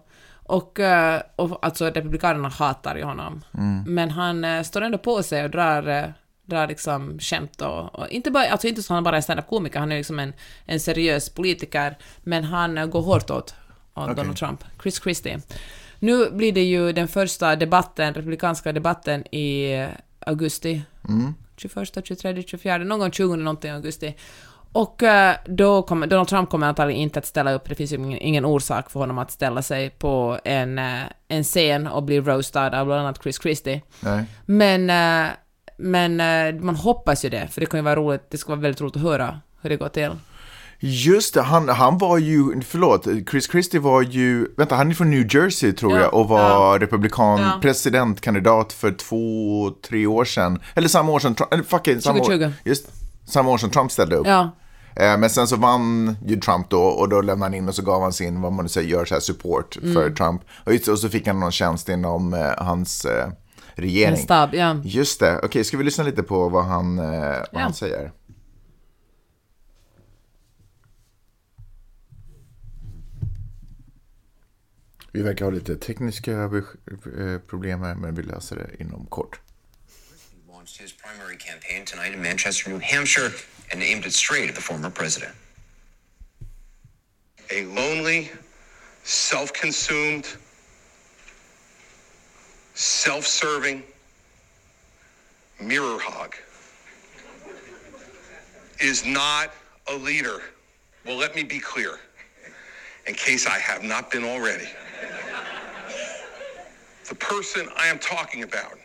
Och, 0.47 0.81
eh, 0.81 1.21
och 1.37 1.59
alltså 1.67 1.85
republikanerna 1.85 2.49
hatar 2.49 2.97
ju 2.97 3.03
honom. 3.05 3.43
Mm. 3.59 3.83
Men 3.87 4.11
han 4.11 4.45
eh, 4.45 4.63
står 4.63 4.81
ändå 4.83 4.99
på 4.99 5.23
sig 5.23 5.45
och 5.45 5.51
drar, 5.51 6.13
drar 6.47 6.67
liksom 6.69 7.19
skämt 7.19 7.61
och, 7.61 7.95
och 7.95 8.09
inte 8.09 8.31
bara, 8.31 8.45
alltså 8.51 8.67
inte 8.69 8.83
så 8.83 8.93
att 8.93 8.97
han 8.97 9.05
bara 9.05 9.17
är 9.17 9.21
stand-up-komiker, 9.21 9.79
han 9.79 9.93
är 9.93 9.97
liksom 9.97 10.19
en, 10.19 10.33
en 10.67 10.81
seriös 10.81 11.29
politiker, 11.29 11.97
men 12.23 12.45
han 12.45 12.91
går 12.91 13.03
hårt 13.03 13.31
åt, 13.31 13.55
åt 13.95 14.17
Donald 14.17 14.37
Trump. 14.37 14.65
Chris 14.83 15.03
Christie. 15.03 15.39
Nu 16.05 16.31
blir 16.31 16.53
det 16.53 16.63
ju 16.65 16.93
den 16.93 17.09
första 17.09 17.57
debatten, 17.57 18.15
republikanska 18.15 18.73
debatten 18.73 19.35
i 19.35 19.87
augusti. 20.19 20.83
21, 21.57 22.07
23, 22.07 22.43
24, 22.43 22.79
någon 22.79 22.99
gång 22.99 23.11
20 23.11 23.37
någonting 23.37 23.71
i 23.71 23.75
augusti. 23.75 24.17
Och 24.73 25.03
eh, 25.03 25.37
då 25.47 25.83
kommer, 25.83 26.07
Donald 26.07 26.29
Trump 26.29 26.51
kommer 26.51 26.67
antagligen 26.67 27.03
inte 27.03 27.19
att 27.19 27.27
ställa 27.27 27.53
upp, 27.53 27.69
det 27.69 27.75
finns 27.75 27.93
ju 27.93 28.19
ingen, 28.19 28.45
orsak 28.45 28.91
för 28.91 29.01
honom 29.01 29.19
att 29.19 29.31
ställa 29.31 29.63
sig 29.63 29.91
på 29.91 30.39
en, 30.45 30.79
eh, 30.79 31.03
en 31.29 31.45
scen 31.45 31.87
och 31.87 32.03
bli 32.03 32.21
roastad 32.21 32.81
av 32.81 32.87
bland 32.87 33.01
annat 33.01 33.23
Chris 33.23 33.43
Christie. 33.43 33.83
Nej. 34.01 34.25
Men, 34.47 34.91
eh, 34.91 35.33
men 35.77 36.17
man 36.67 36.77
hoppas 36.77 37.25
ju 37.25 37.29
det, 37.29 37.49
för 37.51 37.61
det 37.61 37.67
kan 37.67 37.79
ju 37.81 37.85
vara 37.85 37.97
roligt, 37.97 38.31
det 38.31 38.39
ska 38.39 38.49
vara 38.49 38.61
väldigt 38.61 38.81
roligt 38.81 38.97
att 38.97 39.03
höra 39.03 39.41
hur 39.61 39.71
det 39.71 39.77
går 39.77 39.89
till. 39.89 40.11
Just 40.87 41.35
det, 41.35 41.43
han, 41.43 41.69
han 41.69 41.99
var 41.99 42.19
ju, 42.19 42.61
förlåt, 42.61 43.07
Chris 43.31 43.51
Christie 43.51 43.81
var 43.81 44.03
ju, 44.03 44.47
vänta, 44.57 44.75
han 44.77 44.91
är 44.91 44.95
från 44.95 45.11
New 45.11 45.35
Jersey 45.35 45.73
tror 45.73 45.93
Ja, 45.93 45.99
jag 46.01 46.15
och 46.15 46.29
var 46.29 46.41
ja. 46.41 46.77
republikan, 46.81 47.41
Ja. 47.41 47.59
presidentkandidat 47.63 48.73
för 48.73 48.93
två, 48.93 49.71
tre 49.89 50.07
år 50.07 50.25
sedan. 50.25 50.59
Eller 50.75 50.89
samma 50.89 51.13
år 51.13 51.19
som 51.19 51.35
eller 51.51 51.63
fuck 51.63 51.89
it, 51.89 52.03
samma 52.05 52.19
2020. 52.19 52.45
år, 52.45 52.53
just, 52.65 52.87
samma 53.27 53.51
år 53.51 53.59
som 53.59 53.71
Trump 53.71 53.93
ställde 53.93 54.17
upp. 54.17 54.27
Ja, 54.27 54.51
Eh, 54.97 55.19
Men 55.19 55.31
sen 55.31 55.47
så 55.47 55.57
vann 55.57 56.17
ju 56.27 56.37
Trump 56.37 56.71
då 56.71 56.81
och 56.83 57.09
då 57.09 57.21
lämnade 57.21 57.45
han 57.51 57.55
in 57.55 57.69
och 57.69 57.75
så 57.75 57.83
gav 57.83 58.03
han 58.03 58.13
sin, 58.13 58.41
vad 58.41 58.53
man 58.53 58.65
nu 58.65 58.69
säger, 58.69 58.89
gör 58.89 59.05
så 59.05 59.15
här 59.15 59.21
support 59.21 59.77
Mm. 59.83 59.95
för 59.95 60.11
Trump. 60.11 60.43
Och, 60.65 60.73
just, 60.73 60.89
och 60.89 60.99
så 60.99 61.09
fick 61.09 61.27
han 61.27 61.41
någon 61.41 61.53
tjänst 61.53 61.89
inom 61.89 62.35
eh, 62.35 62.41
hans 62.59 63.05
eh, 63.05 63.29
regering. 63.75 64.17
stab. 64.17 64.51
Just 64.85 65.21
det, 65.21 65.41
okej, 65.43 65.65
ska 65.65 65.77
vi 65.77 65.85
lyssna 65.85 66.05
lite 66.05 66.23
på 66.23 66.49
vad 66.49 66.65
han, 66.65 66.99
eh, 66.99 67.37
vad 67.53 67.63
han 67.63 67.75
säger? 67.75 68.11
Vi 75.15 75.23
verkar 75.23 75.45
ha 75.45 75.51
lite 75.51 75.77
tekniska 75.77 76.33
eh, 76.33 77.39
problem 77.47 77.83
här, 77.83 77.95
men 77.95 78.15
vi 78.15 78.23
löser 78.23 78.57
det 78.57 78.83
inom 78.83 79.07
kort. 79.07 79.41
launched 80.49 80.81
his 80.81 80.93
primary 80.93 81.37
campaign 81.37 81.85
tonight 81.85 82.15
in 82.15 82.23
Manchester, 82.23 82.71
New 82.71 82.81
Hampshire, 82.81 83.31
and 83.73 83.83
aimed 83.83 84.07
it 84.07 84.15
straight 84.15 84.49
at 84.49 84.55
the 84.55 84.63
former 84.63 84.91
president. 84.91 85.35
a 87.51 87.65
lonely, 87.67 88.31
self 89.03 89.53
consumed, 89.53 90.27
self 92.75 93.27
serving 93.27 93.83
mirror 95.61 95.99
hog 96.01 96.35
is 98.81 99.05
not 99.05 99.51
a 99.87 99.95
leader. 99.95 100.41
Well, 101.07 101.17
let 101.17 101.37
me 101.37 101.45
be 101.45 101.61
clear, 101.61 102.01
in 103.07 103.15
case 103.15 103.47
I 103.47 103.59
have 103.59 103.85
not 103.85 104.11
been 104.11 104.25
already. 104.25 104.69
The 107.09 107.15
person 107.17 107.69
I 107.77 107.89
am 107.89 107.99
talking 107.99 108.45
about, 108.45 108.79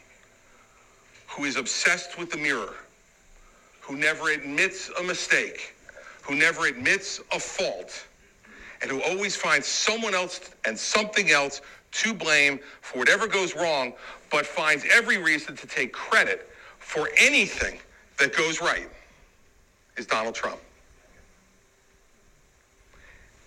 who 1.28 1.46
is 1.46 1.56
obsessed 1.56 2.18
with 2.20 2.30
the 2.30 2.38
mirror, 2.38 2.76
who 3.80 3.96
never 3.96 4.32
admits 4.32 4.90
a 5.00 5.04
mistake, 5.04 5.74
who 6.22 6.36
never 6.36 6.66
admits 6.66 7.22
a 7.32 7.40
fault, 7.40 8.06
and 8.82 8.92
who 8.92 9.02
always 9.04 9.38
finds 9.38 9.68
someone 9.68 10.14
else 10.14 10.52
and 10.66 10.78
something 10.78 11.32
else 11.32 11.62
to 11.92 12.14
blame 12.14 12.60
for 12.82 13.00
whatever 13.00 13.26
goes 13.26 13.56
wrong, 13.56 13.94
but 14.32 14.46
finds 14.46 14.86
every 14.92 15.18
reason 15.18 15.56
to 15.56 15.66
take 15.66 15.94
credit 15.94 16.50
for 16.78 17.10
anything 17.18 17.80
that 18.18 18.36
goes 18.36 18.62
right, 18.62 18.90
is 19.98 20.06
Donald 20.06 20.36
Trump. 20.36 20.60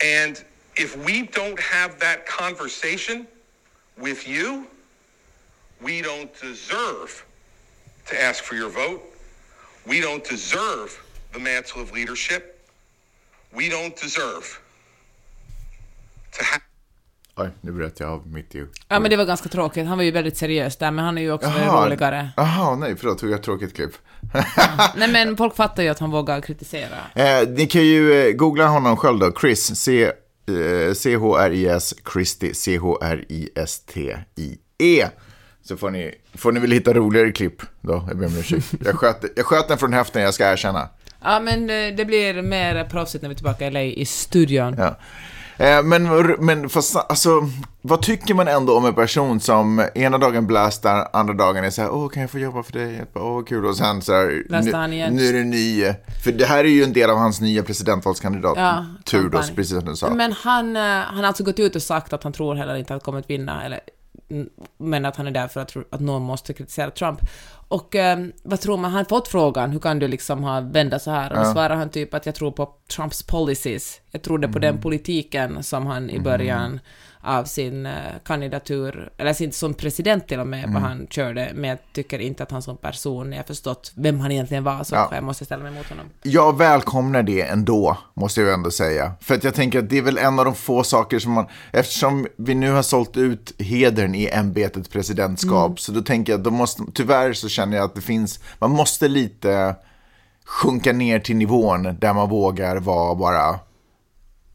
And 0.02 0.42
if 0.76 0.96
we 0.96 1.28
don't 1.32 1.60
have 1.60 1.98
that 1.98 2.26
conversation 2.26 3.26
with 3.96 4.28
you, 4.28 4.64
we 5.80 6.02
don't 6.02 6.30
deserve 6.40 7.24
to 8.06 8.14
ask 8.28 8.44
for 8.44 8.54
your 8.56 8.70
vote. 8.70 9.02
We 9.86 10.00
don't 10.00 10.24
deserve 10.30 10.90
the 11.32 11.38
mantle 11.38 11.82
of 11.82 11.92
leadership. 11.92 12.42
We 13.54 13.68
don't 13.68 13.94
deserve 14.02 14.44
to 16.32 16.44
have. 16.44 16.62
Oj, 17.36 17.50
nu 17.60 17.72
bröt 17.72 18.00
jag 18.00 18.10
av 18.10 18.26
mitt 18.26 18.54
ju. 18.54 18.66
Ja, 18.88 19.00
men 19.00 19.10
det 19.10 19.16
var 19.16 19.24
ganska 19.24 19.48
tråkigt. 19.48 19.86
Han 19.86 19.98
var 19.98 20.04
ju 20.04 20.10
väldigt 20.10 20.36
seriös 20.36 20.76
där, 20.76 20.90
men 20.90 21.04
han 21.04 21.18
är 21.18 21.22
ju 21.22 21.32
också 21.32 21.50
väldigt 21.50 21.72
roligare. 21.72 22.30
Jaha, 22.36 22.76
nej, 22.76 22.96
förlåt, 22.96 23.18
tog 23.18 23.30
jag 23.30 23.38
ett 23.38 23.44
tråkigt 23.44 23.74
klipp. 23.74 23.92
Nej, 24.96 25.08
men 25.08 25.36
folk 25.36 25.56
fattar 25.56 25.82
ju 25.82 25.88
att 25.88 25.98
han 25.98 26.10
vågar 26.10 26.40
kritisera. 26.40 26.96
Eh, 27.14 27.48
ni 27.48 27.66
kan 27.66 27.82
ju 27.82 28.28
eh, 28.28 28.32
googla 28.32 28.66
honom 28.66 28.96
själv 28.96 29.18
då, 29.18 29.32
Chris, 29.40 29.80
C, 29.80 30.12
eh, 30.48 30.92
C-H-R-I-S, 30.94 31.94
Christie, 32.12 32.54
C-H-R-I-S-T-I-E. 33.74 35.08
Så 35.64 35.76
får 35.76 35.90
ni, 35.90 36.14
får 36.34 36.52
ni 36.52 36.60
väl 36.60 36.70
hitta 36.72 36.92
roligare 36.94 37.32
klipp 37.32 37.62
då, 37.80 38.04
jag 38.08 38.18
ber 38.18 38.26
om 38.26 38.38
ursäkt. 38.38 38.74
Jag 38.84 38.94
sköt, 38.94 39.24
jag 39.36 39.46
sköt 39.46 39.68
den 39.68 39.78
från 39.78 39.92
höften, 39.92 40.22
jag 40.22 40.34
ska 40.34 40.52
erkänna. 40.52 40.88
Ja, 41.24 41.40
men 41.40 41.70
eh, 41.70 41.96
det 41.96 42.04
blir 42.04 42.42
mer 42.42 42.84
proffsigt 42.84 43.22
när 43.22 43.28
vi 43.28 43.32
är 43.32 43.36
tillbaka 43.36 43.66
i 43.66 43.70
LA 43.70 43.82
i 43.82 44.04
studion. 44.04 44.74
Ja. 44.78 44.98
Eh, 45.62 45.82
men, 45.82 46.08
men 46.38 46.68
fast, 46.68 46.96
alltså, 46.96 47.48
vad 47.82 48.02
tycker 48.02 48.34
man 48.34 48.48
ändå 48.48 48.76
om 48.76 48.86
en 48.86 48.94
person 48.94 49.40
som 49.40 49.86
ena 49.94 50.18
dagen 50.18 50.46
blastar, 50.46 51.08
andra 51.12 51.34
dagen 51.34 51.64
är 51.64 51.70
så 51.70 51.82
här, 51.82 51.90
åh, 51.90 52.08
kan 52.08 52.20
jag 52.20 52.30
få 52.30 52.38
jobba 52.38 52.62
för 52.62 52.72
dig? 52.72 53.04
Åh, 53.14 53.34
vad 53.34 53.48
kul. 53.48 53.66
Och 53.66 53.76
sen 53.76 54.02
så 54.02 54.12
här, 54.12 54.88
nu, 54.88 55.10
nu 55.10 55.28
är 55.28 55.32
det 55.32 55.44
ny. 55.44 55.84
För 56.24 56.32
det 56.32 56.44
här 56.44 56.64
är 56.64 56.68
ju 56.68 56.84
en 56.84 56.92
del 56.92 57.10
av 57.10 57.16
hans 57.16 57.40
nya 57.40 57.62
presidentvalskandidat 57.62 58.54
Ja, 58.56 58.86
tur 59.04 59.28
då, 59.28 59.38
precis 59.38 59.70
som 59.70 59.84
du 59.84 59.96
sa. 59.96 60.10
Men 60.10 60.32
han, 60.32 60.76
eh, 60.76 60.82
han 60.82 61.16
har 61.16 61.24
alltså 61.24 61.44
gått 61.44 61.58
ut 61.58 61.76
och 61.76 61.82
sagt 61.82 62.12
att 62.12 62.22
han 62.22 62.32
tror 62.32 62.54
heller 62.54 62.76
inte 62.76 62.84
att 62.84 62.90
han 62.90 63.00
kommer 63.00 63.18
att 63.18 63.30
vinna, 63.30 63.64
eller, 63.64 63.80
men 64.78 65.04
att 65.04 65.16
han 65.16 65.26
är 65.26 65.30
där 65.30 65.48
för 65.48 65.60
att, 65.60 65.76
att 65.90 66.00
någon 66.00 66.22
måste 66.22 66.52
kritisera 66.52 66.90
Trump. 66.90 67.20
Och 67.68 67.96
eh, 67.96 68.26
vad 68.42 68.60
tror 68.60 68.76
man, 68.76 68.90
han 68.90 69.04
fått 69.04 69.28
frågan, 69.28 69.70
hur 69.70 69.80
kan 69.80 69.98
du 69.98 70.08
liksom 70.08 70.44
ha 70.44 70.60
vända 70.60 70.98
så 70.98 71.10
här? 71.10 71.32
Och 71.32 71.38
då 71.38 71.52
svarar 71.52 71.76
han 71.76 71.90
typ 71.90 72.14
att 72.14 72.26
jag 72.26 72.34
tror 72.34 72.50
på 72.50 72.74
Trumps 72.96 73.22
policies. 73.22 74.00
Jag 74.10 74.22
trodde 74.22 74.48
på 74.48 74.58
den 74.58 74.80
politiken 74.80 75.62
som 75.62 75.86
han 75.86 76.10
i 76.10 76.20
början 76.20 76.80
av 77.22 77.44
sin 77.44 77.86
eh, 77.86 77.92
kandidatur, 78.24 79.10
eller 79.16 79.32
sin, 79.32 79.52
som 79.52 79.74
president 79.74 80.28
till 80.28 80.40
och 80.40 80.46
med, 80.46 80.70
vad 80.72 80.82
han 80.82 81.06
körde, 81.10 81.52
men 81.54 81.70
jag 81.70 81.78
tycker 81.92 82.18
inte 82.18 82.42
att 82.42 82.50
han 82.50 82.62
som 82.62 82.76
person, 82.76 83.32
jag 83.32 83.46
förstått 83.46 83.92
vem 83.94 84.20
han 84.20 84.32
egentligen 84.32 84.64
var, 84.64 84.84
så 84.84 84.94
Ja. 84.94 85.10
jag 85.14 85.24
måste 85.24 85.44
ställa 85.44 85.62
mig 85.62 85.72
mot 85.72 85.88
honom. 85.88 86.06
Jag 86.22 86.58
välkomnar 86.58 87.22
det 87.22 87.42
ändå, 87.42 87.98
måste 88.14 88.40
jag 88.40 88.54
ändå 88.54 88.70
säga. 88.70 89.12
För 89.20 89.34
att 89.34 89.44
jag 89.44 89.54
tänker 89.54 89.78
att 89.78 89.90
det 89.90 89.98
är 89.98 90.02
väl 90.02 90.18
en 90.18 90.38
av 90.38 90.44
de 90.44 90.54
få 90.54 90.84
saker 90.84 91.18
som 91.18 91.32
man, 91.32 91.46
eftersom 91.72 92.26
vi 92.36 92.54
nu 92.54 92.70
har 92.70 92.82
sålt 92.82 93.16
ut 93.16 93.52
hedern 93.58 94.14
i 94.14 94.28
ämbetet 94.32 94.90
presidentskap, 94.90 95.80
så 95.80 95.92
då 95.92 96.02
tänker 96.02 96.32
jag 96.32 96.38
att 96.38 96.44
då 96.44 96.50
måste, 96.50 96.82
tyvärr 96.94 97.32
så 97.32 97.48
känner 97.48 97.76
jag 97.76 97.84
att 97.84 97.94
det 97.94 98.00
finns, 98.00 98.40
man 98.58 98.70
måste 98.70 99.08
lite 99.08 99.76
sjunka 100.44 100.92
ner 100.92 101.18
till 101.18 101.36
nivån 101.36 101.96
där 102.00 102.12
man 102.12 102.28
vågar 102.28 102.76
vara 102.76 103.14
bara, 103.14 103.58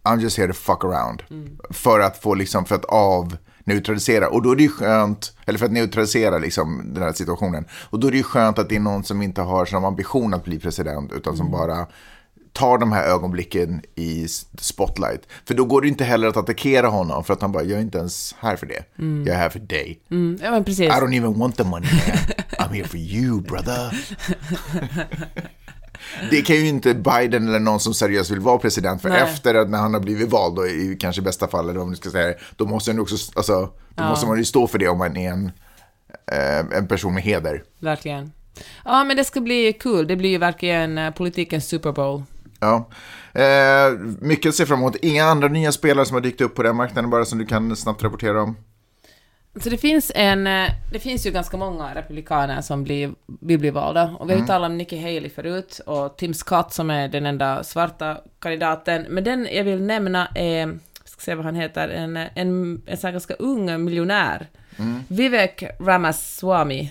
I'm 0.08 0.20
just 0.20 0.38
here 0.38 0.48
to 0.48 0.54
fuck 0.54 0.84
around. 0.84 1.24
För 1.70 2.00
att 2.00 2.18
få 2.18 2.34
liksom, 2.36 2.66
för 2.66 2.76
att 2.76 2.86
avneutralisera. 2.86 4.30
Och 4.30 4.42
då 4.42 4.52
är 4.52 4.56
det 4.56 4.64
ju 4.64 4.70
skönt, 4.70 5.34
eller 5.46 5.60
för 5.60 5.66
att 5.66 5.72
neutralisera 5.72 6.38
liksom 6.38 6.94
den 6.94 7.04
här 7.04 7.14
situationen. 7.14 7.66
Och 7.90 8.00
då 8.00 8.08
är 8.08 8.12
det 8.12 8.18
ju 8.18 8.24
skönt 8.24 8.60
att 8.60 8.70
det 8.70 8.76
är 8.76 8.80
någon 8.80 9.04
som 9.04 9.22
inte 9.22 9.42
har 9.42 9.66
som 9.66 9.86
ambition 9.86 10.34
att 10.34 10.44
bli 10.44 10.60
president, 10.60 11.12
utan 11.12 11.38
som 11.38 11.52
bara 11.52 11.88
tar 12.54 12.78
de 12.78 12.92
här 12.92 13.04
ögonblicken 13.04 13.82
i 13.96 14.28
spotlight. 14.58 15.22
För 15.46 15.54
då 15.54 15.66
går 15.66 15.82
det 15.82 15.88
inte 15.88 16.04
heller 16.04 16.28
att 16.28 16.38
attackera 16.38 16.88
honom, 16.88 17.24
för 17.24 17.34
att 17.34 17.42
han 17.42 17.52
bara, 17.52 17.64
jag 17.64 17.78
är 17.78 17.82
inte 17.82 17.98
ens 17.98 18.36
här 18.40 18.56
för 18.56 18.66
det. 18.66 18.84
Jag 19.26 19.36
är 19.36 19.40
här 19.40 19.50
för 19.50 19.60
dig. 19.60 20.00
Mm, 20.12 20.40
ja 20.44 20.52
men 20.52 20.64
precis. 20.64 20.86
I 20.86 20.90
don't 20.90 21.18
even 21.18 21.40
want 21.40 21.58
the 21.58 21.64
money 21.64 21.90
man. 21.92 22.68
I'm 22.68 22.74
here 22.74 22.88
for 22.88 22.98
you 22.98 23.42
brother. 23.42 23.92
Det 26.32 26.42
kan 26.42 26.56
ju 26.56 26.68
inte 26.68 26.94
Biden 26.94 27.48
eller 27.48 27.60
någon 27.60 27.80
som 27.80 27.94
seriöst 27.94 28.32
vill 28.32 28.40
vara 28.40 28.58
president 28.58 29.02
för 29.02 29.10
Nej. 29.10 29.22
efter 29.22 29.56
att 29.56 29.70
när 29.70 29.78
han 29.78 29.94
har 29.94 30.02
blivit 30.02 30.30
vald 30.30 30.56
då, 30.56 30.68
i 30.68 30.98
kanske 31.00 31.22
bästa 31.22 31.48
fall 31.48 31.70
eller 31.70 31.80
om 31.80 31.90
du 31.90 31.96
ska 31.96 32.10
säga 32.10 32.28
det, 32.28 32.38
då 32.56 32.66
måste 32.66 32.92
han 32.92 33.00
också, 33.00 33.32
alltså, 33.36 33.70
då 33.96 34.04
måste 34.04 34.28
man 34.28 34.38
ju 34.38 34.46
stå 34.46 34.68
för 34.68 34.78
det 34.78 34.88
om 34.88 34.98
man 34.98 35.18
är 35.18 35.32
en, 35.32 35.52
eh, 36.32 36.78
en 36.78 36.88
person 36.88 37.14
med 37.14 37.24
heder. 37.24 37.64
Verkligen. 37.80 38.32
Ja, 38.86 39.04
men 39.04 39.18
det 39.18 39.24
ska 39.24 39.42
bli 39.42 39.74
kul. 39.74 40.08
Det 40.08 40.16
blir 40.16 40.30
ju 40.30 40.38
verkligen 40.38 40.98
eh, 40.98 41.12
politikens 41.12 41.68
Super 41.68 41.92
Bowl. 41.92 42.24
Ja. 42.60 42.90
Eh, 43.34 43.92
mycket 44.20 44.50
att 44.50 44.56
se 44.56 44.66
fram 44.66 44.80
emot. 44.80 44.96
Inga 44.96 45.26
andra 45.26 45.48
nya 45.48 45.72
spelare 45.72 46.06
som 46.06 46.14
har 46.14 46.22
dykt 46.22 46.42
upp 46.42 46.56
på 46.56 46.64
den 46.64 46.76
marknaden 46.76 47.10
bara 47.10 47.26
som 47.26 47.40
du 47.40 47.46
kan 47.46 47.76
snabbt 47.76 48.04
rapportera 48.04 48.42
om. 48.44 48.56
Så 49.62 49.70
det 49.70 49.78
finns 49.78 50.12
en... 50.16 50.48
eh, 50.48 50.70
Det 50.92 51.00
finns 51.00 51.26
ju 51.26 51.32
ganska 51.32 51.58
många 51.58 51.96
republikaner 51.96 52.62
som 52.62 52.84
blir, 52.84 53.12
vill 53.42 53.60
bli 53.60 53.70
valda. 53.70 54.16
Och 54.20 54.30
vi 54.30 54.34
har 54.34 54.42
ju 54.42 54.48
talat 54.48 54.70
om 54.70 54.78
Nikki 54.78 54.98
Haley 54.98 55.30
förut 55.30 55.80
och 55.86 56.18
Tim 56.18 56.34
Scott 56.34 56.74
som 56.74 56.90
är 56.90 57.08
den 57.08 57.26
enda 57.26 57.64
svarta 57.64 58.22
kandidaten. 58.40 59.06
Men 59.10 59.24
den 59.24 59.48
jag 59.52 59.64
vill 59.64 59.82
nämna 59.82 60.28
är, 60.36 60.80
ska 61.06 61.22
se 61.22 61.36
vad 61.36 61.46
han 61.46 61.56
heter, 61.56 61.90
en, 61.90 62.18
en, 62.18 62.82
en 62.86 62.98
sån 62.98 63.08
här 63.08 63.12
ganska 63.12 63.34
ung 63.34 63.84
miljonär. 63.84 64.48
Vivek 65.08 65.64
Ramaswamy 65.80 66.90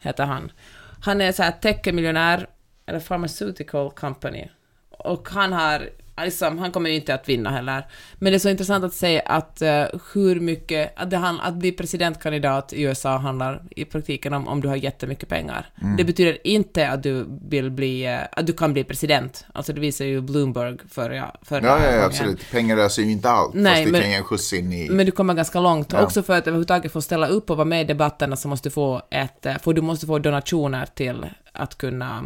heter 0.00 0.24
han. 0.24 0.52
Han 1.00 1.20
är 1.20 1.32
så 1.32 1.42
här 1.42 1.52
tech-miljonär, 1.52 2.46
eller 2.86 3.00
pharmaceutical 3.00 3.90
company. 3.90 4.48
Och 4.90 5.28
han 5.28 5.52
har, 5.52 5.88
liksom, 6.22 6.58
han 6.58 6.72
kommer 6.72 6.90
ju 6.90 6.96
inte 6.96 7.14
att 7.14 7.28
vinna 7.28 7.50
heller. 7.50 7.86
Men 8.14 8.32
det 8.32 8.36
är 8.36 8.38
så 8.38 8.48
intressant 8.48 8.84
att 8.84 8.94
se 8.94 9.22
att 9.26 9.62
eh, 9.62 9.84
hur 10.14 10.40
mycket, 10.40 10.92
att, 10.96 11.10
det, 11.10 11.16
han- 11.16 11.40
att 11.40 11.54
bli 11.54 11.72
presidentkandidat 11.72 12.72
i 12.72 12.82
USA 12.82 13.16
handlar 13.16 13.62
i 13.76 13.84
praktiken 13.84 14.32
om 14.34 14.48
om 14.48 14.60
du 14.60 14.68
har 14.68 14.76
jättemycket 14.76 15.28
pengar. 15.28 15.66
Det 15.98 16.04
betyder 16.04 16.46
inte 16.46 16.88
att 16.88 17.02
du 17.02 17.26
vill 17.48 17.70
bli, 17.70 18.04
eh, 18.06 18.18
att 18.32 18.46
du 18.46 18.52
kan 18.52 18.72
bli 18.72 18.84
president. 18.84 19.44
Alltså 19.52 19.72
det 19.72 19.80
visar 19.80 20.04
ju 20.04 20.20
Bloomberg 20.20 20.76
förra, 20.90 21.14
Ja, 21.16 21.32
ja, 21.48 21.58
ja 21.60 21.76
gången. 21.90 22.04
absolut. 22.04 22.50
Pengar 22.50 22.76
löser 22.76 23.02
ju 23.02 23.10
inte 23.10 23.30
allt, 23.30 23.54
Nej, 23.54 23.72
fast 23.74 23.84
det 23.86 23.92
men- 23.92 24.00
kan 24.00 24.10
ge 24.10 24.16
en 24.16 24.24
skjuts 24.24 24.52
in 24.52 24.72
i... 24.72 24.88
Men 24.90 25.06
du 25.06 25.12
kommer 25.12 25.34
ganska 25.34 25.60
långt. 25.60 25.92
Också 25.94 26.22
för 26.22 26.38
att 26.38 26.46
överhuvudtaget 26.46 26.92
få 26.92 27.02
ställa 27.02 27.26
upp 27.26 27.50
och 27.50 27.56
vara 27.56 27.64
med 27.64 27.80
i 27.80 27.84
debatterna 27.84 28.36
så 28.36 28.48
måste 28.48 28.68
du 28.68 28.72
få 28.72 29.02
ett, 29.10 29.46
eh, 29.46 29.58
för 29.62 29.72
du 29.72 29.82
måste 29.82 30.06
få 30.06 30.18
donationer 30.18 30.86
till 30.94 31.26
att 31.52 31.78
kunna 31.78 32.24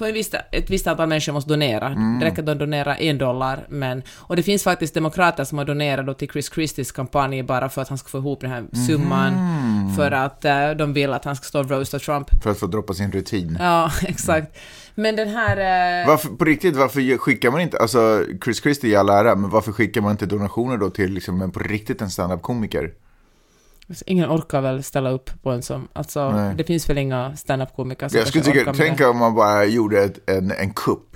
för 0.00 0.08
ett 0.08 0.14
visst, 0.14 0.34
ett 0.52 0.70
visst 0.70 0.86
antal 0.86 1.08
människor 1.08 1.32
måste 1.32 1.50
donera. 1.50 1.88
Det 1.88 2.26
räcker 2.26 2.38
att 2.42 2.46
de 2.46 2.54
donerar 2.58 2.96
en 3.00 3.18
dollar, 3.18 3.66
men... 3.68 4.02
Och 4.18 4.36
det 4.36 4.42
finns 4.42 4.62
faktiskt 4.62 4.94
demokrater 4.94 5.44
som 5.44 5.58
har 5.58 5.64
donerat 5.64 6.18
till 6.18 6.28
Chris 6.28 6.52
Christies 6.54 6.92
kampanj 6.92 7.42
bara 7.42 7.68
för 7.68 7.82
att 7.82 7.88
han 7.88 7.98
ska 7.98 8.08
få 8.08 8.18
ihop 8.18 8.40
den 8.40 8.50
här 8.50 8.64
summan, 8.86 9.32
för 9.96 10.10
att 10.10 10.44
eh, 10.44 10.70
de 10.70 10.92
vill 10.92 11.12
att 11.12 11.24
han 11.24 11.36
ska 11.36 11.44
stå 11.44 11.60
och 11.60 11.70
roasta 11.70 11.98
Trump. 11.98 12.42
För 12.42 12.50
att 12.50 12.58
få 12.58 12.66
droppa 12.66 12.94
sin 12.94 13.12
rutin. 13.12 13.56
Ja, 13.60 13.90
exakt. 14.02 14.56
Men 14.94 15.16
den 15.16 15.28
här... 15.28 15.56
eh, 16.02 16.06
Varför, 16.08 16.28
på 16.28 16.44
riktigt, 16.44 16.76
varför 16.76 17.18
skickar 17.18 17.50
man 17.50 17.60
inte, 17.60 17.78
alltså 17.78 18.24
Chris 18.44 18.62
Christie 18.62 18.90
i 18.90 18.96
all 18.96 19.08
ära, 19.08 19.34
men 19.36 19.50
varför 19.50 19.72
skickar 19.72 20.00
man 20.00 20.10
inte 20.10 20.26
donationer 20.26 20.76
då 20.76 20.90
till 20.90 21.12
liksom 21.12 21.42
en, 21.42 21.50
på 21.50 21.60
riktigt 21.60 22.02
en 22.02 22.10
standup-komiker? 22.10 22.90
Ingen 24.06 24.30
orkar 24.30 24.60
väl 24.60 24.82
ställa 24.82 25.10
upp 25.10 25.42
på 25.42 25.50
en 25.50 25.62
som... 25.62 25.88
Alltså, 25.92 26.30
Nej. 26.30 26.54
det 26.54 26.64
finns 26.64 26.90
väl 26.90 26.98
inga 26.98 27.36
standup-komiker 27.36 28.08
som 28.08 28.18
Jag 28.18 28.28
skulle 28.28 28.44
tycka, 28.44 28.72
tänk 28.76 29.00
om 29.00 29.16
man 29.18 29.34
bara 29.34 29.64
gjorde 29.64 30.04
ett, 30.04 30.30
en, 30.30 30.50
en 30.50 30.72
kupp 30.72 31.10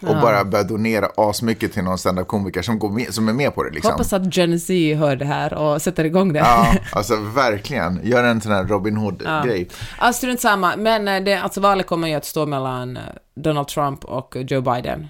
och 0.00 0.16
bara 0.16 0.44
började 0.44 0.68
donera 0.68 1.08
asmycket 1.16 1.72
till 1.72 1.82
någon 1.84 1.98
standup-komiker 1.98 2.62
som, 2.62 2.78
går 2.78 2.90
med, 2.90 3.14
som 3.14 3.28
är 3.28 3.32
med 3.32 3.54
på 3.54 3.62
det 3.62 3.70
liksom. 3.70 3.92
Hoppas 3.92 4.12
att 4.12 4.36
Gen 4.36 4.60
Z 4.60 4.94
hör 4.94 5.16
det 5.16 5.24
här 5.24 5.54
och 5.54 5.82
sätter 5.82 6.04
igång 6.04 6.32
det. 6.32 6.38
Ja, 6.38 6.74
alltså 6.92 7.16
verkligen. 7.16 8.00
Gör 8.02 8.24
en 8.24 8.40
sån 8.40 8.52
här 8.52 8.64
Robin 8.64 8.96
Hood-grej. 8.96 9.68
Ja, 10.00 10.12
strunt 10.12 10.40
samma. 10.40 10.76
Men 10.76 11.08
eh, 11.08 11.24
det, 11.24 11.34
alltså 11.34 11.60
valet 11.60 11.86
kommer 11.86 12.08
ju 12.08 12.14
att 12.14 12.24
stå 12.24 12.46
mellan 12.46 12.96
eh, 12.96 13.02
Donald 13.36 13.68
Trump 13.68 14.04
och 14.04 14.36
Joe 14.36 14.60
Biden. 14.60 15.08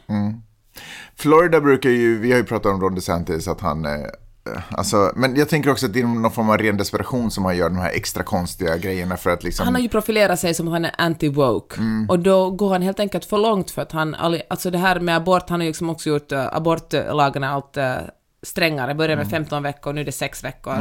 Florida 1.16 1.60
brukar 1.60 1.90
ju, 1.90 2.18
vi 2.18 2.30
har 2.30 2.38
ju 2.38 2.44
pratat 2.44 2.72
om 2.72 2.80
Ron 2.80 2.94
DeSantis, 2.94 3.48
att 3.48 3.60
han, 3.60 3.84
eh, 3.84 3.92
alltså, 4.70 5.12
men 5.16 5.36
jag 5.36 5.48
tänker 5.48 5.70
också 5.70 5.86
att 5.86 5.92
det 5.92 6.00
är 6.00 6.04
någon 6.04 6.30
form 6.30 6.50
av 6.50 6.58
ren 6.58 6.76
desperation 6.76 7.30
som 7.30 7.44
han 7.44 7.56
gör 7.56 7.68
de 7.68 7.78
här 7.78 7.90
extra 7.90 8.22
konstiga 8.22 8.76
grejerna 8.76 9.16
för 9.16 9.30
att 9.30 9.44
liksom... 9.44 9.64
Han 9.64 9.74
har 9.74 9.82
ju 9.82 9.88
profilerat 9.88 10.40
sig 10.40 10.54
som 10.54 10.68
att 10.68 10.72
han 10.72 10.84
är 10.84 10.90
anti-woke. 10.90 11.78
Mm. 11.78 12.10
Och 12.10 12.18
då 12.18 12.50
går 12.50 12.70
han 12.70 12.82
helt 12.82 13.00
enkelt 13.00 13.24
för 13.24 13.38
långt 13.38 13.70
för 13.70 13.82
att 13.82 13.92
han, 13.92 14.16
alltså 14.48 14.70
det 14.70 14.78
här 14.78 15.00
med 15.00 15.16
abort, 15.16 15.50
han 15.50 15.60
har 15.60 15.64
ju 15.64 15.70
liksom 15.70 15.90
också 15.90 16.08
gjort 16.08 16.32
uh, 16.32 16.56
abortlagarna 16.56 17.50
allt 17.50 17.76
uh, 17.76 17.96
strängare. 18.46 18.94
Började 18.94 19.12
Mm. 19.12 19.24
med 19.24 19.30
15 19.30 19.62
veckor, 19.62 19.92
nu 19.92 20.00
är 20.00 20.04
det 20.04 20.12
6 20.12 20.44
veckor. 20.44 20.76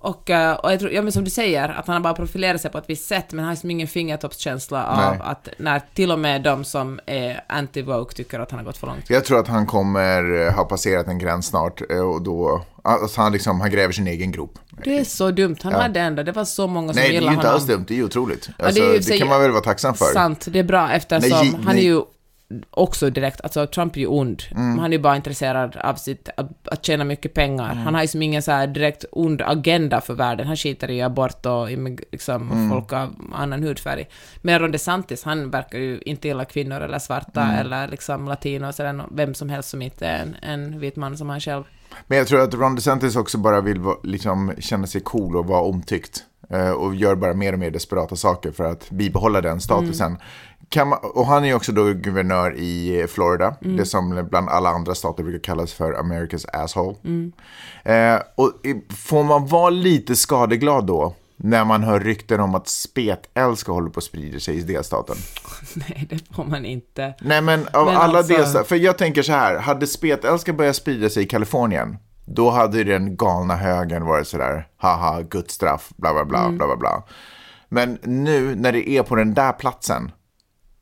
Och, 0.00 0.30
eh, 0.30 0.52
och 0.56 0.72
jag 0.72 0.80
tror, 0.80 0.92
ja 0.92 1.02
men 1.02 1.12
som 1.12 1.24
du 1.24 1.30
säger, 1.30 1.68
att 1.68 1.86
han 1.86 1.94
har 1.96 2.00
bara 2.00 2.14
profilerat 2.14 2.60
sig 2.60 2.70
på 2.70 2.78
ett 2.78 2.84
visst 2.90 3.08
sätt, 3.08 3.26
men 3.32 3.38
han 3.38 3.46
har 3.46 3.52
liksom 3.54 3.70
ingen 3.70 3.88
fingertoppskänsla 3.88 4.86
av 4.86 4.96
Nej. 5.14 5.18
att 5.22 5.48
när 5.58 5.82
till 5.94 6.12
och 6.12 6.18
med 6.18 6.42
de 6.42 6.64
som 6.64 7.00
är 7.06 7.44
anti-woke 7.48 8.14
tycker 8.14 8.40
att 8.40 8.50
han 8.50 8.58
har 8.58 8.64
gått 8.64 8.76
för 8.76 8.86
långt. 8.86 9.10
Jag 9.10 9.24
tror 9.24 9.40
att 9.40 9.48
han 9.48 9.66
kommer 9.66 10.46
eh, 10.46 10.52
ha 10.54 10.64
passerat 10.64 11.06
en 11.06 11.18
gräns 11.18 11.46
snart 11.46 11.80
eh, 11.90 11.98
och 12.00 12.22
då, 12.22 12.64
alltså 12.82 13.20
han 13.20 13.32
liksom, 13.32 13.60
han 13.60 13.70
gräver 13.70 13.92
sin 13.92 14.06
egen 14.06 14.32
grop. 14.32 14.58
Det 14.84 14.98
är 14.98 15.04
så 15.04 15.30
dumt. 15.30 15.56
Han 15.62 15.72
hade 15.72 16.00
ändå, 16.00 16.22
det 16.22 16.32
var 16.32 16.44
så 16.44 16.66
många 16.66 16.92
som 16.92 17.00
Nej, 17.00 17.08
det 17.08 17.10
är 17.10 17.14
gillade 17.14 17.32
ju 17.32 17.34
inte 17.36 17.46
honom. 17.46 17.60
alls 17.60 17.66
dumt, 17.68 17.84
det 17.88 17.94
är 17.94 17.96
ju 17.96 18.04
otroligt. 18.04 18.48
Ja, 18.58 18.64
Alltså, 18.64 18.80
det 18.80 18.86
är 18.88 18.92
ju 18.92 18.96
i 18.98 19.02
det, 19.02 19.18
kan 19.18 19.28
man 19.28 19.40
väl 19.42 19.50
vara 19.50 19.62
tacksam 19.62 19.94
för. 19.94 20.04
Sant, 20.04 20.46
det 20.50 20.58
är 20.58 20.62
bra 20.64 20.90
eftersom 20.92 21.30
Nej, 21.30 21.58
han 21.66 21.78
är 21.78 21.82
ju 21.82 22.02
också 22.70 23.10
direkt, 23.10 23.40
alltså 23.40 23.66
Trump 23.66 23.96
är 23.96 24.00
ju 24.00 24.06
ond. 24.06 24.42
Mm. 24.50 24.78
Han 24.78 24.92
är 24.92 24.96
ju 24.96 25.02
bara 25.02 25.16
intresserad 25.16 25.76
av 25.76 25.94
sitt, 25.94 26.28
att, 26.36 26.68
att 26.68 26.84
tjäna 26.86 27.04
mycket 27.04 27.34
pengar. 27.34 27.72
Mm. 27.72 27.78
Han 27.78 27.94
har 27.94 28.02
ju 28.02 28.08
som 28.08 28.22
ingen 28.22 28.42
så 28.42 28.52
här 28.52 28.66
direkt 28.66 29.04
ond 29.12 29.42
agenda 29.42 30.00
för 30.00 30.14
världen. 30.14 30.46
Han 30.46 30.56
skiter 30.56 30.90
i 30.90 31.02
abort 31.02 31.46
och 31.46 31.68
liksom, 32.12 32.50
Mm. 32.52 32.70
folk 32.70 32.92
av 32.92 33.14
annan 33.34 33.62
hudfärg. 33.62 34.08
Men 34.42 34.58
Ron 34.58 34.72
DeSantis, 34.72 35.24
han 35.24 35.50
verkar 35.50 35.78
ju 35.78 36.00
inte 36.00 36.28
gilla 36.28 36.44
kvinnor 36.44 36.80
eller 36.80 36.98
svarta 36.98 37.42
Mm. 37.42 37.54
eller 37.58 37.88
liksom 37.88 38.24
latinos 38.28 38.80
eller 38.80 39.04
vem 39.10 39.34
som 39.34 39.48
helst 39.48 39.68
som 39.68 39.82
inte 39.82 40.06
är 40.06 40.22
en, 40.22 40.36
en 40.42 40.80
vit 40.80 40.96
man 40.96 41.16
som 41.16 41.28
han 41.28 41.40
själv. 41.40 41.64
Men 42.06 42.18
jag 42.18 42.26
tror 42.26 42.40
att 42.40 42.54
Ron 42.54 42.74
DeSantis 42.74 43.16
också 43.16 43.38
bara 43.38 43.60
vill 43.60 43.80
liksom, 44.02 44.52
känna 44.58 44.86
sig 44.86 45.00
cool 45.00 45.36
och 45.36 45.46
vara 45.46 45.60
omtyckt. 45.62 46.24
Eh, 46.50 46.70
och 46.70 46.94
gör 46.94 47.14
bara 47.14 47.34
mer 47.34 47.52
och 47.52 47.58
mer 47.58 47.70
desperata 47.70 48.16
saker 48.16 48.52
för 48.52 48.64
att 48.64 48.90
bibehålla 48.90 49.40
den 49.40 49.60
statusen. 49.60 50.16
Man, 50.76 50.98
och 51.02 51.26
han 51.26 51.44
är 51.44 51.54
också 51.54 51.72
då 51.72 51.92
guvernör 51.92 52.54
i 52.56 53.06
Florida, 53.08 53.56
det 53.60 53.84
som 53.86 54.26
bland 54.30 54.48
alla 54.48 54.70
andra 54.70 54.94
stater 54.94 55.22
brukar 55.22 55.40
kallas 55.44 55.72
för 55.72 55.92
America's 55.92 56.46
asshole. 56.52 56.96
Eh, 57.84 58.20
och 58.34 58.52
får 58.96 59.24
man 59.24 59.46
vara 59.46 59.70
lite 59.70 60.16
skadeglad 60.16 60.86
då, 60.86 61.14
när 61.36 61.64
man 61.64 61.82
hör 61.82 62.00
rykten 62.00 62.40
om 62.40 62.54
att 62.54 62.68
spetälska 62.68 63.72
håller 63.72 63.90
på 63.90 63.98
att 63.98 64.04
sprida 64.04 64.40
sig 64.40 64.56
i 64.56 64.60
delstaten? 64.60 65.16
Nej, 65.74 66.06
det 66.10 66.34
får 66.36 66.44
man 66.44 66.64
inte. 66.64 67.14
Nej 67.20 67.40
men 67.42 67.68
av 67.72 67.86
Men 67.86 67.96
alla 67.96 68.18
alltså- 68.18 68.36
delstater, 68.36 68.64
för 68.64 68.76
jag 68.76 68.98
tänker 68.98 69.22
så 69.22 69.32
här, 69.32 69.58
hade 69.58 69.86
spetälska 69.86 70.52
börjat 70.52 70.76
sprida 70.76 71.10
sig 71.10 71.22
i 71.22 71.26
Kalifornien, 71.26 71.96
då 72.24 72.50
hade 72.50 72.84
den 72.84 73.16
galna 73.16 73.56
högern 73.56 74.04
varit 74.04 74.28
sådär, 74.28 74.66
haha, 74.76 75.22
Guds 75.22 75.54
straff, 75.54 75.88
bla 75.96 76.12
bla 76.12 76.24
bla, 76.24 76.48
bla 76.50 76.66
bla 76.66 76.76
bla. 76.76 77.02
Men 77.68 77.98
nu 78.02 78.54
när 78.54 78.72
det 78.72 78.88
är 78.90 79.02
på 79.02 79.16
den 79.16 79.34
där 79.34 79.52
platsen, 79.52 80.10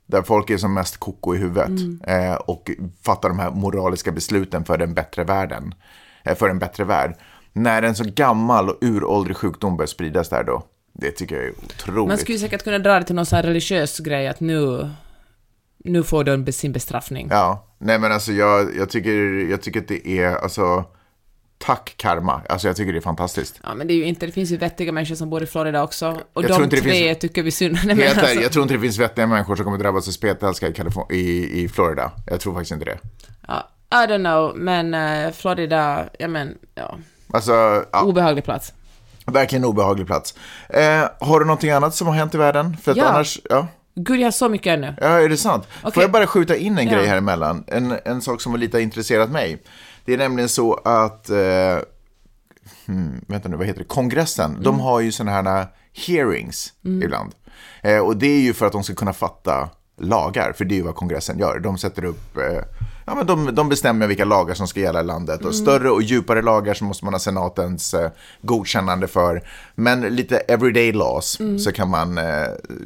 där 0.06 0.22
folk 0.22 0.50
är 0.50 0.56
som 0.56 0.74
mest 0.74 0.96
koko 0.96 1.34
i 1.34 1.38
huvudet 1.38 1.70
eh, 2.06 2.34
och 2.34 2.70
fattar 3.02 3.28
de 3.28 3.38
här 3.38 3.50
moraliska 3.50 4.12
besluten 4.12 4.64
för 4.64 4.78
den 4.78 4.94
bättre 4.94 5.24
världen, 5.24 5.74
eh, 6.24 6.34
för 6.34 6.48
en 6.48 6.58
bättre 6.58 6.84
värld. 6.84 7.14
När 7.52 7.82
en 7.82 7.94
så 7.94 8.04
gammal 8.04 8.68
och 8.68 8.78
uråldrig 8.80 9.36
sjukdom 9.36 9.76
börjar 9.76 9.86
spridas 9.86 10.28
där 10.28 10.44
då, 10.44 10.62
det 10.92 11.10
tycker 11.10 11.36
jag 11.36 11.44
är 11.44 11.50
otroligt. 11.50 12.08
Man 12.08 12.18
skulle 12.18 12.38
säkert 12.38 12.64
kunna 12.64 12.78
dra 12.78 12.98
det 12.98 13.04
till 13.04 13.14
någon 13.14 13.26
sån 13.26 13.36
här 13.36 13.42
religiös 13.42 13.98
grej 13.98 14.28
att 14.28 14.40
nu, 14.40 14.90
nu 15.84 16.02
får 16.02 16.36
be- 16.36 16.52
sin 16.52 16.72
bestraffning. 16.72 17.28
Ja, 17.30 17.66
nej 17.78 17.98
men 17.98 18.12
alltså 18.12 18.32
jag, 18.32 18.76
jag, 18.76 18.90
tycker, 18.90 19.12
jag 19.50 19.62
tycker 19.62 19.80
att 19.80 19.88
det 19.88 20.08
är, 20.08 20.36
alltså, 20.36 20.84
tack 21.58 21.94
karma. 21.96 22.42
Alltså 22.48 22.66
jag 22.66 22.76
tycker 22.76 22.92
det 22.92 22.98
är 22.98 23.00
fantastiskt. 23.00 23.60
Ja, 23.62 23.74
men 23.74 23.86
det 23.86 23.94
är 23.94 23.96
ju 23.96 24.04
inte, 24.04 24.26
det 24.26 24.32
finns 24.32 24.50
ju 24.50 24.56
vettiga 24.56 24.92
människor 24.92 25.14
som 25.14 25.30
bor 25.30 25.42
i 25.42 25.46
Florida 25.46 25.82
också. 25.82 26.08
Och 26.32 26.42
Jag 26.42 26.42
de 26.42 26.48
tror 26.48 26.64
inte 26.64 26.76
det 26.76 26.82
tre 26.82 26.92
finns- 26.92 27.18
tycker 27.18 27.42
vi 27.42 27.50
synd 27.50 27.76
Helt 27.76 28.18
alltså, 28.18 28.40
jag 28.40 28.52
tror 28.52 28.62
inte 28.62 28.74
det 28.74 28.80
finns 28.80 28.98
vettiga 28.98 29.26
människor 29.26 29.56
som 29.56 29.64
kommer 29.64 29.78
drabbas 29.78 30.08
av 30.08 30.12
spetälska 30.12 30.68
i, 30.68 30.72
Kalifo- 30.72 31.12
i, 31.12 31.62
i 31.62 31.68
Florida. 31.68 32.10
Jag 32.26 32.40
tror 32.40 32.54
faktiskt 32.54 32.72
inte 32.72 32.84
det. 32.84 32.98
ja, 33.48 33.68
I 33.92 33.94
don't 34.08 34.18
know, 34.24 34.56
men 34.56 34.94
eh, 34.94 35.32
Florida, 35.32 36.08
ja 36.18 36.28
men, 36.28 36.54
ja, 36.74 36.98
Alltså, 37.32 37.52
ja, 37.92 38.02
obehaglig 38.02 38.44
plats. 38.44 38.72
verkligen 39.26 39.64
obehaglig 39.64 40.06
plats. 40.06 40.34
Eh, 40.68 41.08
har 41.20 41.40
du 41.40 41.46
någonting 41.46 41.70
annat 41.70 41.94
som 41.94 42.06
har 42.06 42.14
hänt 42.14 42.34
i 42.34 42.38
världen? 42.38 42.76
För 42.82 42.90
att 42.90 42.96
Ja. 42.96 43.04
annars, 43.04 43.40
ja. 43.50 43.66
Gud, 43.94 44.20
jag 44.20 44.26
har 44.26 44.30
så 44.30 44.48
mycket 44.48 44.66
ännu. 44.78 44.94
Ja, 45.00 45.06
är 45.06 45.28
det 45.28 45.36
sant? 45.36 45.64
Får 45.82 45.88
Okej. 45.88 46.02
jag 46.02 46.10
bara 46.12 46.26
skjuta 46.26 46.56
in 46.56 46.78
en 46.78 46.86
Ja. 46.88 46.92
grej 46.94 47.06
här 47.06 47.16
emellan? 47.16 47.64
En, 47.66 47.94
en 48.04 48.22
sak 48.22 48.40
som 48.40 48.52
har 48.52 48.58
lite 48.58 48.80
intresserat 48.80 49.30
mig. 49.30 49.62
Det 50.06 50.12
är 50.12 50.18
nämligen 50.18 50.48
så 50.48 50.74
att, 50.74 51.30
eh, 51.30 51.78
hmm, 52.86 53.24
vänta 53.28 53.48
nu, 53.48 53.56
vad 53.56 53.66
heter 53.66 53.78
det? 53.80 53.86
Kongressen, 53.86 54.50
Mm. 54.50 54.62
de 54.62 54.80
har 54.80 55.00
ju 55.00 55.12
sådana 55.12 55.32
här 55.50 55.66
hearings 56.06 56.72
ibland. 57.04 57.34
Eh, 57.82 57.98
och 57.98 58.16
det 58.16 58.26
är 58.26 58.40
ju 58.40 58.52
för 58.52 58.66
att 58.66 58.72
de 58.72 58.82
ska 58.84 58.94
kunna 58.94 59.12
fatta 59.12 59.70
lagar, 59.98 60.52
för 60.52 60.64
det 60.64 60.74
är 60.74 60.76
ju 60.76 60.82
vad 60.82 60.94
kongressen 60.94 61.38
gör. 61.38 61.58
De 61.58 61.78
sätter 61.78 62.04
upp, 62.04 62.36
eh, 62.36 62.62
ja 63.06 63.14
men 63.14 63.26
de, 63.26 63.54
de 63.54 63.68
bestämmer 63.68 64.06
vilka 64.06 64.24
lagar 64.24 64.54
som 64.54 64.68
ska 64.68 64.80
gälla 64.80 65.00
i 65.00 65.04
landet. 65.04 65.40
Mm. 65.40 65.48
Och 65.48 65.54
större 65.54 65.90
och 65.90 66.02
djupare 66.02 66.42
lagar 66.42 66.74
så 66.74 66.84
måste 66.84 67.04
man 67.04 67.14
ha 67.14 67.18
senatens 67.18 67.94
eh, 67.94 68.10
godkännande 68.42 69.08
för. 69.08 69.42
Men 69.74 70.00
lite 70.00 70.38
everyday 70.38 70.92
laws 70.92 71.40
Mm. 71.40 71.58
så 71.58 71.72
kan 71.72 71.90
man 71.90 72.18
eh, 72.18 72.24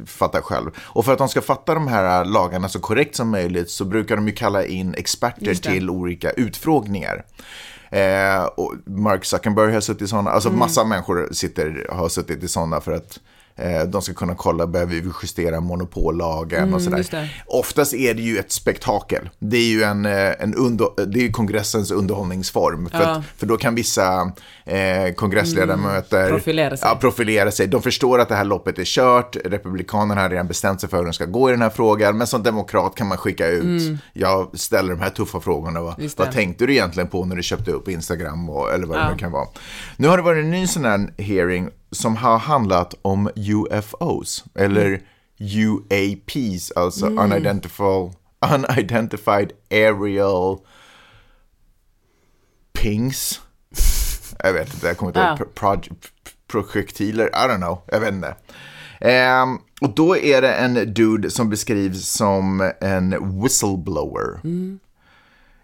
fatta 0.05 0.41
själv. 0.41 0.71
Och 0.77 1.05
för 1.05 1.11
att 1.11 1.17
de 1.17 1.29
ska 1.29 1.41
fatta 1.41 1.73
de 1.73 1.87
här 1.87 2.25
lagarna 2.25 2.69
så 2.69 2.79
korrekt 2.79 3.15
som 3.15 3.29
möjligt 3.29 3.69
så 3.69 3.85
brukar 3.85 4.15
de 4.15 4.27
ju 4.27 4.33
kalla 4.33 4.65
in 4.65 4.93
experter 4.97 5.55
till 5.55 5.89
olika 5.89 6.31
utfrågningar. 6.31 7.23
Eh, 7.89 8.43
och 8.43 8.73
Mark 8.85 9.25
Zuckerberg 9.25 9.73
har 9.73 9.81
suttit 9.81 10.01
i 10.01 10.07
sådana, 10.07 10.31
alltså 10.31 10.49
massa 10.51 10.83
människor 10.83 11.29
sitter, 11.31 11.87
har 11.91 12.09
suttit 12.09 12.43
i 12.43 12.47
sådana 12.47 12.81
för 12.81 12.91
att 12.91 13.19
eh, 13.19 13.30
de 13.87 14.01
ska 14.01 14.13
kunna 14.13 14.35
kolla, 14.35 14.67
behöver 14.67 14.93
vi 14.95 15.11
justera 15.21 15.59
monopollagen 15.59 16.73
och 16.73 16.81
sådär. 16.81 17.07
det. 17.11 17.29
Oftast 17.45 17.93
är 17.93 18.13
det 18.13 18.21
ju 18.21 18.37
ett 18.37 18.51
spektakel. 18.51 19.29
Det 19.39 19.57
är 19.57 19.65
ju 19.69 19.83
en, 19.83 20.05
eh, 20.05 20.41
en 20.43 20.55
under, 20.55 21.05
det 21.05 21.25
är 21.25 21.31
kongressens 21.31 21.91
underhållningsform. 21.91 22.89
För, 22.89 22.99
Ja. 23.01 23.07
att, 23.09 23.25
för 23.37 23.45
då 23.45 23.57
kan 23.57 23.75
vissa 23.75 24.31
eh, 24.65 25.13
kongressledamöter 25.15 26.29
Profilera 26.29 26.77
sig. 26.77 26.87
Ja, 26.89 26.97
profilera 27.01 27.51
sig. 27.51 27.67
De 27.67 27.81
förstår 27.81 28.19
att 28.19 28.29
det 28.29 28.35
här 28.35 28.45
loppet 28.45 28.79
är 28.79 28.85
kört. 28.85 29.35
Republikanerna 29.45 30.21
har 30.21 30.29
redan 30.29 30.47
bestämt 30.47 30.81
sig 30.81 30.89
för 30.89 30.97
hur 30.97 31.03
de 31.03 31.13
ska 31.13 31.25
gå 31.25 31.49
i 31.49 31.51
den 31.51 31.61
här 31.61 31.69
frågan. 31.69 32.17
Men 32.17 32.27
som 32.27 32.43
demokrat 32.43 32.95
kan 32.95 33.07
man 33.07 33.17
skicka 33.17 33.47
ut, 33.47 33.99
jag 34.13 34.59
ställer 34.59 34.89
de 34.95 34.99
här 35.01 35.09
tuffa 35.09 35.39
frågorna. 35.39 35.81
Vad, 35.81 35.91
Mm. 35.91 36.07
Det. 36.07 36.19
vad 36.23 36.31
tänkte 36.31 36.65
du 36.65 36.73
egentligen 36.73 37.09
på 37.09 37.25
när 37.25 37.35
du 37.35 37.43
köpte 37.43 37.71
upp 37.71 37.87
Instagram 37.89 38.49
och, 38.49 38.73
eller 38.73 38.87
vad 38.87 38.97
det 38.97 39.01
Ja. 39.01 39.11
nu 39.11 39.17
kan 39.17 39.31
vara. 39.31 39.47
Nu 39.97 40.07
har 40.07 40.17
det 40.17 40.23
varit 40.23 40.43
en 40.43 40.51
ny 40.51 40.67
sån 40.67 40.85
här 40.85 41.13
hearing 41.17 41.69
som 41.91 42.15
har 42.15 42.37
handlat 42.37 42.93
om 43.01 43.29
UFOs, 43.35 44.45
eller 44.55 45.01
UAPs, 45.39 46.71
alltså 46.75 47.05
unidentified, 47.07 48.13
unidentified 48.53 49.51
aerial 49.71 50.57
pings. 52.73 53.41
Jag 54.43 54.53
vet 54.53 54.73
inte, 54.73 54.87
jag 54.87 54.97
kommer 54.97 55.09
inte 55.09 55.19
ihåg. 55.19 55.37
Pro- 55.37 55.49
proj- 55.55 55.91
projektiler, 56.47 57.27
I 57.27 57.47
don't 57.49 57.57
know, 57.57 57.81
jag 57.87 57.99
vet 57.99 58.13
inte. 58.13 58.35
Ehm, 59.01 59.57
och 59.81 59.95
då 59.95 60.17
är 60.17 60.41
det 60.41 60.53
en 60.53 60.93
dude 60.93 61.31
som 61.31 61.49
beskrivs 61.49 62.07
som 62.09 62.71
en 62.81 63.41
whistleblower. 63.41 64.39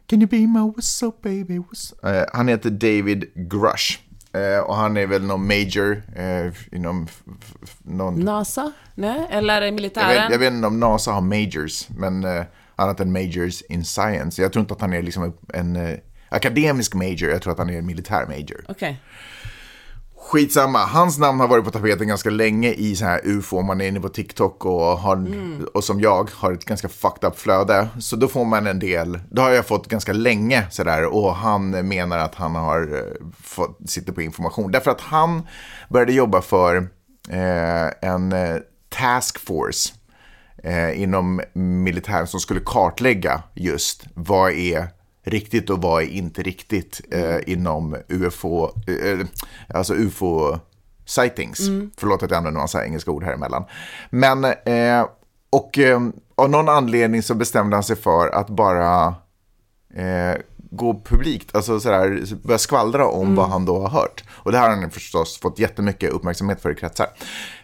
Can 0.09 0.21
you 0.21 0.27
be 0.27 0.37
my 0.37 0.71
whistle 0.75 1.11
baby? 1.23 1.61
Whistle? 1.69 1.97
Eh, 2.19 2.25
han 2.33 2.47
heter 2.47 2.69
David 2.69 3.25
Grush. 3.35 3.99
Eh, 4.37 4.59
och 4.59 4.75
han 4.75 4.97
är 4.97 5.07
väl 5.07 5.23
någon 5.23 5.47
major 5.47 6.03
eh, 6.15 6.53
inom 6.71 7.07
någon... 7.83 8.19
NASA? 8.19 8.71
Nej? 8.95 9.27
Eller 9.29 9.61
jag, 9.61 9.73
militären? 9.73 10.09
vet, 10.09 10.31
jag 10.31 10.39
vet 10.39 10.53
inte 10.53 10.67
om 10.67 10.79
NASA 10.79 11.11
har 11.11 11.21
majors, 11.21 11.87
men 11.89 12.23
eh, 12.23 12.43
annat 12.75 12.99
än 12.99 13.11
majors 13.11 13.61
in 13.61 13.85
science. 13.85 14.41
Jag 14.41 14.53
tror 14.53 14.61
inte 14.61 14.73
att 14.73 14.81
han 14.81 14.93
är 14.93 15.01
liksom 15.01 15.33
en 15.53 15.75
eh, 15.75 15.97
akademisk 16.29 16.93
major, 16.93 17.29
jag 17.29 17.41
tror 17.41 17.53
att 17.53 17.59
han 17.59 17.69
är 17.69 17.77
en 17.77 17.85
militär 17.85 18.25
major. 18.25 18.65
Okej. 18.67 19.01
Skitsamma, 20.27 20.79
hans 20.79 21.17
namn 21.19 21.39
har 21.39 21.47
varit 21.47 21.65
på 21.65 21.71
tapeten 21.71 22.07
ganska 22.07 22.29
länge 22.29 22.71
i 22.71 22.95
så 22.95 23.05
här 23.05 23.21
ufo, 23.23 23.61
man 23.61 23.81
är 23.81 23.87
inne 23.87 23.99
på 23.99 24.09
TikTok 24.09 24.65
och, 24.65 24.97
har, 24.97 25.27
och 25.73 25.83
som 25.83 26.01
jag 26.01 26.29
har 26.33 26.53
ett 26.53 26.65
ganska 26.65 26.89
fucked 26.89 27.29
up 27.29 27.39
flöde. 27.39 27.87
Så 27.99 28.15
då 28.15 28.27
får 28.27 28.45
man 28.45 28.67
en 28.67 28.79
del, 28.79 29.19
då 29.29 29.41
har 29.41 29.49
jag 29.49 29.65
fått 29.65 29.87
ganska 29.87 30.13
länge 30.13 30.67
sådär 30.71 31.05
och 31.05 31.35
han 31.35 31.87
menar 31.87 32.17
att 32.17 32.35
han 32.35 32.55
har 32.55 32.81
eh, 32.81 33.27
fått, 33.43 33.89
sitter 33.89 34.13
på 34.13 34.21
information. 34.21 34.71
Därför 34.71 34.91
att 34.91 35.01
han 35.01 35.47
började 35.89 36.13
jobba 36.13 36.41
för 36.41 36.75
eh, 37.29 38.09
en 38.09 38.31
eh, 38.31 38.57
task 38.89 39.39
force 39.39 39.93
eh, 40.63 41.01
inom 41.01 41.41
militären 41.53 42.27
som 42.27 42.39
skulle 42.39 42.61
kartlägga 42.65 43.43
just 43.53 44.03
vad 44.13 44.51
är 44.51 44.96
riktigt 45.29 45.69
och 45.69 45.81
vad 45.81 46.03
är 46.03 46.07
inte 46.07 46.43
riktigt 46.43 47.01
eh, 47.11 47.37
inom 47.45 47.97
UFO, 48.07 48.63
eh, 48.65 49.25
alltså 49.69 49.93
UFO 49.93 50.59
sightings. 51.05 51.59
Förlåt 51.97 52.23
att 52.23 52.31
jag 52.31 52.37
använder 52.37 52.61
massa 52.61 52.85
engelska 52.85 53.11
ord 53.11 53.23
här 53.23 53.33
emellan. 53.33 53.63
Men, 54.09 54.43
eh, 54.45 55.07
och 55.49 55.77
eh, 55.77 55.99
av 56.35 56.49
någon 56.49 56.69
anledning 56.69 57.23
så 57.23 57.35
bestämde 57.35 57.75
han 57.75 57.83
sig 57.83 57.95
för 57.95 58.27
att 58.27 58.49
bara 58.49 59.15
eh, 59.93 60.41
gå 60.71 61.01
publikt, 61.05 61.55
alltså 61.55 61.79
sådär, 61.79 62.35
börja 62.43 62.57
skvallra 62.57 63.07
om 63.07 63.35
vad 63.35 63.49
han 63.49 63.65
då 63.65 63.79
har 63.79 63.89
hört. 63.89 64.23
Och 64.29 64.51
det 64.51 64.57
här 64.57 64.69
har 64.69 64.75
han 64.75 64.91
förstås 64.91 65.39
fått 65.39 65.59
jättemycket 65.59 66.11
uppmärksamhet 66.11 66.61
för 66.61 66.71
i 66.71 66.75
kretsar. 66.75 67.07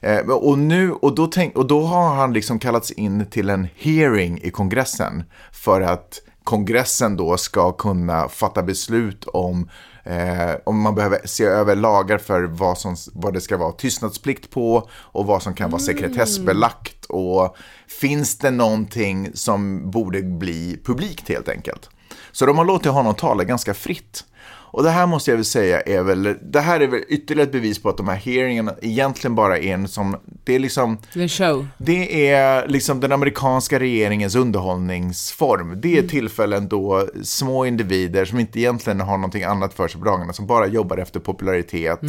Eh, 0.01 0.19
och, 0.19 0.57
nu, 0.59 0.91
och, 0.91 1.15
då 1.15 1.27
tänk, 1.27 1.57
och 1.57 1.67
då 1.67 1.81
har 1.81 2.15
han 2.15 2.33
liksom 2.33 2.59
kallats 2.59 2.91
in 2.91 3.25
till 3.25 3.49
en 3.49 3.67
hearing 3.75 4.39
i 4.43 4.51
kongressen 4.51 5.23
för 5.51 5.81
att 5.81 6.19
kongressen 6.43 7.17
då 7.17 7.37
ska 7.37 7.71
kunna 7.71 8.29
fatta 8.29 8.63
beslut 8.63 9.25
om 9.27 9.69
Eh, 10.05 10.55
om 10.63 10.81
man 10.81 10.95
behöver 10.95 11.21
se 11.25 11.43
över 11.43 11.75
lagar 11.75 12.17
för 12.17 12.43
vad, 12.43 12.77
som, 12.77 12.95
vad 13.13 13.33
det 13.33 13.41
ska 13.41 13.57
vara 13.57 13.71
tystnadsplikt 13.71 14.49
på 14.49 14.89
och 14.93 15.25
vad 15.25 15.43
som 15.43 15.53
kan 15.53 15.69
vara 15.71 15.81
sekretessbelagt. 15.81 17.05
Och 17.05 17.55
finns 17.87 18.37
det 18.37 18.51
någonting 18.51 19.31
som 19.33 19.91
borde 19.91 20.21
bli 20.21 20.79
publikt 20.85 21.29
helt 21.29 21.49
enkelt. 21.49 21.89
Så 22.31 22.45
de 22.45 22.57
har 22.57 22.65
låtit 22.65 22.91
honom 22.91 23.15
tala 23.15 23.43
ganska 23.43 23.73
fritt. 23.73 24.25
Och 24.73 24.83
det 24.83 24.89
här 24.89 25.05
måste 25.05 25.31
jag 25.31 25.35
väl 25.37 25.45
säga 25.45 25.81
är 25.81 26.03
väl, 26.03 26.37
det 26.41 26.59
här 26.59 26.79
är 26.79 26.87
väl 26.87 27.03
ytterligare 27.07 27.47
ett 27.47 27.51
bevis 27.51 27.81
på 27.81 27.89
att 27.89 27.97
de 27.97 28.07
här 28.07 28.15
hearingarna 28.15 28.73
egentligen 28.81 29.35
bara 29.35 29.57
är 29.57 29.73
en 29.73 29.87
som, 29.87 30.15
det 30.43 30.55
är 30.55 30.59
liksom, 30.59 30.97
Det 31.13 31.23
är 31.23 31.27
show. 31.27 31.67
det 31.77 32.29
är 32.31 32.67
liksom 32.67 32.99
den 32.99 33.11
amerikanska 33.11 33.79
regeringens 33.79 34.35
underhållningsform. 34.35 35.81
Det 35.81 35.97
är 35.97 36.07
tillfällen 36.07 36.67
då 36.67 37.07
små 37.23 37.65
individer 37.65 38.25
som 38.25 38.39
inte 38.39 38.59
egentligen 38.59 38.99
har 38.99 39.17
någonting 39.17 39.43
annat 39.43 39.73
för 39.73 39.87
sig 39.87 39.99
på 39.99 40.05
dagarna, 40.05 40.33
som 40.33 40.47
bara 40.47 40.67
jobbar 40.67 40.97
efter 40.97 41.19
popularitet, 41.19 41.99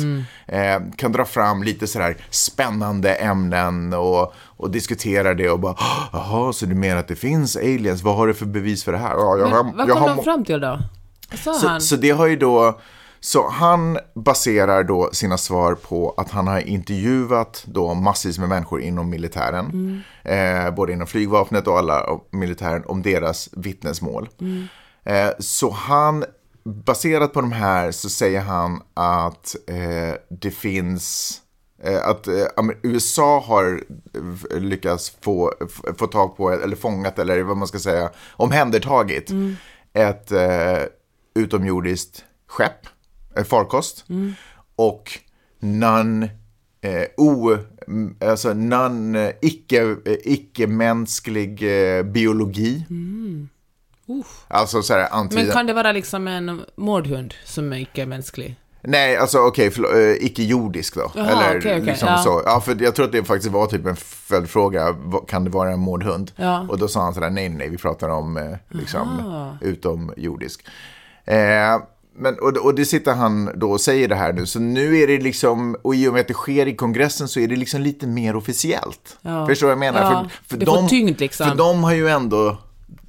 eh, 0.47 0.81
kan 0.97 1.13
dra 1.13 1.25
fram 1.25 1.63
lite 1.63 1.87
sådär 1.87 2.17
spännande 2.31 3.15
ämnen 3.15 3.93
och, 3.93 4.33
och 4.57 4.71
diskutera 4.71 5.35
det 5.35 5.51
och 5.51 5.61
bara, 5.61 5.77
jaha, 6.13 6.53
så 6.53 6.67
du 6.67 6.75
menar 6.75 7.01
att 7.01 7.09
det 7.09 7.17
finns 7.17 7.57
aliens? 7.57 8.03
Vad 8.03 8.17
har 8.17 8.27
du 8.27 8.35
för 8.35 8.47
bevis 8.47 8.85
för 8.85 8.93
det 8.93 8.99
här? 8.99 9.15
Ja, 9.15 9.39
jag 9.39 9.51
Men 9.51 9.77
vad 9.77 9.89
jag 9.89 9.97
kom 9.97 10.03
har 10.09 10.17
de 10.17 10.25
fram 10.25 10.45
till 10.45 10.61
då? 10.61 10.79
Så, 11.37 11.69
han? 11.69 11.81
så 11.81 11.97
det 11.97 12.11
har 12.11 12.27
ju 12.27 12.37
då, 12.37 12.81
så 13.21 13.49
han 13.49 13.99
baserar 14.15 14.85
då 14.85 15.11
sina 15.13 15.39
svar 15.39 15.75
på 15.75 16.15
att 16.17 16.31
han 16.31 16.47
har 16.47 16.61
intervjuat 16.61 17.65
då 17.67 17.95
massvis 17.95 18.39
med 18.39 18.49
människor 18.49 18.81
inom 18.81 19.11
militären, 19.11 20.03
eh, 20.23 20.71
både 20.71 20.93
inom 20.93 21.07
flygvapnet 21.07 21.67
och 21.67 21.79
alla 21.79 22.05
och 22.05 22.29
militären, 22.31 22.85
om 22.87 23.03
deras 23.03 23.49
vittnesmål. 23.53 24.29
Eh, 25.05 25.31
så 25.39 25.71
han, 25.71 26.25
baserat 26.65 27.33
på 27.33 27.41
de 27.41 27.53
här 27.53 27.93
så 27.93 28.09
säger 28.11 28.41
han 28.41 28.83
att 28.95 29.57
eh, 29.67 30.15
det 30.29 30.51
finns 30.51 31.39
eh, 31.83 32.07
att 32.09 32.27
eh, 32.27 32.47
USA 32.83 33.41
har 33.41 33.83
eh, 34.51 34.61
lyckats 34.61 35.17
få, 35.21 35.53
få 35.99 36.07
tag 36.07 36.37
på, 36.37 36.51
eller 36.51 36.77
fångat, 36.77 37.19
eller 37.19 37.43
vad 37.43 37.57
man 37.57 37.69
ska 37.69 37.79
säga, 37.79 38.11
omhändertagit 38.33 39.31
ett 39.93 40.33
eh, 40.33 40.83
utomjordiskt 41.35 42.25
skepp 42.49 42.87
eh, 43.37 43.45
farkost 43.45 44.05
Mm. 44.09 44.35
och 44.77 45.19
non, 45.61 46.23
eh, 46.81 47.05
o, 47.17 47.57
m- 47.89 48.17
alltså 48.21 48.55
non, 48.55 49.15
eh, 49.15 49.31
icke, 49.43 49.83
eh, 49.83 50.17
icke-mänsklig 50.25 51.63
eh, 51.99 52.03
biologi. 52.03 52.85
Alltså 54.49 54.83
så 54.83 54.93
här 54.95 55.09
antyda... 55.13 55.41
Mm. 55.41 55.47
Men 55.49 55.57
kan 55.57 55.67
det 55.67 55.73
vara 55.73 55.93
liksom 55.93 56.29
en 56.29 56.61
mårdhund 56.77 57.35
som 57.45 57.73
är 57.73 57.77
icke-mänsklig? 57.79 58.57
Nej, 58.87 59.17
alltså 59.17 59.39
okej, 59.39 59.71
förlåt, 59.71 59.95
eh, 59.95 60.27
icke-jordisk 60.27 60.95
då. 60.95 61.13
Jaha, 61.15 61.27
Eller 61.31 61.59
okej, 61.59 61.73
okej, 61.73 61.81
liksom 61.87 62.09
ja. 62.09 62.19
så. 62.19 62.43
Ja, 62.45 62.61
för 62.61 62.83
jag 62.83 62.95
tror 62.95 63.07
att 63.07 63.13
det 63.13 63.25
faktiskt 63.25 63.53
var 63.53 63.67
typ 63.67 63.87
en 63.87 63.97
följdfråga. 63.97 64.97
Kan 65.29 65.45
det 65.45 65.51
vara 65.51 65.73
en 65.73 65.79
mårdhund? 65.81 66.33
Ja. 66.37 66.67
Och 66.69 66.79
då 66.79 66.89
sa 66.89 67.03
han 67.03 67.15
sådär, 67.15 67.31
nej, 67.31 67.49
nej, 67.49 67.69
vi 67.69 67.77
pratar 67.77 68.09
om 68.09 68.57
liksom 68.71 69.09
Aha. 69.21 69.59
utomjordisk. 69.61 70.67
Eh, 71.25 71.83
men, 72.17 72.39
och, 72.39 72.57
och 72.57 72.75
det 72.75 72.85
sitter 72.85 73.15
han 73.15 73.51
då 73.55 73.71
och 73.71 73.81
säger 73.81 74.09
det 74.09 74.15
här 74.15 74.33
nu. 74.33 74.47
Så 74.47 74.61
nu 74.61 74.99
är 74.99 75.07
det 75.07 75.19
liksom, 75.19 75.77
och 75.83 75.95
i 75.95 76.09
och 76.09 76.13
med 76.13 76.21
att 76.21 76.29
det 76.29 76.35
sker 76.35 76.67
i 76.67 76.77
kongressen 76.77 77.29
så 77.29 77.41
är 77.41 77.49
det 77.49 77.57
liksom 77.57 77.81
lite 77.81 78.07
mer 78.07 78.37
officiellt. 78.37 79.19
Ja. 79.23 79.47
Förstår 79.47 79.67
du 79.67 79.75
vad 79.75 79.87
jag 79.87 79.95
menar? 79.95 80.13
Ja, 80.13 80.29
För, 80.43 80.49
för 80.49 80.57
det 80.57 80.67
får 80.67 80.89
tyngd, 80.89 81.21
liksom. 81.21 81.49
För 81.49 81.57
de 81.57 81.85
har 81.85 81.93
ju 81.93 82.09
ändå 82.09 82.59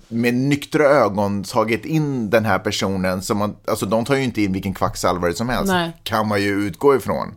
med 0.07 0.33
nyktra 0.33 0.83
ögon 0.83 1.43
tagit 1.43 1.85
in 1.85 2.29
den 2.29 2.45
här 2.45 2.59
personen 2.59 3.21
som 3.21 3.37
man, 3.37 3.55
alltså 3.67 3.85
de 3.85 4.05
tar 4.05 4.15
ju 4.15 4.23
inte 4.23 4.41
in 4.41 4.53
vilken 4.53 4.73
kvacksalvare 4.73 5.33
som 5.33 5.49
helst. 5.49 5.71
Nej. 5.71 5.91
Kan 6.03 6.27
man 6.27 6.41
ju 6.41 6.49
utgå 6.49 6.95
ifrån. 6.95 7.33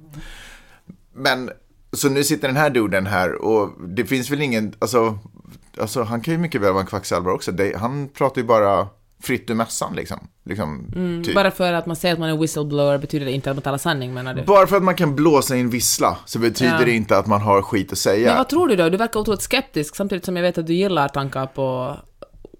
Men, 1.14 1.50
så 1.92 2.08
nu 2.08 2.24
sitter 2.24 2.48
den 2.48 2.56
här 2.56 2.70
duden 2.70 3.06
här 3.06 3.34
och 3.44 3.70
det 3.88 4.04
finns 4.04 4.30
väl 4.30 4.42
ingen, 4.42 4.74
alltså, 4.78 5.18
alltså 5.80 6.02
han 6.02 6.20
kan 6.20 6.34
ju 6.34 6.38
mycket 6.38 6.60
väl 6.60 6.72
vara 6.72 6.80
en 6.80 6.86
kvacksalvare 6.86 7.34
också. 7.34 7.52
Det, 7.52 7.76
han 7.76 8.08
pratar 8.08 8.40
ju 8.40 8.46
bara 8.46 8.86
fritt 9.22 9.50
ur 9.50 9.54
mässan 9.54 9.94
liksom. 9.96 10.28
liksom 10.44 10.84
typ. 11.24 11.34
Bara 11.34 11.50
för 11.50 11.72
att 11.72 11.86
man 11.86 11.96
säger 11.96 12.12
att 12.12 12.18
man 12.20 12.28
är 12.30 12.36
whistleblower 12.36 12.98
betyder 12.98 13.26
det 13.26 13.32
inte 13.32 13.50
att 13.50 13.56
man 13.56 13.62
talar 13.62 13.78
sanning 13.78 14.14
menar 14.14 14.34
du? 14.34 14.42
Bara 14.42 14.66
för 14.66 14.76
att 14.76 14.82
man 14.82 14.94
kan 14.94 15.14
blåsa 15.16 15.56
i 15.56 15.60
en 15.60 15.70
vissla 15.70 16.18
så 16.24 16.38
betyder 16.38 16.78
Ja. 16.78 16.84
det 16.84 16.92
inte 16.92 17.18
att 17.18 17.26
man 17.26 17.40
har 17.40 17.62
skit 17.62 17.92
att 17.92 17.98
säga. 17.98 18.28
Men 18.28 18.36
vad 18.36 18.48
tror 18.48 18.68
du 18.68 18.76
då? 18.76 18.88
Du 18.88 18.96
verkar 18.96 19.20
otroligt 19.20 19.42
skeptisk 19.42 19.96
samtidigt 19.96 20.24
som 20.24 20.36
jag 20.36 20.42
vet 20.42 20.58
att 20.58 20.66
du 20.66 20.74
gillar 20.74 21.08
tankar 21.08 21.46
på 21.46 21.96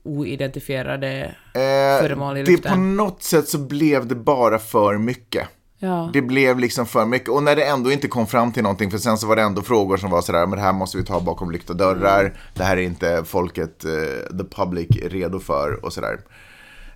oidentifierade 0.04 1.34
Eh, 1.54 2.00
föremål 2.02 2.36
i 2.36 2.42
det 2.42 2.50
luften. 2.50 2.72
på 2.72 2.78
något 2.78 3.22
sätt 3.22 3.48
så 3.48 3.58
blev 3.58 4.06
det 4.06 4.14
bara 4.14 4.58
för 4.58 4.98
mycket. 4.98 5.48
Ja. 5.78 6.10
Det 6.12 6.22
blev 6.22 6.58
liksom 6.58 6.86
för 6.86 7.04
mycket. 7.06 7.28
Och 7.28 7.42
när 7.42 7.56
det 7.56 7.64
ändå 7.64 7.92
inte 7.92 8.08
kom 8.08 8.26
fram 8.26 8.52
till 8.52 8.62
någonting, 8.62 8.90
för 8.90 8.98
sen 8.98 9.18
så 9.18 9.26
var 9.26 9.36
det 9.36 9.42
ändå 9.42 9.62
frågor 9.62 9.96
som 9.96 10.10
var 10.10 10.20
sådär, 10.22 10.46
men 10.46 10.58
det 10.58 10.64
här 10.64 10.72
måste 10.72 10.96
vi 10.98 11.04
ta 11.04 11.20
bakom 11.20 11.50
lyckta 11.50 11.74
dörrar. 11.74 12.20
Mm. 12.20 12.32
Det 12.54 12.62
här 12.64 12.76
är 12.76 12.80
inte 12.80 13.24
folket, 13.26 13.84
eh, 13.84 13.90
the 14.38 14.44
public, 14.56 14.88
redo 15.02 15.38
för 15.40 15.84
och 15.84 15.92
sådär. 15.92 16.18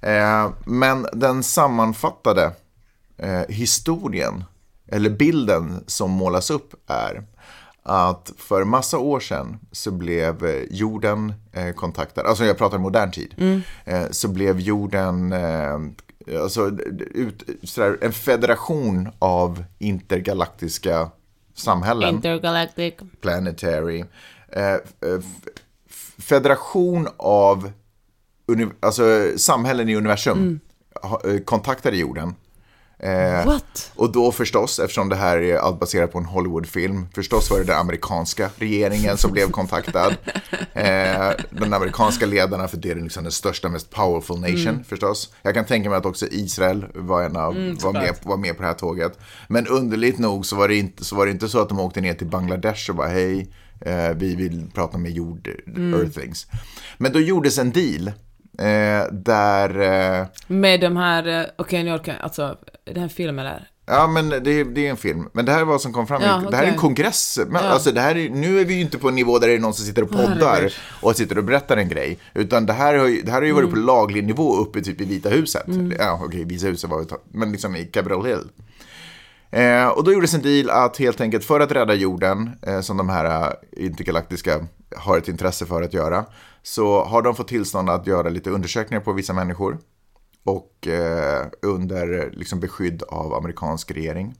Eh, 0.02 0.50
men 0.64 1.06
den 1.12 1.42
sammanfattade 1.42 2.52
eh, 3.18 3.42
historien, 3.48 4.44
eller 4.88 5.10
bilden 5.10 5.84
som 5.86 6.10
målas 6.10 6.50
upp 6.50 6.74
är 6.90 7.22
att 7.82 8.32
för 8.36 8.64
massa 8.64 8.98
år 8.98 9.20
sedan 9.20 9.58
så 9.72 9.90
blev 9.90 10.44
eh, 10.44 10.62
jorden 10.70 11.34
eh, 11.52 11.72
kontaktad, 11.72 12.26
alltså 12.26 12.44
jag 12.44 12.58
pratar 12.58 12.78
modern 12.78 13.10
tid, 13.10 13.62
eh, 13.84 14.04
så 14.10 14.28
blev 14.28 14.60
jorden 14.60 15.34
alltså, 16.42 16.70
ut, 17.10 17.42
sådär, 17.62 17.98
en 18.00 18.12
federation 18.12 19.08
av 19.18 19.64
intergalaktiska 19.78 21.10
samhällen. 21.54 22.14
Intergalactic. 22.14 22.94
planetary, 23.20 24.04
eh, 24.48 24.76
federation 26.18 27.08
av 27.16 27.72
alltså, 28.80 29.32
samhällen 29.36 29.88
i 29.88 29.96
universum 29.96 30.60
ha, 31.02 31.20
eh, 31.24 31.38
kontaktade 31.38 31.96
jorden. 31.96 32.34
Eh, 33.02 33.58
och 33.94 34.12
då 34.12 34.32
förstås, 34.32 34.78
eftersom 34.78 35.08
det 35.08 35.16
här 35.16 35.38
är 35.38 35.56
allt 35.56 35.80
baserat 35.80 36.12
på 36.12 36.18
en 36.18 36.24
Hollywoodfilm, 36.24 37.06
förstås 37.14 37.50
var 37.50 37.58
det 37.58 37.64
den 37.64 37.78
amerikanska 37.78 38.50
regeringen 38.56 39.16
som 39.16 39.32
blev 39.32 39.50
kontaktad. 39.50 40.16
Eh, 40.74 41.30
den 41.50 41.74
amerikanska 41.74 42.26
ledarna, 42.26 42.68
för 42.68 42.76
det 42.76 42.90
är 42.90 42.94
liksom 42.94 43.22
den 43.22 43.32
största, 43.32 43.68
mest 43.68 43.90
powerful 43.90 44.40
nation 44.40 44.84
förstås. 44.88 45.32
Jag 45.42 45.54
kan 45.54 45.64
tänka 45.64 45.90
mig 45.90 45.98
att 45.98 46.06
också 46.06 46.26
Israel 46.30 46.86
var, 46.94 47.22
en 47.22 47.36
av, 47.36 47.54
var, 47.82 47.92
med, 47.92 48.14
var 48.22 48.36
med 48.36 48.56
på 48.56 48.62
det 48.62 48.68
här 48.68 48.74
tåget. 48.74 49.18
Men 49.48 49.66
underligt 49.66 50.18
nog 50.18 50.46
så 50.46 50.56
var, 50.56 50.68
det 50.68 50.76
inte, 50.76 51.04
så 51.04 51.16
var 51.16 51.26
det 51.26 51.32
inte 51.32 51.48
så 51.48 51.60
att 51.60 51.68
de 51.68 51.80
åkte 51.80 52.00
ner 52.00 52.14
till 52.14 52.26
Bangladesh 52.26 52.90
och 52.90 52.96
bara 52.96 53.08
hej, 53.08 53.52
eh, 53.80 54.10
vi 54.16 54.36
vill 54.36 54.70
prata 54.74 54.98
med 54.98 55.12
jord, 55.12 55.48
earthings. 55.76 56.46
Men 56.98 57.12
då 57.12 57.20
gjordes 57.20 57.58
en 57.58 57.72
deal. 57.72 58.12
Eh, 58.58 59.12
där 59.12 59.80
eh, 60.20 60.26
Med 60.46 60.80
de 60.80 60.96
här, 60.96 61.40
eh, 61.40 61.46
okej 61.58 61.84
nu 61.84 61.92
orkar 61.94 62.12
jag, 62.12 62.22
alltså, 62.22 62.42
är 62.84 62.94
det 62.94 63.00
här 63.00 63.04
en 63.04 63.10
film 63.10 63.38
eller? 63.38 63.68
Ja, 63.86 64.06
men 64.06 64.28
det, 64.28 64.64
det 64.64 64.86
är 64.86 64.90
en 64.90 64.96
film. 64.96 65.28
Men 65.32 65.44
det 65.44 65.52
här 65.52 65.60
är 65.60 65.64
vad 65.64 65.80
som 65.80 65.92
kom 65.92 66.06
fram. 66.06 66.22
Ja, 66.22 66.42
Det 66.50 66.56
här 66.56 66.64
är 66.64 66.68
en 66.68 66.78
kongress. 66.78 67.38
Men, 67.46 67.64
alltså, 67.64 67.92
det 67.92 68.00
här 68.00 68.16
är, 68.16 68.30
nu 68.30 68.60
är 68.60 68.64
vi 68.64 68.74
ju 68.74 68.80
inte 68.80 68.98
på 68.98 69.08
en 69.08 69.14
nivå 69.14 69.38
där 69.38 69.48
det 69.48 69.54
är 69.54 69.58
någon 69.58 69.74
som 69.74 69.84
sitter 69.86 70.02
och 70.02 70.10
poddar 70.10 70.72
och 71.00 71.16
sitter 71.16 71.38
och 71.38 71.44
berättar 71.44 71.76
en 71.76 71.88
grej. 71.88 72.18
Utan 72.34 72.66
det 72.66 72.72
här 72.72 72.94
har 72.94 73.06
ju, 73.06 73.22
det 73.22 73.30
här 73.30 73.38
har 73.38 73.46
ju 73.46 73.52
varit 73.52 73.68
Mm. 73.68 73.80
på 73.80 73.86
laglig 73.86 74.24
nivå 74.24 74.56
uppe 74.56 74.80
typ 74.80 75.00
i 75.00 75.04
Vita 75.04 75.28
huset. 75.28 75.64
Ja, 75.98 76.20
okej, 76.24 76.44
Vita 76.44 76.66
huset 76.66 76.90
var 76.90 77.02
ett 77.02 77.12
men 77.32 77.52
liksom 77.52 77.76
i 77.76 77.84
Capitol 77.84 78.26
Hill. 78.26 78.48
Eh, 79.50 79.88
och 79.88 80.04
då 80.04 80.12
gjordes 80.12 80.34
en 80.34 80.42
deal 80.42 80.70
att 80.70 80.96
helt 80.98 81.20
enkelt 81.20 81.44
för 81.44 81.60
att 81.60 81.72
rädda 81.72 81.94
jorden, 81.94 82.50
eh, 82.66 82.80
som 82.80 82.96
de 82.96 83.08
här 83.08 83.46
eh, 83.76 83.84
intergalaktiska 83.86 84.66
har 84.96 85.18
ett 85.18 85.28
intresse 85.28 85.66
för 85.66 85.82
att 85.82 85.94
göra, 85.94 86.24
så 86.62 87.04
har 87.04 87.22
de 87.22 87.34
fått 87.34 87.48
tillstånd 87.48 87.90
att 87.90 88.06
göra 88.06 88.28
lite 88.28 88.50
undersökningar 88.50 89.00
på 89.00 89.12
vissa 89.12 89.32
människor. 89.32 89.78
Och 90.44 90.88
eh, 90.88 91.46
under 91.62 92.30
liksom, 92.32 92.60
beskydd 92.60 93.02
av 93.02 93.34
amerikansk 93.34 93.90
regering. 93.90 94.34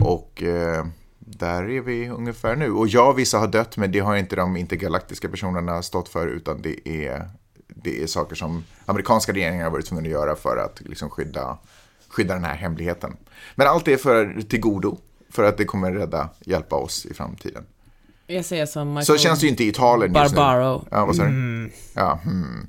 Och 0.00 0.42
eh, 0.42 0.86
där 1.18 1.70
är 1.70 1.80
vi 1.80 2.08
ungefär 2.08 2.56
nu. 2.56 2.72
Och 2.72 2.88
ja, 2.88 3.12
vissa 3.12 3.38
har 3.38 3.48
dött, 3.48 3.76
men 3.76 3.92
det 3.92 3.98
har 3.98 4.16
inte 4.16 4.36
de 4.36 4.56
intergalaktiska 4.56 5.28
personerna 5.28 5.82
stått 5.82 6.08
för, 6.08 6.26
utan 6.26 6.62
det 6.62 6.88
är, 6.88 7.28
det 7.68 8.02
är 8.02 8.06
saker 8.06 8.36
som 8.36 8.64
amerikanska 8.86 9.32
regeringar 9.32 9.64
har 9.64 9.70
varit 9.70 9.86
tvungna 9.86 10.06
att 10.06 10.12
göra 10.12 10.36
för 10.36 10.56
att 10.56 10.80
liksom, 10.80 11.10
skydda, 11.10 11.58
skydda 12.08 12.34
den 12.34 12.44
här 12.44 12.56
hemligheten. 12.56 13.16
Men 13.54 13.66
allt 13.66 13.88
är 13.88 13.96
för 13.96 14.42
till 14.48 14.60
godo, 14.60 14.98
för 15.30 15.44
att 15.44 15.56
det 15.56 15.64
kommer 15.64 15.92
rädda, 15.92 16.28
hjälpa 16.40 16.76
oss 16.76 17.06
i 17.06 17.14
framtiden. 17.14 17.64
Jag 18.30 18.44
säger 18.44 18.66
som 18.66 18.88
Michael 18.88 19.06
Så 19.06 19.16
känns 19.16 19.40
det 19.40 19.46
ju 19.46 19.50
inte 19.50 19.64
i 19.64 19.68
Italien 19.68 20.14
just 20.14 20.30
nu. 20.32 20.36
Barbaro. 20.36 20.84
Ja, 20.90 21.06
vad 21.06 21.16
sa 21.16 21.22
du? 21.24 21.70
Ja, 21.94 22.20
hmm. 22.24 22.68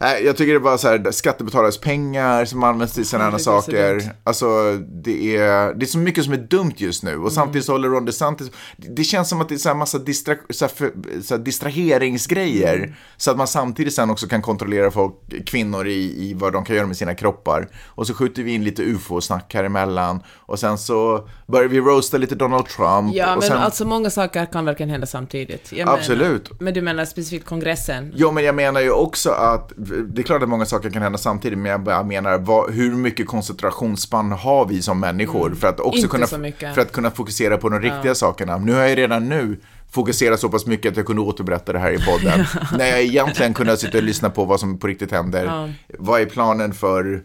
Jag 0.00 0.36
tycker 0.36 0.52
det 0.52 0.58
är 0.58 0.60
bara 0.60 0.78
så 0.78 0.88
här, 0.88 1.10
skattebetalares 1.10 1.80
pengar 1.80 2.44
som 2.44 2.62
används 2.62 2.94
till 2.94 3.06
sådana 3.06 3.30
här 3.30 3.38
saker. 3.38 4.12
Alltså, 4.24 4.72
det 5.02 5.36
är, 5.36 5.74
det 5.74 5.84
är 5.84 5.86
så 5.86 5.98
mycket 5.98 6.24
som 6.24 6.32
är 6.32 6.36
dumt 6.36 6.74
just 6.76 7.02
nu. 7.02 7.10
Mm. 7.10 7.24
Och 7.24 7.32
samtidigt 7.32 7.64
så 7.64 7.72
håller 7.72 7.88
Ron 7.88 8.04
DeSantis, 8.04 8.50
det, 8.76 8.88
det 8.96 9.04
känns 9.04 9.28
som 9.28 9.40
att 9.40 9.48
det 9.48 9.54
är 9.54 9.58
så 9.58 9.68
här 9.68 9.76
massa 9.76 9.98
distra, 9.98 10.34
så 10.50 10.64
här 10.64 10.72
för, 10.72 10.92
så 11.22 11.36
här 11.36 11.42
distraheringsgrejer. 11.42 12.76
Mm. 12.76 12.92
Så 13.16 13.30
att 13.30 13.36
man 13.36 13.46
samtidigt 13.46 13.94
sen 13.94 14.10
också 14.10 14.26
kan 14.26 14.42
kontrollera 14.42 14.90
folk, 14.90 15.14
kvinnor 15.46 15.86
i, 15.86 16.28
i 16.30 16.34
vad 16.34 16.52
de 16.52 16.64
kan 16.64 16.76
göra 16.76 16.86
med 16.86 16.96
sina 16.96 17.14
kroppar. 17.14 17.68
Och 17.86 18.06
så 18.06 18.14
skjuter 18.14 18.42
vi 18.42 18.54
in 18.54 18.64
lite 18.64 18.82
ufo-snack 18.82 19.54
här 19.54 19.64
emellan. 19.64 20.22
Och 20.36 20.58
sen 20.58 20.78
så 20.78 21.28
börjar 21.46 21.68
vi 21.68 21.80
roasta 21.80 22.18
lite 22.18 22.34
Donald 22.34 22.66
Trump. 22.66 23.14
Ja, 23.14 23.34
men 23.34 23.42
sen, 23.42 23.58
alltså 23.58 23.84
många 23.84 24.10
saker 24.10 24.46
kan 24.46 24.64
verkligen 24.64 24.90
hända 24.90 25.06
samtidigt. 25.06 25.72
Jag 25.72 25.88
Absolut. 25.88 26.50
Menar, 26.50 26.64
men 26.64 26.74
du 26.74 26.82
menar 26.82 27.04
specifikt 27.04 27.46
kongressen? 27.46 28.12
Jo, 28.16 28.32
men 28.32 28.44
jag 28.44 28.54
menar 28.54 28.80
ju 28.80 28.90
också 28.90 29.30
att 29.30 29.72
det 30.08 30.22
är 30.22 30.22
klart 30.22 30.42
att 30.42 30.48
många 30.48 30.66
saker 30.66 30.90
kan 30.90 31.02
hända 31.02 31.18
samtidigt, 31.18 31.58
men 31.58 31.70
jag 31.70 31.80
bara 31.80 32.02
menar 32.02 32.38
vad, 32.38 32.70
hur 32.74 32.92
mycket 32.92 33.26
koncentrationsspann 33.26 34.32
har 34.32 34.66
vi 34.66 34.82
som 34.82 35.00
människor 35.00 35.54
för 35.54 35.68
att 35.68 35.80
också 35.80 35.98
Inte 35.98 36.08
kunna, 36.08 36.26
för 36.74 36.80
att 36.80 36.92
kunna 36.92 37.10
fokusera 37.10 37.56
på 37.58 37.68
de 37.68 37.80
riktiga 37.80 38.14
sakerna. 38.14 38.58
Nu 38.58 38.72
har 38.72 38.82
jag 38.82 38.98
redan 38.98 39.28
nu 39.28 39.60
fokuserat 39.90 40.40
så 40.40 40.48
pass 40.48 40.66
mycket 40.66 40.90
att 40.90 40.96
jag 40.96 41.06
kunde 41.06 41.22
återberätta 41.22 41.72
det 41.72 41.78
här 41.78 41.92
i 41.92 41.98
podden. 41.98 42.46
när 42.78 42.86
jag 42.86 43.02
egentligen 43.02 43.54
kunde 43.54 43.76
sitta 43.76 43.98
och 43.98 44.04
lyssna 44.04 44.30
på 44.30 44.44
vad 44.44 44.60
som 44.60 44.78
på 44.78 44.86
riktigt 44.86 45.12
händer. 45.12 45.74
Vad 45.98 46.20
är 46.20 46.26
planen 46.26 46.74
för 46.74 47.22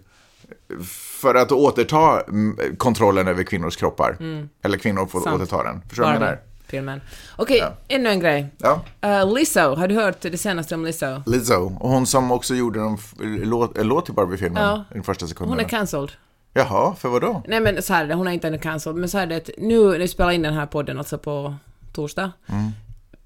för 1.22 1.36
att 1.36 1.52
återta 1.52 2.22
mm, 2.22 2.58
kontrollen 2.78 3.28
över 3.28 3.44
kvinnors 3.44 3.76
kroppar. 3.76 4.18
Eller 4.64 4.78
kvinnor 4.78 5.06
får 5.06 5.22
Sant. 5.22 5.42
återta 5.42 5.64
den. 5.64 5.82
Förstår 5.82 6.04
du 6.04 6.08
vad 6.08 6.16
jag 6.16 6.20
menar? 6.20 6.51
Filmen. 6.72 7.02
Okej, 7.36 7.64
ännu 7.88 8.10
en 8.10 8.20
grej. 8.20 8.48
Ja. 8.58 8.82
Uh, 9.06 9.34
Lizzo, 9.34 9.76
har 9.76 9.88
du 9.88 9.96
hört 9.96 10.22
det 10.22 10.38
senaste 10.38 10.76
om 10.76 10.86
Lizzo? 10.86 11.22
Lizzo, 11.26 11.78
och 11.80 11.90
hon 11.90 12.06
som 12.08 12.32
också 12.32 12.56
gjorde 12.56 12.80
en, 12.80 12.98
låt, 13.44 13.78
en 13.78 13.88
låt 13.88 14.06
till 14.06 14.14
Barbie-filmen 14.14 14.64
Ja. 14.64 14.86
i 14.92 14.94
den 14.94 15.04
första 15.04 15.28
sekunden. 15.28 15.50
Hon 15.50 15.66
är 15.66 15.70
cancelled. 15.70 16.12
Jaha, 16.54 16.96
för 16.96 17.10
vad 17.10 17.22
då? 17.22 17.44
Nej 17.48 17.60
men 17.60 17.82
så 17.82 17.94
här 17.94 18.04
är 18.04 18.08
det, 18.08 18.14
hon 18.14 18.28
är 18.28 18.32
inte 18.32 18.48
ännu 18.48 18.58
cancelled, 18.58 18.98
men 19.00 19.10
så 19.10 19.18
här 19.18 19.28
är 19.28 19.30
det 19.30 19.50
nu 19.58 19.84
när 19.92 20.00
vi 20.00 20.08
spelar 20.08 20.32
in 20.32 20.42
den 20.42 20.54
här 20.54 20.66
podden, 20.66 20.98
alltså 20.98 21.18
på 21.18 21.56
torsdag, 21.94 22.32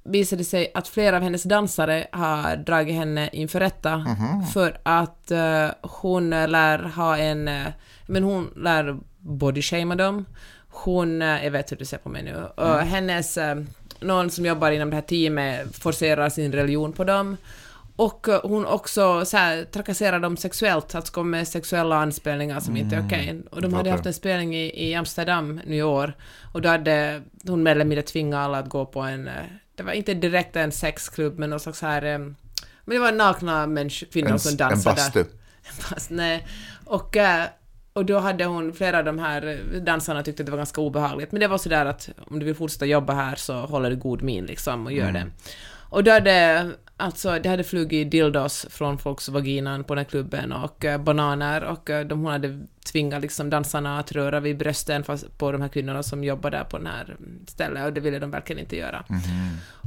visade 0.04 0.40
det 0.42 0.46
sig 0.46 0.72
att 0.74 0.88
flera 0.88 1.16
av 1.16 1.22
hennes 1.24 1.44
dansare 1.44 2.08
har 2.12 2.56
dragit 2.56 2.96
henne 2.96 3.30
inför 3.34 3.60
rätta 3.60 4.06
för 4.54 4.78
att 4.84 5.32
eh, 5.32 5.68
hon 5.82 6.30
lär 6.30 6.80
ha 6.80 7.18
en, 7.18 7.48
eh, 7.48 7.68
men 8.08 8.24
hon 8.24 8.50
lär 8.56 8.98
bodyshamea 9.18 9.96
dem. 9.96 10.26
Hon, 10.84 11.22
eh, 11.22 11.44
jag 11.44 11.52
vet 11.52 11.72
hur 11.72 11.78
du 11.78 11.86
ser 11.86 11.98
på 11.98 12.10
mig 12.10 12.24
nu, 12.24 12.44
och 12.56 12.80
hennes, 12.80 13.38
eh, 13.38 13.56
någon 14.00 14.30
som 14.30 14.46
jobbar 14.46 14.72
inom 14.72 14.90
det 14.90 14.96
här 14.96 15.04
teamet 15.04 15.78
forcerar 15.78 16.30
sin 16.30 16.52
religion 16.52 16.94
på 16.94 17.04
dem. 17.04 17.38
Och 17.96 18.30
eh, 18.30 18.40
hon 18.44 18.66
också 18.66 19.26
så 19.26 19.38
här, 19.38 19.64
trakasserar 19.64 20.20
dem 20.20 20.38
sexuellt, 20.38 20.96
alltså 20.96 21.14
kom 21.14 21.30
med 21.30 21.48
sexuella 21.48 21.96
anspelningar 21.96 22.60
som 22.60 22.78
inte 22.78 22.96
är 22.96 23.06
okej. 23.06 23.42
Och 23.52 23.62
de 23.62 23.74
hade 23.74 23.92
haft 23.92 24.06
en 24.06 24.14
spelning 24.14 24.56
i, 24.56 24.90
i 24.90 24.96
Amsterdam 24.96 25.62
nu 25.66 25.76
i 25.76 25.84
år, 25.84 26.14
och 26.54 26.62
då 26.62 26.70
hade 26.70 27.22
hon 27.48 27.64
mer 27.64 27.72
eller 27.72 27.86
mindre 27.86 28.04
tvingat 28.04 28.38
alla 28.38 28.60
att 28.60 28.70
gå 28.70 28.86
på 28.86 29.02
en, 29.02 29.30
det 29.76 29.84
var 29.84 29.92
inte 29.92 30.14
direkt 30.14 30.56
en 30.56 30.72
sexklubb, 30.72 31.40
men 31.40 31.50
någon 31.50 31.60
slags 31.60 31.82
här, 31.82 32.18
men 32.18 32.36
det 32.86 33.00
var 33.00 33.12
nakna 33.12 33.68
människor, 33.68 34.08
kvinnor 34.08 34.32
En, 34.32 34.40
som 34.40 34.52
en 34.52 34.58
dansade 34.58 34.96
bastu. 34.96 35.26
Fast 35.80 36.10
nej. 36.10 36.48
Och, 36.86 37.18
och 37.96 38.06
då 38.06 38.20
hade 38.20 38.46
hon, 38.46 38.74
flera 38.74 38.98
av 38.98 39.06
de 39.06 39.20
här 39.20 39.60
dansarna 39.80 40.24
tyckte 40.24 40.44
att 40.44 40.46
det 40.46 40.52
var 40.52 40.58
ganska 40.58 40.82
obehagligt. 40.82 41.32
Men 41.32 41.40
det 41.42 41.48
var 41.48 41.58
sådär 41.58 41.86
att 41.86 42.10
om 42.32 42.40
du 42.40 42.46
vill 42.46 42.56
fortsätta 42.56 42.86
jobba 42.86 43.14
här 43.14 43.36
så 43.36 43.54
håller 43.54 43.90
du 43.90 43.96
god 43.96 44.22
min 44.22 44.46
liksom 44.46 44.86
och 44.86 44.92
gör 44.92 45.12
det. 45.12 45.26
Och 45.90 46.04
då 46.04 46.12
hade, 46.12 46.70
alltså 46.98 47.40
det 47.40 47.50
hade 47.50 47.64
flugit 47.64 48.12
dildos 48.12 48.66
från 48.70 48.98
folks 48.98 49.30
vaginan 49.30 49.84
på 49.84 49.96
den 49.96 50.04
här 50.04 50.10
klubben 50.10 50.52
och 50.52 50.86
eh, 50.86 50.98
bananer 51.02 51.64
och 51.64 51.90
eh, 51.90 52.06
de, 52.06 52.20
hon 52.20 52.32
hade 52.32 52.60
tvingat 52.92 53.22
liksom 53.22 53.50
dansarna 53.50 54.00
att 54.00 54.12
röra 54.12 54.40
vid 54.40 54.58
brösten 54.58 55.04
fast 55.04 55.38
på 55.38 55.52
de 55.52 55.62
här 55.62 55.68
kvinnorna 55.70 56.04
som 56.04 56.24
jobbar 56.24 56.52
där 56.52 56.64
på 56.64 56.78
den 56.78 56.88
här 56.88 57.16
stället 57.48 57.86
och 57.86 57.94
det 57.94 58.02
ville 58.02 58.20
de 58.20 58.32
verkligen 58.32 58.60
inte 58.60 58.76
göra. 58.78 59.04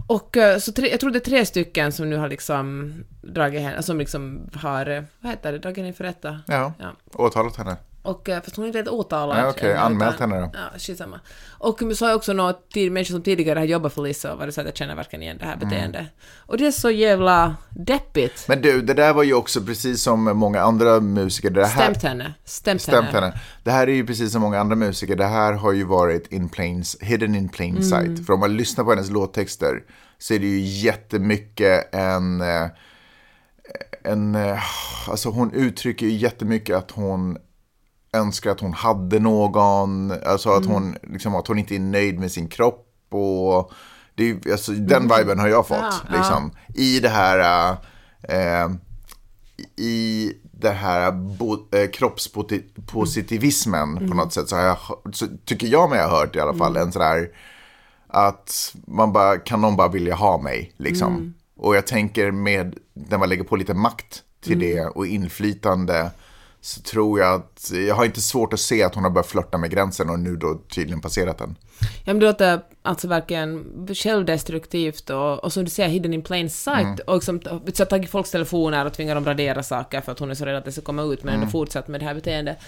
Och 0.06 0.36
eh, 0.36 0.58
så 0.58 0.72
tre, 0.72 0.90
jag 0.90 1.00
tror 1.00 1.10
det 1.10 1.18
är 1.18 1.30
tre 1.30 1.46
stycken 1.46 1.92
som 1.92 2.10
nu 2.10 2.16
har 2.16 2.28
liksom 2.28 2.94
dragit 3.22 3.60
henne, 3.60 3.82
som 3.82 3.98
liksom 3.98 4.50
har, 4.54 4.86
eh, 4.86 5.02
vad 5.20 5.30
heter 5.32 5.52
det, 5.52 5.58
dragit 5.58 5.76
henne 5.76 5.88
inför 5.88 6.04
rätta. 6.04 6.38
Ja, 6.46 6.72
Ja. 6.78 6.92
åtalat 7.14 7.56
henne. 7.56 7.76
Och, 8.08 8.28
eh, 8.28 8.42
fast 8.42 8.56
hon 8.56 8.64
är 8.64 8.66
inte 8.66 8.78
helt 8.78 8.88
åtalad. 8.88 9.48
Okej, 9.48 9.70
ännu, 9.70 9.78
anmält 9.80 10.14
utan- 10.14 10.32
henne 10.32 10.42
då. 10.46 10.50
Ja, 10.54 10.78
skitsamma. 10.78 11.20
Och 11.50 11.78
så 11.96 12.04
har 12.04 12.10
jag 12.10 12.16
också 12.16 12.32
några 12.32 12.52
tid, 12.52 12.92
människor 12.92 13.12
som 13.12 13.22
tidigare 13.22 13.58
har 13.58 13.66
jobbat 13.66 13.92
för 13.94 14.02
Lisa 14.02 14.32
och 14.32 14.38
varit 14.38 14.54
så 14.54 14.60
att 14.60 14.66
jag 14.66 14.76
känner 14.76 14.94
verkligen 14.94 15.22
igen 15.22 15.36
det 15.40 15.44
här 15.44 15.54
Mm. 15.56 15.68
beteendet. 15.68 16.06
Och 16.46 16.58
det 16.58 16.66
är 16.66 16.70
så 16.70 16.90
jävla 16.90 17.56
deppigt. 17.70 18.44
Men 18.48 18.62
du, 18.62 18.82
det 18.82 18.94
där 18.94 19.12
var 19.14 19.22
ju 19.22 19.34
också 19.34 19.60
precis 19.62 20.02
som 20.02 20.24
många 20.24 20.60
andra 20.60 21.00
musiker. 21.00 21.50
Det 21.50 21.66
här, 21.66 21.82
Stämt 21.84 22.02
henne. 22.02 22.34
Stämt, 22.44 22.82
Stämt 22.82 23.06
henne. 23.06 23.26
henne. 23.26 23.40
Det 23.64 23.70
här 23.70 23.86
är 23.88 23.92
ju 23.92 24.06
precis 24.06 24.32
som 24.32 24.42
många 24.42 24.60
andra 24.60 24.76
musiker. 24.76 25.16
Det 25.16 25.26
här 25.26 25.52
har 25.52 25.72
ju 25.72 25.84
varit 25.84 26.32
in 26.32 26.48
plain, 26.48 26.84
hidden 27.00 27.34
in 27.34 27.48
plain 27.48 27.76
Mm. 27.76 27.82
sight. 27.82 28.26
För 28.26 28.32
om 28.32 28.40
man 28.40 28.56
lyssnar 28.56 28.84
på 28.84 28.90
hennes 28.90 29.10
låttexter 29.10 29.82
så 30.18 30.34
är 30.34 30.38
det 30.38 30.46
ju 30.46 30.60
jättemycket 30.60 31.94
en... 31.94 32.40
eh, 32.40 32.66
en 34.04 34.34
eh, 34.34 34.58
alltså 35.08 35.28
hon 35.30 35.52
uttrycker 35.52 36.06
ju 36.06 36.12
jättemycket 36.12 36.76
att 36.76 36.90
hon 36.90 37.36
önskar 38.12 38.50
att 38.50 38.60
hon 38.60 38.72
hade 38.72 39.18
någon. 39.18 40.12
Alltså 40.26 40.50
att, 40.50 40.66
hon, 40.66 40.96
liksom, 41.02 41.34
att 41.34 41.46
hon 41.46 41.58
inte 41.58 41.74
är 41.74 41.80
nöjd 41.80 42.20
med 42.20 42.32
sin 42.32 42.48
kropp. 42.48 42.84
Och 43.10 43.72
det 44.14 44.46
alltså, 44.52 44.72
den 44.72 45.02
viben 45.02 45.38
har 45.38 45.48
jag 45.48 45.66
fått. 45.66 45.78
Ja, 45.78 45.92
ja. 46.10 46.16
liksom, 46.16 46.50
I 46.74 47.00
det 47.00 47.08
här... 47.08 47.70
eh, 48.22 48.68
i 49.76 50.32
det 50.52 50.70
här 50.70 51.12
bo, 51.12 51.76
eh, 51.76 51.90
kroppspositivismen 51.90 54.08
på 54.08 54.14
något 54.16 54.32
sätt 54.32 54.48
så, 54.48 54.56
jag, 54.56 54.76
så 55.12 55.26
tycker 55.44 55.66
jag 55.66 55.90
mig 55.90 56.02
ha 56.02 56.08
hört 56.08 56.36
i 56.36 56.40
alla 56.40 56.54
fall 56.54 56.76
en 56.76 56.92
sådär 56.92 57.28
att 58.08 58.74
man 58.86 59.12
bara, 59.12 59.38
kan 59.38 59.60
någon 59.60 59.76
bara 59.76 59.88
vilja 59.88 60.14
ha 60.14 60.38
mig 60.38 60.72
liksom. 60.76 61.34
Och 61.56 61.76
jag 61.76 61.86
tänker 61.86 62.30
med, 62.30 62.78
när 62.94 63.18
man 63.18 63.28
lägger 63.28 63.44
på 63.44 63.56
lite 63.56 63.74
makt 63.74 64.22
till 64.44 64.58
det 64.58 64.84
och 64.84 65.06
inflytande 65.06 66.10
så 66.60 66.80
tror 66.80 67.20
jag 67.20 67.34
att, 67.34 67.70
jag 67.88 67.94
har 67.94 68.04
inte 68.04 68.20
svårt 68.20 68.52
att 68.52 68.60
se 68.60 68.82
att 68.82 68.94
hon 68.94 69.04
har 69.04 69.10
börjat 69.10 69.26
flörta 69.26 69.58
med 69.58 69.70
gränsen 69.70 70.10
och 70.10 70.18
nu 70.18 70.36
då 70.36 70.60
tydligen 70.74 71.00
passerat 71.00 71.38
den. 71.38 71.56
Ja, 71.80 71.86
men 72.04 72.18
det 72.18 72.26
låter 72.26 72.60
alltså 72.82 73.08
verkligen 73.08 73.64
självdestruktivt 73.94 75.10
och, 75.10 75.44
och 75.44 75.52
som 75.52 75.64
du 75.64 75.70
säger, 75.70 75.88
hidden 75.88 76.14
in 76.14 76.22
plain 76.22 76.50
sight. 76.50 76.78
Mm. 76.78 76.98
Och 77.06 77.14
liksom, 77.14 77.40
så 77.74 77.84
tagit 77.84 78.10
folks 78.10 78.30
telefoner 78.30 78.86
och 78.86 78.92
tvingat 78.92 79.16
dem 79.16 79.24
radera 79.24 79.62
saker 79.62 80.00
för 80.00 80.12
att 80.12 80.18
hon 80.18 80.30
är 80.30 80.34
så 80.34 80.44
rädd 80.44 80.56
att 80.56 80.64
det 80.64 80.72
ska 80.72 80.82
komma 80.82 81.02
ut, 81.02 81.24
men 81.24 81.34
Mm. 81.34 81.42
ändå 81.42 81.50
fortsatt 81.52 81.88
med 81.88 82.00
det 82.00 82.04
här 82.06 82.14
beteendet. 82.14 82.58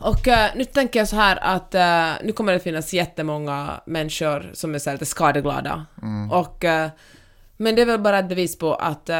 Och 0.00 0.28
eh, 0.28 0.50
nu 0.56 0.64
tänker 0.64 0.98
jag 0.98 1.08
så 1.08 1.16
här 1.16 1.38
att 1.42 1.74
eh, 1.74 2.26
nu 2.26 2.32
kommer 2.32 2.52
det 2.52 2.60
finnas 2.60 2.92
jättemånga 2.92 3.80
människor 3.86 4.50
som 4.54 4.74
är 4.74 4.78
så 4.78 4.90
här 4.90 4.94
lite 4.94 5.06
skadeglada. 5.06 5.86
Mm. 6.02 6.30
Och, 6.30 6.64
eh, 6.64 6.90
men 7.56 7.74
det 7.74 7.82
är 7.82 7.86
väl 7.86 8.00
bara 8.00 8.18
ett 8.18 8.28
bevis 8.28 8.58
på 8.58 8.74
att 8.74 9.10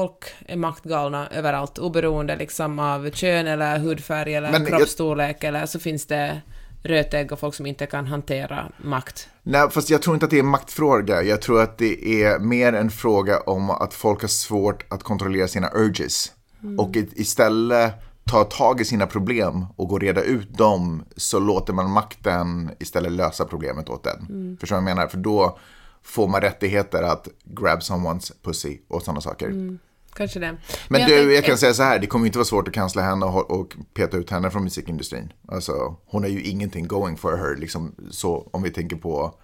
folk 0.00 0.24
är 0.46 0.56
maktgalna 0.56 1.28
överallt, 1.28 1.78
oberoende 1.78 2.36
liksom 2.36 2.78
av 2.78 3.10
kön 3.10 3.46
eller 3.46 3.78
hudfärg 3.78 4.34
eller 4.34 4.50
Men 4.52 4.62
jag- 4.62 4.70
kroppsstorlek 4.70 5.44
eller 5.44 5.66
så 5.66 5.78
finns 5.78 6.06
det 6.06 6.40
rötägg 6.82 7.32
och 7.32 7.38
folk 7.38 7.54
som 7.54 7.66
inte 7.66 7.86
kan 7.86 8.06
hantera 8.06 8.72
makt. 8.84 9.28
Nej, 9.42 9.70
fast 9.70 9.90
jag 9.90 10.02
tror 10.02 10.14
inte 10.16 10.24
att 10.26 10.30
det 10.30 10.36
är 10.36 10.40
en 10.40 10.46
maktfråga. 10.46 11.22
Jag 11.22 11.42
tror 11.42 11.62
att 11.62 11.78
det 11.78 12.22
är 12.24 12.38
mer 12.38 12.72
en 12.72 12.90
fråga 12.90 13.40
om 13.40 13.70
att 13.70 13.94
folk 13.94 14.20
har 14.20 14.28
svårt 14.28 14.84
att 14.92 15.02
kontrollera 15.02 15.48
sina 15.48 15.70
urges. 15.74 16.32
Och 16.78 16.96
i- 16.96 17.08
istället 17.16 17.92
ta 18.24 18.44
tag 18.44 18.80
i 18.80 18.84
sina 18.84 19.06
problem 19.06 19.66
och 19.76 19.88
gå 19.88 19.94
och 19.94 20.00
reda 20.00 20.22
ut 20.22 20.58
dem 20.58 21.04
så 21.16 21.38
låter 21.38 21.72
man 21.72 21.90
makten 21.90 22.70
istället 22.80 23.12
lösa 23.12 23.44
problemet 23.44 23.88
åt 23.88 24.04
den. 24.04 24.56
Förstår 24.60 24.76
du 24.76 24.82
vad 24.82 24.90
jag 24.90 24.96
menar? 24.96 25.08
För 25.08 25.18
då 25.18 25.58
får 26.02 26.28
man 26.28 26.40
rättigheter 26.40 27.02
att 27.02 27.28
grab 27.44 27.78
someone's 27.78 28.32
pussy 28.44 28.78
och 28.88 29.02
sådana 29.02 29.20
saker. 29.20 29.78
Kanske 30.14 30.38
det. 30.40 30.56
Men 30.88 31.00
jag 31.00 31.10
du, 31.10 31.16
tänker- 31.16 31.34
jag 31.34 31.44
kan 31.44 31.58
säga 31.58 31.74
så 31.74 31.82
här, 31.82 31.98
det 31.98 32.06
kommer 32.06 32.26
inte 32.26 32.38
vara 32.38 32.44
svårt 32.46 32.68
att 32.68 32.74
kansla 32.74 33.02
henne 33.02 33.26
och, 33.26 33.50
och 33.60 33.74
peta 33.94 34.16
ut 34.16 34.30
henne 34.30 34.50
från 34.50 34.64
musikindustrin. 34.64 35.32
Alltså, 35.48 35.96
hon 36.06 36.22
har 36.22 36.30
ju 36.30 36.42
ingenting 36.42 36.86
going 36.88 37.16
for 37.16 37.36
her, 37.36 37.56
liksom 37.56 37.94
så 38.10 38.48
om 38.52 38.62
vi 38.62 38.70
tänker 38.70 38.96
på 38.96 39.34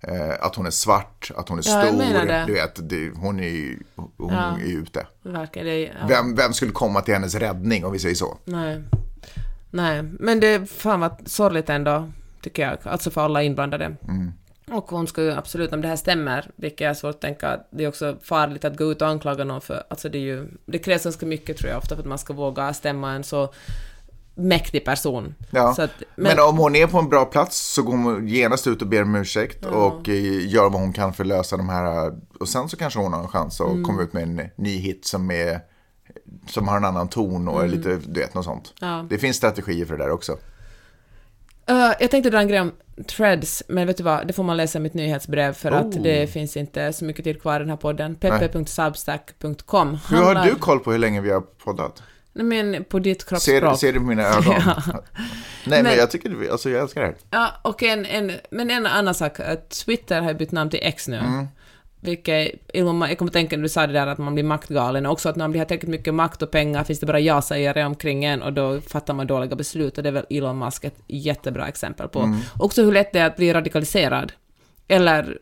eh, 0.00 0.30
att 0.46 0.56
hon 0.56 0.66
är 0.66 0.70
svart, 0.70 1.30
att 1.36 1.48
hon 1.48 1.58
är 1.58 1.62
Ja, 1.66 1.84
jag 1.84 1.94
stor, 1.94 2.46
du 2.46 2.52
vet, 2.54 2.88
det, 2.88 3.10
hon 3.16 3.40
är 3.40 3.48
ju 3.48 3.78
hon 3.96 4.10
Ja. 4.32 4.58
är 4.58 4.78
ute. 4.78 5.06
Verkar 5.22 5.64
det, 5.64 5.78
ja. 5.80 5.90
Vem, 6.08 6.34
vem 6.34 6.52
skulle 6.52 6.72
komma 6.72 7.00
till 7.00 7.14
hennes 7.14 7.34
räddning 7.34 7.84
om 7.84 7.92
vi 7.92 7.98
säger 7.98 8.14
så? 8.14 8.38
Nej. 8.44 8.82
Nej, 9.70 10.02
men 10.02 10.40
det 10.40 10.46
är 10.46 10.64
fan 10.66 11.00
vad 11.00 11.22
sorgligt 11.26 11.70
ändå, 11.70 12.08
tycker 12.42 12.62
jag. 12.62 12.78
Alltså 12.82 13.10
för 13.10 13.20
alla 13.20 13.42
inblandade. 13.42 13.96
Mm. 14.08 14.32
Och 14.70 14.90
hon 14.90 15.06
ska 15.06 15.22
ju 15.22 15.32
absolut, 15.32 15.72
om 15.72 15.80
det 15.80 15.88
här 15.88 15.96
stämmer, 15.96 16.50
vilket 16.56 16.80
jag 16.80 16.88
har 16.88 16.94
svårt 16.94 17.14
att 17.14 17.20
tänka, 17.20 17.48
att 17.48 17.68
det 17.70 17.84
är 17.84 17.88
också 17.88 18.16
farligt 18.22 18.64
att 18.64 18.76
gå 18.76 18.92
ut 18.92 19.02
och 19.02 19.08
anklaga 19.08 19.44
någon 19.44 19.60
för, 19.60 19.82
alltså 19.90 20.08
det 20.08 20.18
är 20.18 20.22
ju, 20.22 20.48
det 20.66 20.78
krävs 20.78 21.04
ganska 21.04 21.26
mycket 21.26 21.56
tror 21.56 21.70
jag 21.70 21.78
ofta 21.78 21.94
för 21.94 22.02
att 22.02 22.08
man 22.08 22.18
ska 22.18 22.32
våga 22.32 22.74
stämma 22.74 23.12
en 23.12 23.24
så 23.24 23.52
mäktig 24.34 24.84
person. 24.84 25.34
Ja. 25.50 25.74
Att, 25.78 25.90
men, 26.16 26.40
om 26.40 26.58
hon 26.58 26.76
är 26.76 26.86
på 26.86 26.98
en 26.98 27.08
bra 27.08 27.24
plats 27.24 27.74
så 27.74 27.82
går 27.82 27.92
hon 27.92 28.28
genast 28.28 28.66
ut 28.66 28.82
och 28.82 28.88
ber 28.88 29.02
om 29.02 29.14
ursäkt 29.14 29.64
och 29.64 30.08
eh, 30.08 30.48
gör 30.48 30.70
vad 30.70 30.80
hon 30.80 30.92
kan 30.92 31.12
för 31.12 31.24
att 31.24 31.28
lösa 31.28 31.56
de 31.56 31.68
här. 31.68 32.12
Och 32.40 32.48
sen 32.48 32.68
så 32.68 32.76
kanske 32.76 33.00
hon 33.00 33.12
har 33.12 33.22
en 33.22 33.28
chans 33.28 33.60
att 33.60 33.70
Mm. 33.70 33.84
komma 33.84 34.02
ut 34.02 34.12
med 34.12 34.22
en 34.22 34.50
ny 34.56 34.78
hit 34.78 35.06
som 35.06 35.30
är 35.30 35.60
som 36.48 36.68
har 36.68 36.76
en 36.76 36.84
annan 36.84 37.08
ton 37.08 37.48
och 37.48 37.64
är 37.64 37.68
lite, 37.68 37.96
du 38.06 38.20
vet, 38.20 38.34
något 38.34 38.44
sånt. 38.44 38.74
Mm. 38.80 38.94
Ja. 38.94 39.06
Det 39.10 39.18
finns 39.18 39.36
strategier 39.36 39.86
för 39.86 39.96
det 39.96 40.04
där 40.04 40.10
också. 40.10 40.36
Uh, 41.72 41.92
jag 42.00 42.10
tänkte 42.10 42.30
dra 42.30 42.38
en 42.38 42.48
grej 42.48 42.60
om 42.60 42.72
threads, 43.08 43.62
men 43.68 43.86
vet 43.86 43.96
du 43.96 44.02
vad, 44.02 44.26
det 44.26 44.32
får 44.32 44.42
man 44.42 44.56
läsa 44.56 44.78
i 44.78 44.82
mitt 44.82 44.94
nyhetsbrev 44.94 45.52
för 45.52 45.72
att 45.72 45.84
Oh. 45.96 46.02
det 46.02 46.26
finns 46.32 46.56
inte 46.56 46.92
så 46.92 47.04
mycket 47.04 47.24
tid 47.24 47.42
kvar 47.42 47.56
i 47.56 47.58
den 47.58 47.70
här 47.70 47.76
podden. 47.76 48.14
peppe.substack.com 48.14 49.98
Hur 50.10 50.16
har 50.16 50.46
du 50.46 50.54
koll 50.54 50.80
på 50.80 50.92
hur 50.92 50.98
länge 50.98 51.20
vi 51.20 51.30
har 51.30 51.40
poddat? 51.40 52.02
Nej, 52.32 52.44
men 52.44 52.84
på 52.84 52.98
ditt 52.98 53.24
kroppsspråk. 53.28 53.60
Ser, 53.78 53.86
ser 53.86 53.92
du 53.92 53.98
på 53.98 54.04
mina 54.04 54.22
ögon? 54.22 54.54
Ja. 54.66 54.82
Nej, 54.86 55.02
men, 55.64 55.82
Men- 55.82 55.96
jag 55.96 56.10
tycker 56.10 56.50
alltså 56.52 56.70
jag 56.70 56.82
älskar 56.82 57.00
det 57.00 57.06
här. 57.06 57.16
Ja, 57.30 57.48
och 57.62 57.82
en, 57.82 58.06
en, 58.06 58.32
men 58.50 58.70
en 58.70 58.86
annan 58.86 59.14
sak, 59.14 59.40
att 59.40 59.70
Twitter 59.70 60.20
har 60.20 60.34
bytt 60.34 60.52
namn 60.52 60.70
till 60.70 60.80
X 60.82 61.08
nu. 61.08 61.16
Mm. 61.16 61.46
Vilket, 62.04 62.52
Musk- 62.74 63.08
jag 63.08 63.18
kommer 63.18 63.28
att 63.28 63.32
tänka 63.32 63.56
när 63.56 63.62
du 63.62 63.68
sa 63.68 63.86
det 63.86 63.92
där 63.92 64.06
att 64.06 64.18
man 64.18 64.34
blir 64.34 64.44
maktgalen, 64.44 65.06
och 65.06 65.12
också 65.12 65.28
att 65.28 65.36
när 65.36 65.44
man 65.44 65.50
blir 65.50 65.60
har 65.60 65.66
tillräckligt 65.66 65.90
mycket 65.90 66.14
makt 66.14 66.42
och 66.42 66.50
pengar 66.50 66.84
finns 66.84 67.00
det 67.00 67.06
bara 67.06 67.20
ja-sägare 67.20 67.84
omkring 67.84 68.24
en 68.24 68.42
och 68.42 68.52
då 68.52 68.80
fattar 68.80 69.14
man 69.14 69.26
dåliga 69.26 69.56
beslut 69.56 69.96
och 69.96 70.02
det 70.02 70.08
är 70.08 70.12
väl 70.12 70.26
Elon 70.30 70.58
Musk 70.58 70.84
ett 70.84 70.98
jättebra 71.06 71.68
exempel 71.68 72.08
på. 72.08 72.20
Mm. 72.20 72.40
Också 72.58 72.82
hur 72.82 72.92
lätt 72.92 73.12
det 73.12 73.18
är 73.18 73.26
att 73.26 73.36
bli 73.36 73.52
radikaliserad. 73.52 74.32
Eller, 74.88 75.38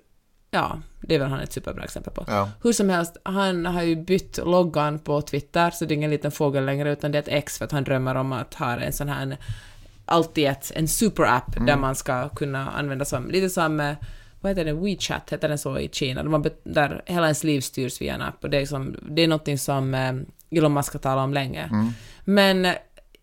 ja, 0.50 0.78
det 1.00 1.14
är 1.14 1.18
väl 1.18 1.28
han 1.28 1.40
ett 1.40 1.52
superbra 1.52 1.84
exempel 1.84 2.12
på. 2.12 2.24
Ja. 2.28 2.50
Hur 2.62 2.72
som 2.72 2.88
helst, 2.88 3.16
han 3.22 3.66
har 3.66 3.82
ju 3.82 3.96
bytt 3.96 4.38
loggan 4.44 4.98
på 4.98 5.22
Twitter, 5.22 5.70
så 5.70 5.84
det 5.84 5.94
är 5.94 5.96
ingen 5.96 6.10
liten 6.10 6.30
fågel 6.30 6.64
längre, 6.64 6.92
utan 6.92 7.12
det 7.12 7.18
är 7.18 7.22
ett 7.22 7.44
X 7.44 7.58
för 7.58 7.64
att 7.64 7.72
han 7.72 7.84
drömmer 7.84 8.14
om 8.14 8.32
att 8.32 8.54
ha 8.54 8.76
en 8.76 8.92
sån 8.92 9.08
här 9.08 9.36
alltid 10.04 10.48
ett, 10.48 10.72
en 10.74 10.88
superapp 10.88 11.66
där 11.66 11.76
man 11.76 11.94
ska 11.94 12.28
kunna 12.28 12.70
använda 12.70 13.04
som, 13.04 13.30
lite 13.30 13.50
som, 13.50 13.80
eh, 13.80 13.94
vad 14.40 14.50
heter 14.50 14.64
det, 14.64 14.72
WeChat, 14.72 15.30
heter 15.32 15.48
den 15.48 15.58
så 15.58 15.78
i 15.78 15.88
Kina, 15.92 16.22
där, 16.22 16.30
man, 16.30 16.42
bet- 16.42 16.60
där 16.64 17.02
hela 17.06 17.26
ens 17.26 17.44
liv 17.44 17.60
styrs 17.60 18.00
via 18.00 18.14
en 18.14 18.22
app 18.22 18.44
och 18.44 18.50
det 18.50 18.58
är, 18.58 18.66
som, 18.66 18.96
det 19.10 19.22
är 19.22 19.28
någonting 19.28 19.58
som 19.58 19.94
eh, 19.94 20.12
Elon 20.58 20.72
Musk 20.74 20.92
har 20.92 21.00
talat 21.00 21.24
om 21.24 21.34
länge. 21.34 21.68
Men, 22.24 22.64
eh, 22.64 22.74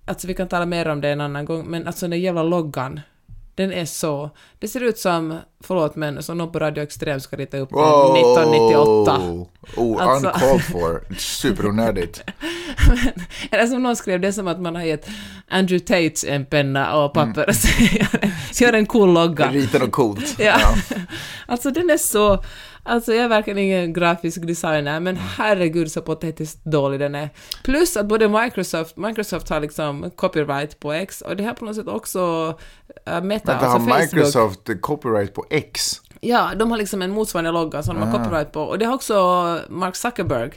alltså 0.05 0.28
vi 0.28 0.34
kan 0.34 0.47
tala 0.47 0.65
mer 0.65 0.88
om 0.88 1.01
det 1.01 1.09
en 1.09 1.22
annan 1.22 1.45
gång, 1.45 1.65
men 1.68 1.88
alltså 1.88 2.07
den 2.07 2.20
jävla 2.22 2.43
loggan, 2.43 2.99
den 3.58 3.72
är 3.74 3.86
så, 3.86 4.30
det 4.60 4.68
ser 4.68 4.84
ut 4.84 4.97
som, 4.97 5.38
förlåt 5.64 5.95
men, 5.95 6.24
som 6.24 6.38
någon 6.38 6.51
på 6.51 6.60
Radio 6.60 6.84
Extrem 6.84 7.20
ska 7.20 7.36
rita 7.36 7.58
upp 7.58 7.70
den 7.70 7.80
1998. 7.80 9.45
Oh, 9.78 10.01
Alltså- 10.03 10.28
uncalled 10.28 10.62
for. 10.72 11.16
Superonödigt. 11.18 12.24
Eller 13.51 13.68
som 13.68 13.84
någon 13.84 13.95
skrev, 13.95 14.20
det 14.22 14.28
är 14.28 14.32
som 14.32 14.47
att 14.47 14.60
man 14.62 14.76
har 14.76 14.84
gett 14.84 15.08
Andrew 15.49 15.80
Tate 15.80 16.30
en 16.30 16.45
penna 16.45 16.95
och 17.03 17.14
papper 17.14 17.49
och 17.49 17.55
så 17.55 17.84
gör 17.84 18.08
en- 18.22 18.32
så 18.51 18.64
gör 18.64 18.74
en 18.74 18.86
cool 18.86 19.14
logga. 19.14 19.51
Rita 19.51 19.78
något 19.80 19.91
coolt. 19.91 20.36
Ja. 20.39 20.58
Alltså 21.49 21.72
den 21.72 21.89
är 21.89 21.97
så... 21.97 22.43
Alltså 22.89 23.13
jag 23.13 23.23
är 23.23 23.27
verkligen 23.29 23.57
ingen 23.59 23.93
grafisk 23.93 24.41
designer, 24.47 24.99
men 24.99 25.17
herregud 25.17 25.91
så 25.91 26.01
patetiskt 26.01 26.63
dålig 26.65 26.99
den 26.99 27.15
är. 27.15 27.29
Plus 27.63 27.97
att 27.97 28.05
både 28.05 28.29
Microsoft, 28.29 28.97
Microsoft 28.97 29.49
har 29.49 29.59
liksom 29.59 30.11
copyright 30.15 30.79
på 30.79 30.93
X 30.93 31.21
och 31.21 31.35
det 31.38 31.43
har 31.43 31.53
på 31.53 31.65
något 31.65 31.75
sätt 31.75 31.88
också 31.88 32.19
uh, 32.47 32.53
Meta, 33.05 33.21
Vänta, 33.21 33.53
alltså 33.53 33.67
har 33.67 33.79
Facebook. 33.79 34.13
Microsoft 34.13 34.81
copyright 34.81 35.33
på 35.33 35.45
X? 35.49 36.01
Ja, 36.21 36.51
de 36.55 36.71
har 36.71 36.77
liksom 36.77 37.01
en 37.01 37.11
motsvarande 37.11 37.51
logga 37.51 37.83
som 37.83 37.95
de 37.99 38.07
har 38.07 38.23
copyright 38.23 38.51
på 38.51 38.61
och 38.61 38.79
det 38.79 38.85
har 38.85 38.93
också 38.95 39.13
Mark 39.69 39.95
Zuckerberg. 39.95 40.51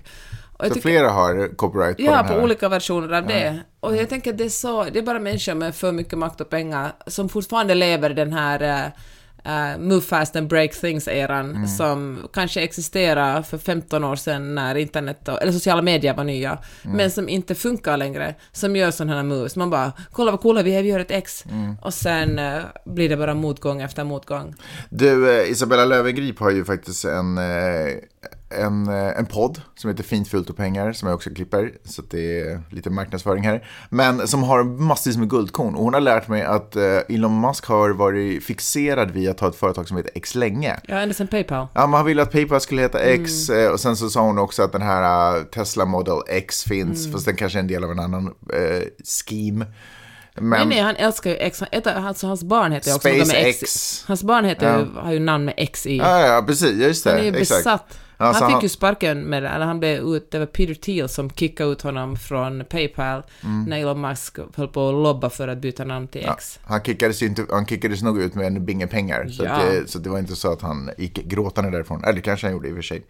Och 0.56 0.66
Så 0.66 0.74
tycker- 0.74 0.88
flera 0.88 1.08
har 1.10 1.56
copyright 1.56 1.96
på 1.96 2.02
Ja, 2.02 2.12
här? 2.14 2.34
på 2.34 2.42
olika 2.42 2.68
versioner 2.68 3.16
av 3.18 3.26
det. 3.26 3.60
Och 3.80 3.96
jag 3.96 4.08
tänker 4.08 4.30
att 4.30 4.38
det 4.38 4.44
är 4.44 4.48
så, 4.48 4.84
det 4.84 4.98
är 4.98 5.02
bara 5.02 5.18
människor 5.18 5.54
med 5.54 5.74
för 5.74 5.92
mycket 5.92 6.18
makt 6.18 6.40
och 6.40 6.50
pengar 6.50 6.92
som 7.06 7.28
fortfarande 7.28 7.74
lever 7.74 8.10
den 8.10 8.32
här 8.32 8.92
uh, 9.46 9.78
move 9.78 10.00
fast 10.00 10.36
and 10.36 10.48
break 10.48 10.70
things-eran 10.74 11.50
Mm. 11.50 11.66
som 11.68 12.28
kanske 12.32 12.60
existerade 12.62 13.42
för 13.42 13.58
15 13.58 14.04
år 14.04 14.16
sedan 14.16 14.54
när 14.54 14.74
internet 14.74 15.28
och, 15.28 15.42
eller 15.42 15.52
sociala 15.52 15.82
medier 15.82 16.14
var 16.14 16.24
nya, 16.24 16.58
Mm. 16.84 16.96
men 16.96 17.10
som 17.10 17.28
inte 17.28 17.54
funkar 17.54 17.96
längre, 17.96 18.34
som 18.52 18.76
gör 18.76 18.90
sådana 18.90 19.16
här 19.16 19.22
moves. 19.22 19.56
Man 19.56 19.70
bara, 19.70 19.92
kolla 20.12 20.30
vad 20.30 20.40
coola 20.40 20.62
vi 20.62 20.74
är, 20.74 20.82
vi 20.82 20.88
gör 20.88 21.00
ett 21.00 21.10
X. 21.10 21.44
Mm. 21.50 21.76
Och 21.82 21.94
sen 21.94 22.38
eh, 22.38 22.58
blir 22.86 23.08
det 23.08 23.16
bara 23.16 23.34
motgång 23.34 23.80
efter 23.82 24.04
motgång. 24.04 24.54
Du, 24.90 25.40
eh, 25.40 25.50
Isabella 25.50 25.84
Löwengrip 25.84 26.38
har 26.40 26.50
ju 26.50 26.64
faktiskt 26.64 27.04
en, 27.04 27.38
eh, 27.38 27.44
en, 28.50 28.88
eh, 28.88 29.18
en 29.18 29.26
podd 29.26 29.60
som 29.74 29.90
heter 29.90 30.02
Fint, 30.02 30.28
fult 30.28 30.50
och 30.50 30.56
pengar 30.56 30.92
som 30.92 31.08
jag 31.08 31.14
också 31.14 31.30
klipper. 31.30 31.72
Så 31.84 32.02
det 32.02 32.40
är 32.40 32.62
lite 32.70 32.90
marknadsföring 32.90 33.44
här. 33.44 33.68
Men 33.90 34.28
som 34.28 34.42
har 34.42 34.64
massvis 34.64 35.16
med 35.16 35.30
guldkorn. 35.30 35.74
Och 35.74 35.84
hon 35.84 35.94
har 35.94 36.00
lärt 36.00 36.28
mig 36.28 36.42
att 36.42 36.76
eh, 36.76 36.98
Elon 37.08 37.40
Musk 37.40 37.64
har 37.66 37.90
varit 37.90 38.44
fixerad 38.44 39.10
vid 39.10 39.30
att 39.30 39.40
ha 39.40 39.48
ett 39.48 39.56
företag 39.56 39.88
som 39.88 39.96
heter 39.96 40.12
X 40.14 40.34
länge. 40.34 40.76
Ja, 40.88 41.00
ända 41.00 41.14
sedan 41.14 41.26
Paypal. 41.26 41.66
Ja, 41.74 41.86
man 41.86 42.04
ville 42.04 42.22
att 42.22 42.32
Paypal 42.32 42.60
skulle 42.60 42.82
heta 42.82 43.00
X 43.00 43.50
eh, 43.50 43.70
och 43.70 43.80
sen 43.80 43.96
så 43.96 44.10
sa 44.10 44.20
hon 44.20 44.38
också 44.38 44.62
att 44.62 44.72
den 44.72 44.82
här 44.82 45.44
Tesla 45.44 45.84
Model 45.84 46.20
X 46.28 46.64
finns, 46.64 47.12
fast 47.12 47.24
den 47.24 47.36
kanske 47.36 47.58
är 47.58 47.60
en 47.60 47.68
del 47.68 47.84
av 47.84 47.90
en 47.90 48.00
annan 48.00 48.26
eh, 48.26 48.82
scheme. 49.28 49.66
Nej, 50.34 50.44
Men 50.44 50.68
nej, 50.68 50.80
han 50.80 50.96
älskar 50.96 51.30
ju 51.30 51.36
X. 51.36 51.62
Alltså, 51.84 52.26
hans 52.26 52.44
barn 52.44 52.72
heter 52.72 52.94
också 52.94 53.08
med 53.08 53.26
SpaceX. 53.26 53.62
X. 53.62 54.04
Hans 54.06 54.22
barn 54.22 54.44
heter 54.44 54.78
ju, 54.78 55.00
har 55.00 55.12
ju 55.12 55.18
namn 55.18 55.44
med 55.44 55.54
X 55.56 55.86
i. 55.86 55.96
ja, 55.96 56.26
ja, 56.26 56.44
precis, 56.46 56.78
just 56.78 57.04
det. 57.04 57.10
Han 57.10 57.20
är 57.20 57.24
ju 57.24 57.36
exakt. 57.36 57.64
besatt. 57.64 57.98
Ja, 58.20 58.34
så 58.34 58.44
han 58.44 58.52
fick 58.52 58.62
ju 58.62 58.68
sparken 58.68 59.20
med 59.22 59.42
det, 59.42 59.48
eller 59.48 59.66
han 59.66 59.80
blev 59.80 59.98
ut, 60.04 60.30
det 60.30 60.38
var 60.38 60.46
Peter 60.46 60.74
Thiel 60.74 61.08
som 61.08 61.30
kickade 61.30 61.70
ut 61.72 61.82
honom 61.82 62.16
från 62.16 62.64
Paypal 62.64 63.22
Mm. 63.44 63.64
när 63.64 63.78
Elon 63.78 64.00
Musk 64.00 64.38
höll 64.54 64.68
på 64.68 64.88
att 64.88 64.94
lobba 64.94 65.30
för 65.30 65.48
att 65.48 65.58
byta 65.58 65.84
namn 65.84 66.08
till 66.08 66.28
X. 66.28 66.58
Han 66.64 66.82
kickades, 66.82 67.22
inte, 67.22 67.46
han 67.50 67.66
kickades 67.66 68.02
nog 68.02 68.18
ut 68.22 68.34
med 68.34 68.46
en 68.46 68.64
binge 68.66 68.86
pengar. 68.86 69.28
Så, 69.28 69.44
Ja. 69.44 69.58
det, 69.64 69.90
så 69.90 69.98
det 69.98 70.10
var 70.10 70.18
inte 70.18 70.36
så 70.36 70.52
att 70.52 70.62
han 70.62 70.90
gick 70.98 71.14
gråtande 71.24 71.70
därifrån. 71.70 72.04
Eller 72.04 72.20
kanske 72.20 72.46
han 72.46 72.52
gjorde 72.52 72.68
i 72.68 72.72
och 72.72 72.76
för 72.76 72.82
sig. 72.82 73.02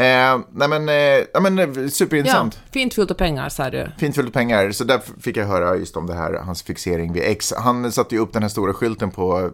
Eh, 0.00 0.40
nej 0.52 0.68
men, 0.68 0.88
eh, 0.88 0.94
ja, 1.32 1.40
men 1.40 1.58
eh, 1.58 1.68
Ja, 1.82 1.88
superintressant. 1.88 2.60
fint 2.72 2.94
fyllt 2.94 3.10
av 3.10 3.14
pengar 3.14 3.48
sa 3.48 3.70
du. 3.70 3.86
Fint 3.98 4.14
fullt 4.14 4.32
pengar, 4.32 4.70
så 4.70 4.84
där 4.84 5.00
fick 5.20 5.36
jag 5.36 5.46
höra 5.46 5.76
just 5.76 5.96
om 5.96 6.06
det 6.06 6.14
här, 6.14 6.32
hans 6.32 6.62
fixering 6.62 7.12
vid 7.12 7.22
X. 7.22 7.52
Han 7.56 7.92
satte 7.92 8.14
ju 8.14 8.20
upp 8.20 8.32
den 8.32 8.42
här 8.42 8.48
stora 8.48 8.72
skylten 8.72 9.10
på, 9.10 9.50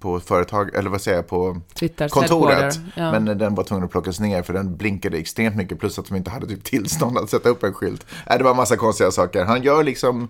på 0.00 0.20
företag, 0.20 0.74
eller 0.74 0.90
vad 0.90 1.00
säger 1.00 1.16
jag, 1.18 1.28
på 1.28 1.60
Twitters 1.74 2.12
kontoret. 2.12 2.78
ja. 2.96 3.12
Men 3.12 3.38
den 3.38 3.54
var 3.54 3.64
tvungen 3.64 3.84
att 3.84 3.90
plockas 3.90 4.20
ner 4.20 4.42
för 4.42 4.52
den 4.52 4.76
blinkade 4.76 5.16
extremt 5.16 5.56
mycket, 5.56 5.78
plus 5.80 5.98
att 5.98 6.06
de 6.08 6.16
inte 6.16 6.30
hade 6.30 6.46
typ 6.46 6.64
tillstånd 6.64 7.18
att 7.18 7.30
sätta 7.30 7.48
upp 7.48 7.62
en 7.62 7.74
skylt. 7.74 8.06
Äh, 8.26 8.38
det 8.38 8.44
var 8.44 8.50
en 8.50 8.56
massa 8.56 8.76
konstiga 8.76 9.10
saker. 9.10 9.44
Han 9.44 9.62
gör 9.62 9.84
liksom, 9.84 10.28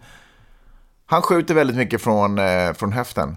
han 1.07 1.23
skjuter 1.23 1.55
väldigt 1.55 1.77
mycket 1.77 2.01
från, 2.03 2.39
eh, 2.39 2.73
från 2.75 2.93
höften. 2.93 3.37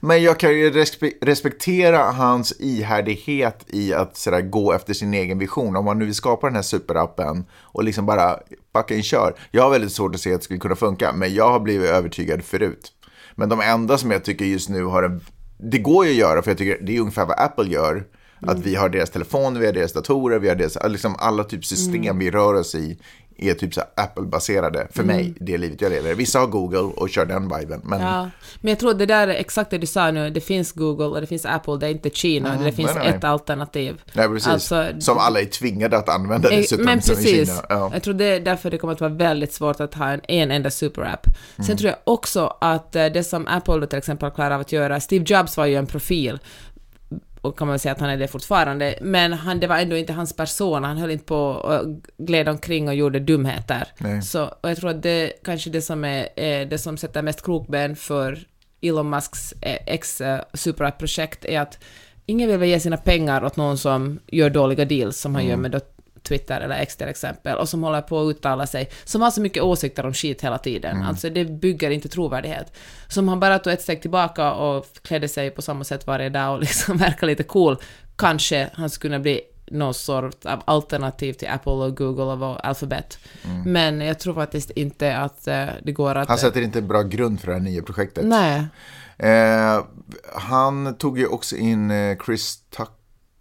Men 0.00 0.22
jag 0.22 0.38
kan 0.38 0.50
ju 0.50 0.70
respe- 0.70 1.12
respektera 1.20 1.98
hans 1.98 2.52
ihärdighet 2.60 3.64
i 3.66 3.94
att 3.94 4.16
sådär, 4.16 4.40
gå 4.40 4.72
efter 4.72 4.94
sin 4.94 5.14
egen 5.14 5.38
vision. 5.38 5.76
Om 5.76 5.84
man 5.84 5.98
nu 5.98 6.04
vill 6.04 6.14
skapa 6.14 6.46
den 6.46 6.56
här 6.56 6.62
superappen 6.62 7.44
och 7.60 7.84
liksom 7.84 8.06
bara 8.06 8.38
fucking 8.76 9.02
kör. 9.02 9.34
Jag 9.50 9.62
har 9.62 9.70
väldigt 9.70 9.92
svårt 9.92 10.14
att 10.14 10.20
se 10.20 10.34
att 10.34 10.40
det 10.40 10.44
skulle 10.44 10.60
kunna 10.60 10.76
funka, 10.76 11.12
men 11.12 11.34
jag 11.34 11.50
har 11.50 11.60
blivit 11.60 11.90
övertygad 11.90 12.44
förut. 12.44 12.92
Men 13.34 13.48
de 13.48 13.60
enda 13.60 13.98
som 13.98 14.10
jag 14.10 14.24
tycker 14.24 14.44
just 14.44 14.68
nu 14.68 14.84
har 14.84 15.02
en... 15.02 15.20
Det 15.58 15.78
går 15.78 16.04
ju 16.06 16.10
att 16.10 16.16
göra, 16.16 16.42
för 16.42 16.50
jag 16.50 16.58
tycker 16.58 16.78
det 16.86 16.96
är 16.96 17.00
ungefär 17.00 17.26
vad 17.26 17.40
Apple 17.40 17.68
gör. 17.68 18.04
Att 18.42 18.58
vi 18.58 18.74
har 18.74 18.88
deras 18.88 19.10
telefoner, 19.10 19.60
vi 19.60 19.66
har 19.66 19.72
deras 19.72 19.92
datorer, 19.92 20.38
vi 20.38 20.48
har 20.48 20.56
deras, 20.56 20.78
liksom 20.88 21.16
alla 21.18 21.44
typ 21.44 21.64
system 21.64 22.18
vi 22.18 22.30
rör 22.30 22.54
oss 22.54 22.74
i 22.74 22.98
är 23.40 23.54
typ 23.54 23.74
så 23.74 23.80
Apple-baserade 23.94 24.86
för 24.90 25.02
mig, 25.02 25.34
det 25.40 25.58
livet 25.58 25.80
jag 25.80 25.92
lever. 25.92 26.14
Vissa 26.14 26.38
har 26.38 26.46
Google 26.46 26.78
och 26.78 27.10
kör 27.10 27.26
den 27.26 27.42
viben, 27.58 27.80
men 27.84 28.00
Ja, 28.00 28.30
men 28.60 28.68
jag 28.70 28.78
tror 28.78 28.94
det 28.94 29.06
där 29.06 29.28
är 29.28 29.34
exakt 29.34 29.70
det 29.70 29.78
du 29.78 29.86
sa 29.86 30.10
nu, 30.10 30.30
det 30.30 30.40
finns 30.40 30.72
Google 30.72 31.06
och 31.06 31.20
det 31.20 31.26
finns 31.26 31.46
Apple, 31.46 31.76
det 31.76 31.86
är 31.86 31.90
inte 31.90 32.10
Kina, 32.10 32.62
det 32.64 32.72
finns 32.72 32.94
nej, 32.94 33.04
nej. 33.04 33.16
ett 33.16 33.24
alternativ. 33.24 34.02
Nej, 34.12 34.28
precis. 34.28 34.48
Alltså, 34.48 34.86
som 34.98 35.18
alla 35.18 35.40
är 35.40 35.44
tvingade 35.44 35.98
att 35.98 36.08
använda 36.08 36.50
Eh, 36.50 36.56
dessutom. 36.56 36.84
Men 36.84 37.00
precis. 37.00 37.62
Ja. 37.68 37.90
Jag 37.92 38.02
tror 38.02 38.14
det 38.14 38.24
är 38.24 38.40
därför 38.40 38.70
det 38.70 38.78
kommer 38.78 38.94
att 38.94 39.00
vara 39.00 39.12
väldigt 39.12 39.52
svårt 39.52 39.80
att 39.80 39.94
ha 39.94 40.08
en, 40.08 40.20
en 40.28 40.50
enda 40.50 40.70
superapp. 40.70 41.26
Mm. 41.26 41.66
Sen 41.66 41.76
tror 41.76 41.90
jag 41.90 41.98
också 42.04 42.56
att 42.60 42.96
eh, 42.96 43.06
det 43.06 43.24
som 43.24 43.46
Apple 43.46 43.86
till 43.86 43.98
exempel 43.98 44.30
klarar 44.30 44.50
av 44.50 44.60
att 44.60 44.72
göra, 44.72 45.00
Steve 45.00 45.24
Jobs 45.28 45.56
var 45.56 45.66
ju 45.66 45.74
en 45.74 45.86
profil, 45.86 46.38
och 47.40 47.58
kan 47.58 47.68
man 47.68 47.78
säga 47.78 47.92
att 47.92 48.00
han 48.00 48.10
är 48.10 48.16
det 48.16 48.28
fortfarande, 48.28 48.98
men 49.00 49.32
han, 49.32 49.60
det 49.60 49.66
var 49.66 49.78
ändå 49.78 49.96
inte 49.96 50.12
hans 50.12 50.36
person, 50.36 50.84
han 50.84 50.96
höll 50.96 51.10
inte 51.10 51.24
på 51.24 51.38
och 51.38 51.86
gled 52.18 52.48
omkring 52.48 52.88
och 52.88 52.94
gjorde 52.94 53.20
dumheter. 53.20 53.88
Nej. 53.98 54.22
Så, 54.22 54.44
och 54.44 54.70
jag 54.70 54.76
tror 54.76 54.90
att 54.90 55.02
det 55.02 55.32
kanske 55.44 55.70
det 55.70 55.82
som 55.82 56.04
är 56.04 56.28
eh, 56.36 56.68
det 56.68 56.78
som 56.78 56.96
sätter 56.96 57.22
mest 57.22 57.44
krokben 57.44 57.96
för 57.96 58.38
Elon 58.82 59.10
Musks 59.10 59.52
eh, 59.52 59.78
ex 59.86 60.20
eh, 60.20 60.40
är 61.44 61.60
att 61.60 61.78
ingen 62.26 62.48
vill 62.48 62.58
väl 62.58 62.68
ge 62.68 62.80
sina 62.80 62.96
pengar 62.96 63.44
åt 63.44 63.56
någon 63.56 63.78
som 63.78 64.18
gör 64.26 64.50
dåliga 64.50 64.84
deals, 64.84 65.20
som 65.20 65.34
han 65.34 65.46
gör 65.46 65.56
med 65.56 65.74
Twitter 66.22 66.60
eller 66.60 66.76
X 66.76 66.96
till 66.96 67.08
exempel, 67.08 67.56
och 67.56 67.68
som 67.68 67.82
håller 67.82 68.00
på 68.00 68.20
att 68.20 68.30
uttala 68.30 68.66
sig, 68.66 68.90
som 69.04 69.22
har 69.22 69.30
så 69.30 69.40
mycket 69.40 69.62
åsikter 69.62 70.06
om 70.06 70.14
skit 70.14 70.44
hela 70.44 70.58
tiden. 70.58 71.02
Alltså 71.02 71.30
det 71.30 71.44
bygger 71.44 71.90
inte 71.90 72.08
trovärdighet. 72.08 72.72
Som 73.08 73.28
han 73.28 73.40
bara 73.40 73.58
tog 73.58 73.72
ett 73.72 73.82
steg 73.82 74.02
tillbaka 74.02 74.52
och 74.52 74.86
klädde 75.02 75.28
sig 75.28 75.50
på 75.50 75.62
samma 75.62 75.84
sätt 75.84 76.06
varje 76.06 76.28
dag 76.28 76.54
och 76.54 76.60
liksom 76.60 76.96
verkar 76.96 77.26
lite 77.26 77.42
cool. 77.42 77.76
Kanske 78.16 78.70
han 78.74 78.90
skulle 78.90 79.10
kunna 79.10 79.22
bli 79.22 79.40
någon 79.70 79.94
sort 79.94 80.46
av 80.46 80.62
alternativ 80.64 81.32
till 81.32 81.48
Apple 81.48 81.72
och 81.72 81.96
Google 81.96 82.46
och 82.46 82.66
Alphabet. 82.66 83.18
Men 83.66 84.00
jag 84.00 84.18
tror 84.18 84.34
faktiskt 84.34 84.70
inte 84.70 85.16
att 85.16 85.46
eh, 85.46 85.66
det 85.82 85.92
går 85.92 86.14
att... 86.14 86.28
Han 86.28 86.38
sätter 86.38 86.60
inte 86.60 86.78
en 86.78 86.88
bra 86.88 87.02
grund 87.02 87.40
för 87.40 87.46
det 87.46 87.52
här 87.52 87.60
nya 87.60 87.82
projektet. 87.82 88.24
Nej. 88.24 88.66
Eh, 89.18 89.84
han 90.34 90.94
tog 90.94 91.18
ju 91.18 91.26
också 91.26 91.56
in 91.56 91.90
eh, 91.90 92.16
Chris 92.24 92.58
Tucker. 92.70 92.99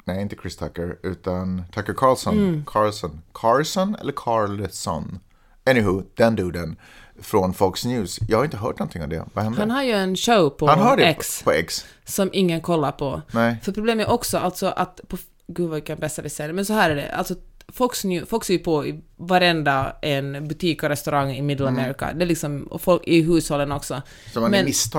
Nej, 0.09 0.21
inte 0.21 0.35
Chris 0.41 0.57
Tucker, 0.57 0.97
utan 1.03 1.63
Tucker 1.73 1.93
Carlson. 1.93 2.37
Mm. 2.37 2.65
Carlson. 2.65 3.21
Carlson 3.33 3.95
eller 4.01 4.13
Carlson? 4.15 5.19
Anywho, 5.65 6.03
den 6.15 6.35
duden 6.35 6.75
från 7.21 7.53
Fox 7.53 7.85
News. 7.85 8.19
Jag 8.27 8.37
har 8.37 8.45
inte 8.45 8.57
hört 8.57 8.79
någonting 8.79 9.03
av 9.03 9.09
det. 9.09 9.25
Vad 9.33 9.43
hände? 9.43 9.59
Han 9.59 9.71
har 9.71 9.83
ju 9.83 9.91
en 9.91 10.15
show 10.15 10.49
på 10.49 10.67
Han 10.67 10.79
har 10.79 10.97
det 10.97 11.03
X. 11.03 11.41
på 11.43 11.51
X. 11.51 11.85
som 12.05 12.29
ingen 12.33 12.61
kollar 12.61 12.91
på. 12.91 13.21
Nej. 13.31 13.57
För 13.63 13.71
problemet 13.71 14.07
är 14.07 14.11
också 14.11 14.37
alltså 14.37 14.67
att, 14.67 15.01
på, 15.07 15.17
gud 15.47 15.69
vilken 15.69 15.99
besserwisser, 15.99 16.53
men 16.53 16.65
så 16.65 16.73
här 16.73 16.89
är 16.89 16.95
det, 16.95 17.11
alltså 17.11 17.35
Fox, 17.73 18.03
News, 18.03 18.29
Fox 18.29 18.49
är 18.49 18.53
ju 18.53 18.59
på 18.59 18.85
i 18.85 18.99
varenda 19.17 19.95
en 20.01 20.47
butik 20.47 20.83
och 20.83 20.89
restaurang 20.89 21.31
i 21.31 21.41
Middle 21.41 21.67
America, 21.67 22.13
det 22.13 22.23
är 22.23 22.27
liksom, 22.27 22.63
och 22.63 22.81
folk 22.81 23.01
i 23.07 23.21
hushållen 23.21 23.71
också. 23.71 24.01
Så 24.33 24.41
man 24.41 24.51
Men- 24.51 24.67
är 24.67 24.71
så 24.71 24.89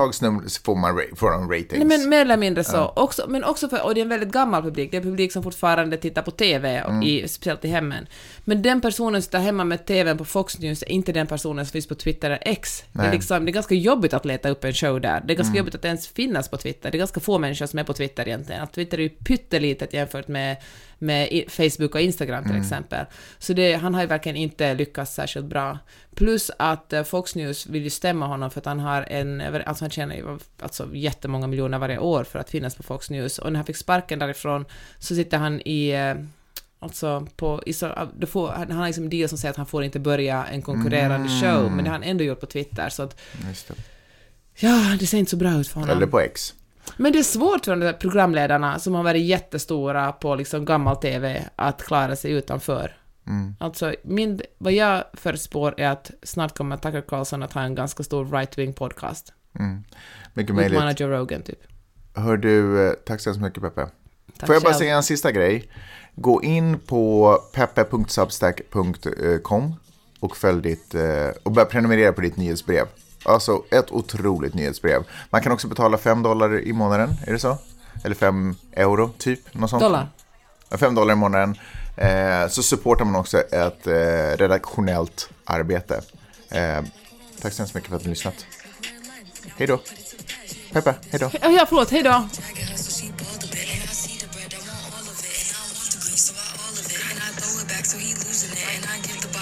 får 0.65 0.75
man, 0.75 1.01
får 1.15 1.31
man 1.31 1.49
ratings. 1.49 1.71
Nej, 1.71 1.97
men 1.97 2.09
mer 2.09 2.21
eller 2.21 2.37
mindre 2.37 2.63
så. 2.63 2.93
Också, 2.95 3.25
men 3.27 3.43
också 3.43 3.69
för, 3.69 3.85
och 3.85 3.93
det 3.95 3.99
är 3.99 4.03
en 4.03 4.09
väldigt 4.09 4.31
gammal 4.31 4.63
publik, 4.63 4.91
det 4.91 4.97
är 4.97 5.01
en 5.01 5.07
publik 5.07 5.31
som 5.31 5.43
fortfarande 5.43 5.97
tittar 5.97 6.21
på 6.21 6.31
TV, 6.31 6.83
och 6.83 7.03
i, 7.03 7.27
speciellt 7.27 7.65
i 7.65 7.67
hemmen. 7.67 8.07
Men 8.43 8.61
den 8.61 8.81
personen 8.81 9.21
som 9.21 9.25
sitter 9.25 9.39
hemma 9.39 9.63
med 9.63 9.85
TVn 9.85 10.17
på 10.17 10.25
Fox 10.25 10.59
News 10.59 10.83
är 10.83 10.91
inte 10.91 11.11
den 11.11 11.27
personen 11.27 11.65
som 11.65 11.71
finns 11.71 11.87
på 11.87 11.95
Twitter 11.95 12.29
eller 12.29 12.39
X. 12.45 12.83
Det 12.91 13.01
är, 13.01 13.11
liksom, 13.11 13.45
det 13.45 13.51
är 13.51 13.53
ganska 13.53 13.75
jobbigt 13.75 14.13
att 14.13 14.25
leta 14.25 14.49
upp 14.49 14.63
en 14.63 14.73
show 14.73 15.01
där. 15.01 15.21
Det 15.25 15.33
är 15.33 15.37
ganska 15.37 15.57
jobbigt 15.57 15.75
att 15.75 15.85
ens 15.85 16.07
finnas 16.07 16.49
på 16.49 16.57
Twitter. 16.57 16.91
Det 16.91 16.97
är 16.97 16.99
ganska 16.99 17.19
få 17.19 17.39
människor 17.39 17.65
som 17.65 17.79
är 17.79 17.83
på 17.83 17.93
Twitter 17.93 18.27
egentligen. 18.27 18.61
Att 18.61 18.73
Twitter 18.73 18.97
är 18.97 19.01
ju 19.01 19.09
pyttelitet 19.09 19.93
jämfört 19.93 20.27
med, 20.27 20.57
med 20.97 21.43
Facebook 21.47 21.95
och 21.95 22.01
Instagram 22.01 22.43
till 22.43 22.57
exempel. 22.57 23.05
Så 23.37 23.53
det, 23.53 23.73
han 23.73 23.93
har 23.93 24.01
ju 24.01 24.07
verkligen 24.07 24.35
inte 24.35 24.73
lyckats 24.73 25.13
särskilt 25.13 25.45
bra. 25.45 25.77
Plus 26.15 26.51
att 26.59 26.93
eh, 26.93 27.03
Fox 27.03 27.35
News 27.35 27.67
vill 27.67 27.83
ju 27.83 27.89
stämma 27.89 28.27
honom 28.27 28.51
för 28.51 28.59
att 28.59 28.65
han 28.65 28.79
har 28.79 29.01
en, 29.01 29.41
alltså 29.41 29.83
han 29.83 29.91
tjänar 29.91 30.15
ju 30.15 30.39
alltså 30.61 30.89
jättemånga 30.93 31.47
miljoner 31.47 31.79
varje 31.79 31.97
år 31.97 32.23
för 32.23 32.39
att 32.39 32.49
finnas 32.49 32.75
på 32.75 32.83
Fox 32.83 33.09
News. 33.09 33.39
Och 33.39 33.51
när 33.51 33.57
han 33.57 33.65
fick 33.65 33.77
sparken 33.77 34.19
därifrån 34.19 34.65
så 34.99 35.15
sitter 35.15 35.37
han 35.37 35.61
i 35.65 35.89
eh, 35.89 36.15
Alltså 36.83 37.27
på, 37.35 37.63
så, 37.73 38.09
då 38.17 38.27
får, 38.27 38.49
han 38.49 38.71
har 38.71 38.87
liksom 38.87 39.09
deal 39.09 39.29
som 39.29 39.37
säger 39.37 39.49
att 39.49 39.57
han 39.57 39.65
får 39.65 39.83
inte 39.83 39.99
börja 39.99 40.45
en 40.45 40.61
konkurrerande 40.61 41.29
show, 41.29 41.71
men 41.71 41.83
det 41.83 41.89
har 41.89 41.97
han 41.97 42.03
ändå 42.03 42.23
gjort 42.23 42.39
på 42.39 42.45
Twitter, 42.45 42.89
så 42.89 43.03
att 43.03 43.19
det. 43.67 43.73
ja, 44.59 44.95
det 44.99 45.07
ser 45.07 45.17
inte 45.17 45.31
så 45.31 45.37
bra 45.37 45.53
ut 45.53 45.67
för 45.67 45.79
honom. 45.79 45.97
Eller 45.97 46.07
på 46.07 46.19
X. 46.19 46.53
Men 46.97 47.11
det 47.11 47.19
är 47.19 47.23
svårt 47.23 47.65
för 47.65 47.71
de 47.71 47.79
där 47.79 47.93
programledarna 47.93 48.79
som 48.79 48.95
har 48.95 49.03
varit 49.03 49.21
jättestora 49.25 50.11
på 50.11 50.35
liksom 50.35 50.65
gammal 50.65 50.95
TV 50.95 51.47
att 51.55 51.83
klara 51.83 52.15
sig 52.15 52.31
utanför. 52.31 52.97
Mm. 53.27 53.55
Alltså, 53.59 53.95
min, 54.03 54.41
vad 54.57 54.73
jag 54.73 55.03
förspår 55.13 55.73
är 55.77 55.89
att 55.89 56.11
snart 56.23 56.57
kommer 56.57 56.77
Tucker 56.77 57.01
Carlson 57.01 57.43
att 57.43 57.53
ha 57.53 57.61
en 57.61 57.75
ganska 57.75 58.03
stor 58.03 58.25
right-wing 58.25 58.73
podcast. 58.73 59.33
Mycket 60.33 60.51
Utmana 60.51 60.79
möjligt. 60.79 60.99
Joe 60.99 61.07
Rogan, 61.09 61.41
typ. 61.41 61.59
Hör 62.15 62.37
du, 62.37 62.87
eh, 62.87 62.93
tack 63.05 63.21
så 63.21 63.29
hemskt 63.29 63.41
mycket 63.41 63.63
Peppe. 63.63 63.87
Tack 64.37 64.47
Får 64.47 64.55
jag 64.55 64.63
bara 64.63 64.69
själv. 64.73 64.79
säga 64.79 64.95
en 64.95 65.03
sista 65.03 65.31
grej? 65.31 65.69
Gå 66.15 66.43
in 66.43 66.79
på 66.79 67.37
peppe.substack.com 67.53 69.73
och 70.19 70.37
följ 70.37 70.61
ditt, 70.61 70.95
eh, 70.95 71.27
och 71.43 71.51
börja 71.51 71.65
prenumerera 71.65 72.13
på 72.13 72.21
ditt 72.21 72.37
nyhetsbrev. 72.37 72.87
Alltså 73.23 73.63
ett 73.71 73.91
otroligt 73.91 74.53
nyhetsbrev. 74.53 75.03
Man 75.29 75.41
kan 75.41 75.51
också 75.51 75.67
betala 75.67 75.97
5 75.97 76.23
dollar 76.23 76.59
i 76.59 76.73
månaden, 76.73 77.13
är 77.27 77.31
det 77.33 77.39
så? 77.39 77.57
Eller 78.03 78.15
5 78.15 78.55
euro, 78.71 79.09
typ. 79.17 79.53
Något 79.53 79.69
sånt. 79.69 79.83
Dollar. 79.83 80.07
Ja, 80.69 80.77
5 80.77 80.95
dollar 80.95 81.13
i 81.13 81.17
månaden. 81.17 81.55
Eh, 81.97 82.47
så 82.47 82.63
supportar 82.63 83.05
man 83.05 83.15
också 83.15 83.37
ett 83.37 83.87
eh, 83.87 83.93
redaktionellt 84.37 85.29
arbete. 85.45 86.01
Eh, 86.49 86.81
tack 87.41 87.53
så 87.53 87.61
hemskt 87.61 87.75
mycket 87.75 87.89
för 87.89 87.95
att 87.95 88.01
ni 88.01 88.07
har 88.07 88.11
lyssnat. 88.11 88.45
Hej 89.57 89.67
då. 89.67 89.79
Peppe, 90.71 90.95
hej 91.11 91.19
då. 91.19 91.29
Ja, 91.41 91.65
förlåt, 91.69 91.91
hej 91.91 92.03
då. 92.03 92.27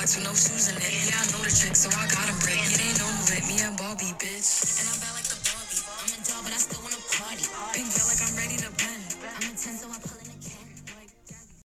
Give 0.09 0.23
with 0.23 0.27
no 0.27 0.33
shoes 0.33 0.69
in 0.69 0.77
it. 0.77 0.93
Yeah, 1.05 1.21
I 1.21 1.25
know 1.31 1.41
the 1.43 1.53
trick, 1.53 1.75
so 1.75 1.89
I 1.89 2.05
got 2.09 2.25
him 2.29 2.37
brick. 2.41 2.57
Yeah, 2.57 2.77
they 2.77 2.91
know 2.97 3.09
who 3.09 3.29
me 3.45 3.61
and 3.61 3.77
Bobby, 3.77 4.09
bitch. 4.17 4.79
And 4.81 4.89
I'm 4.89 4.99
bad 5.01 5.13
like 5.13 5.29
the 5.29 5.37
Barbie. 5.45 5.81
I'm 5.85 6.09
a 6.09 6.17
doll, 6.25 6.41
but 6.43 6.53
I 6.53 6.57
still 6.57 6.81
wanna 6.81 7.01
party. 7.13 7.45
Pink 7.73 7.87
feel 7.93 8.07
like 8.09 8.21
I'm 8.25 8.35
ready 8.37 8.57
to 8.57 8.69
bend. 8.73 9.03
I'm 9.37 9.55
10, 9.55 9.77
so 9.77 9.87
I 9.89 9.99
pull 10.01 10.17
it. 10.21 10.28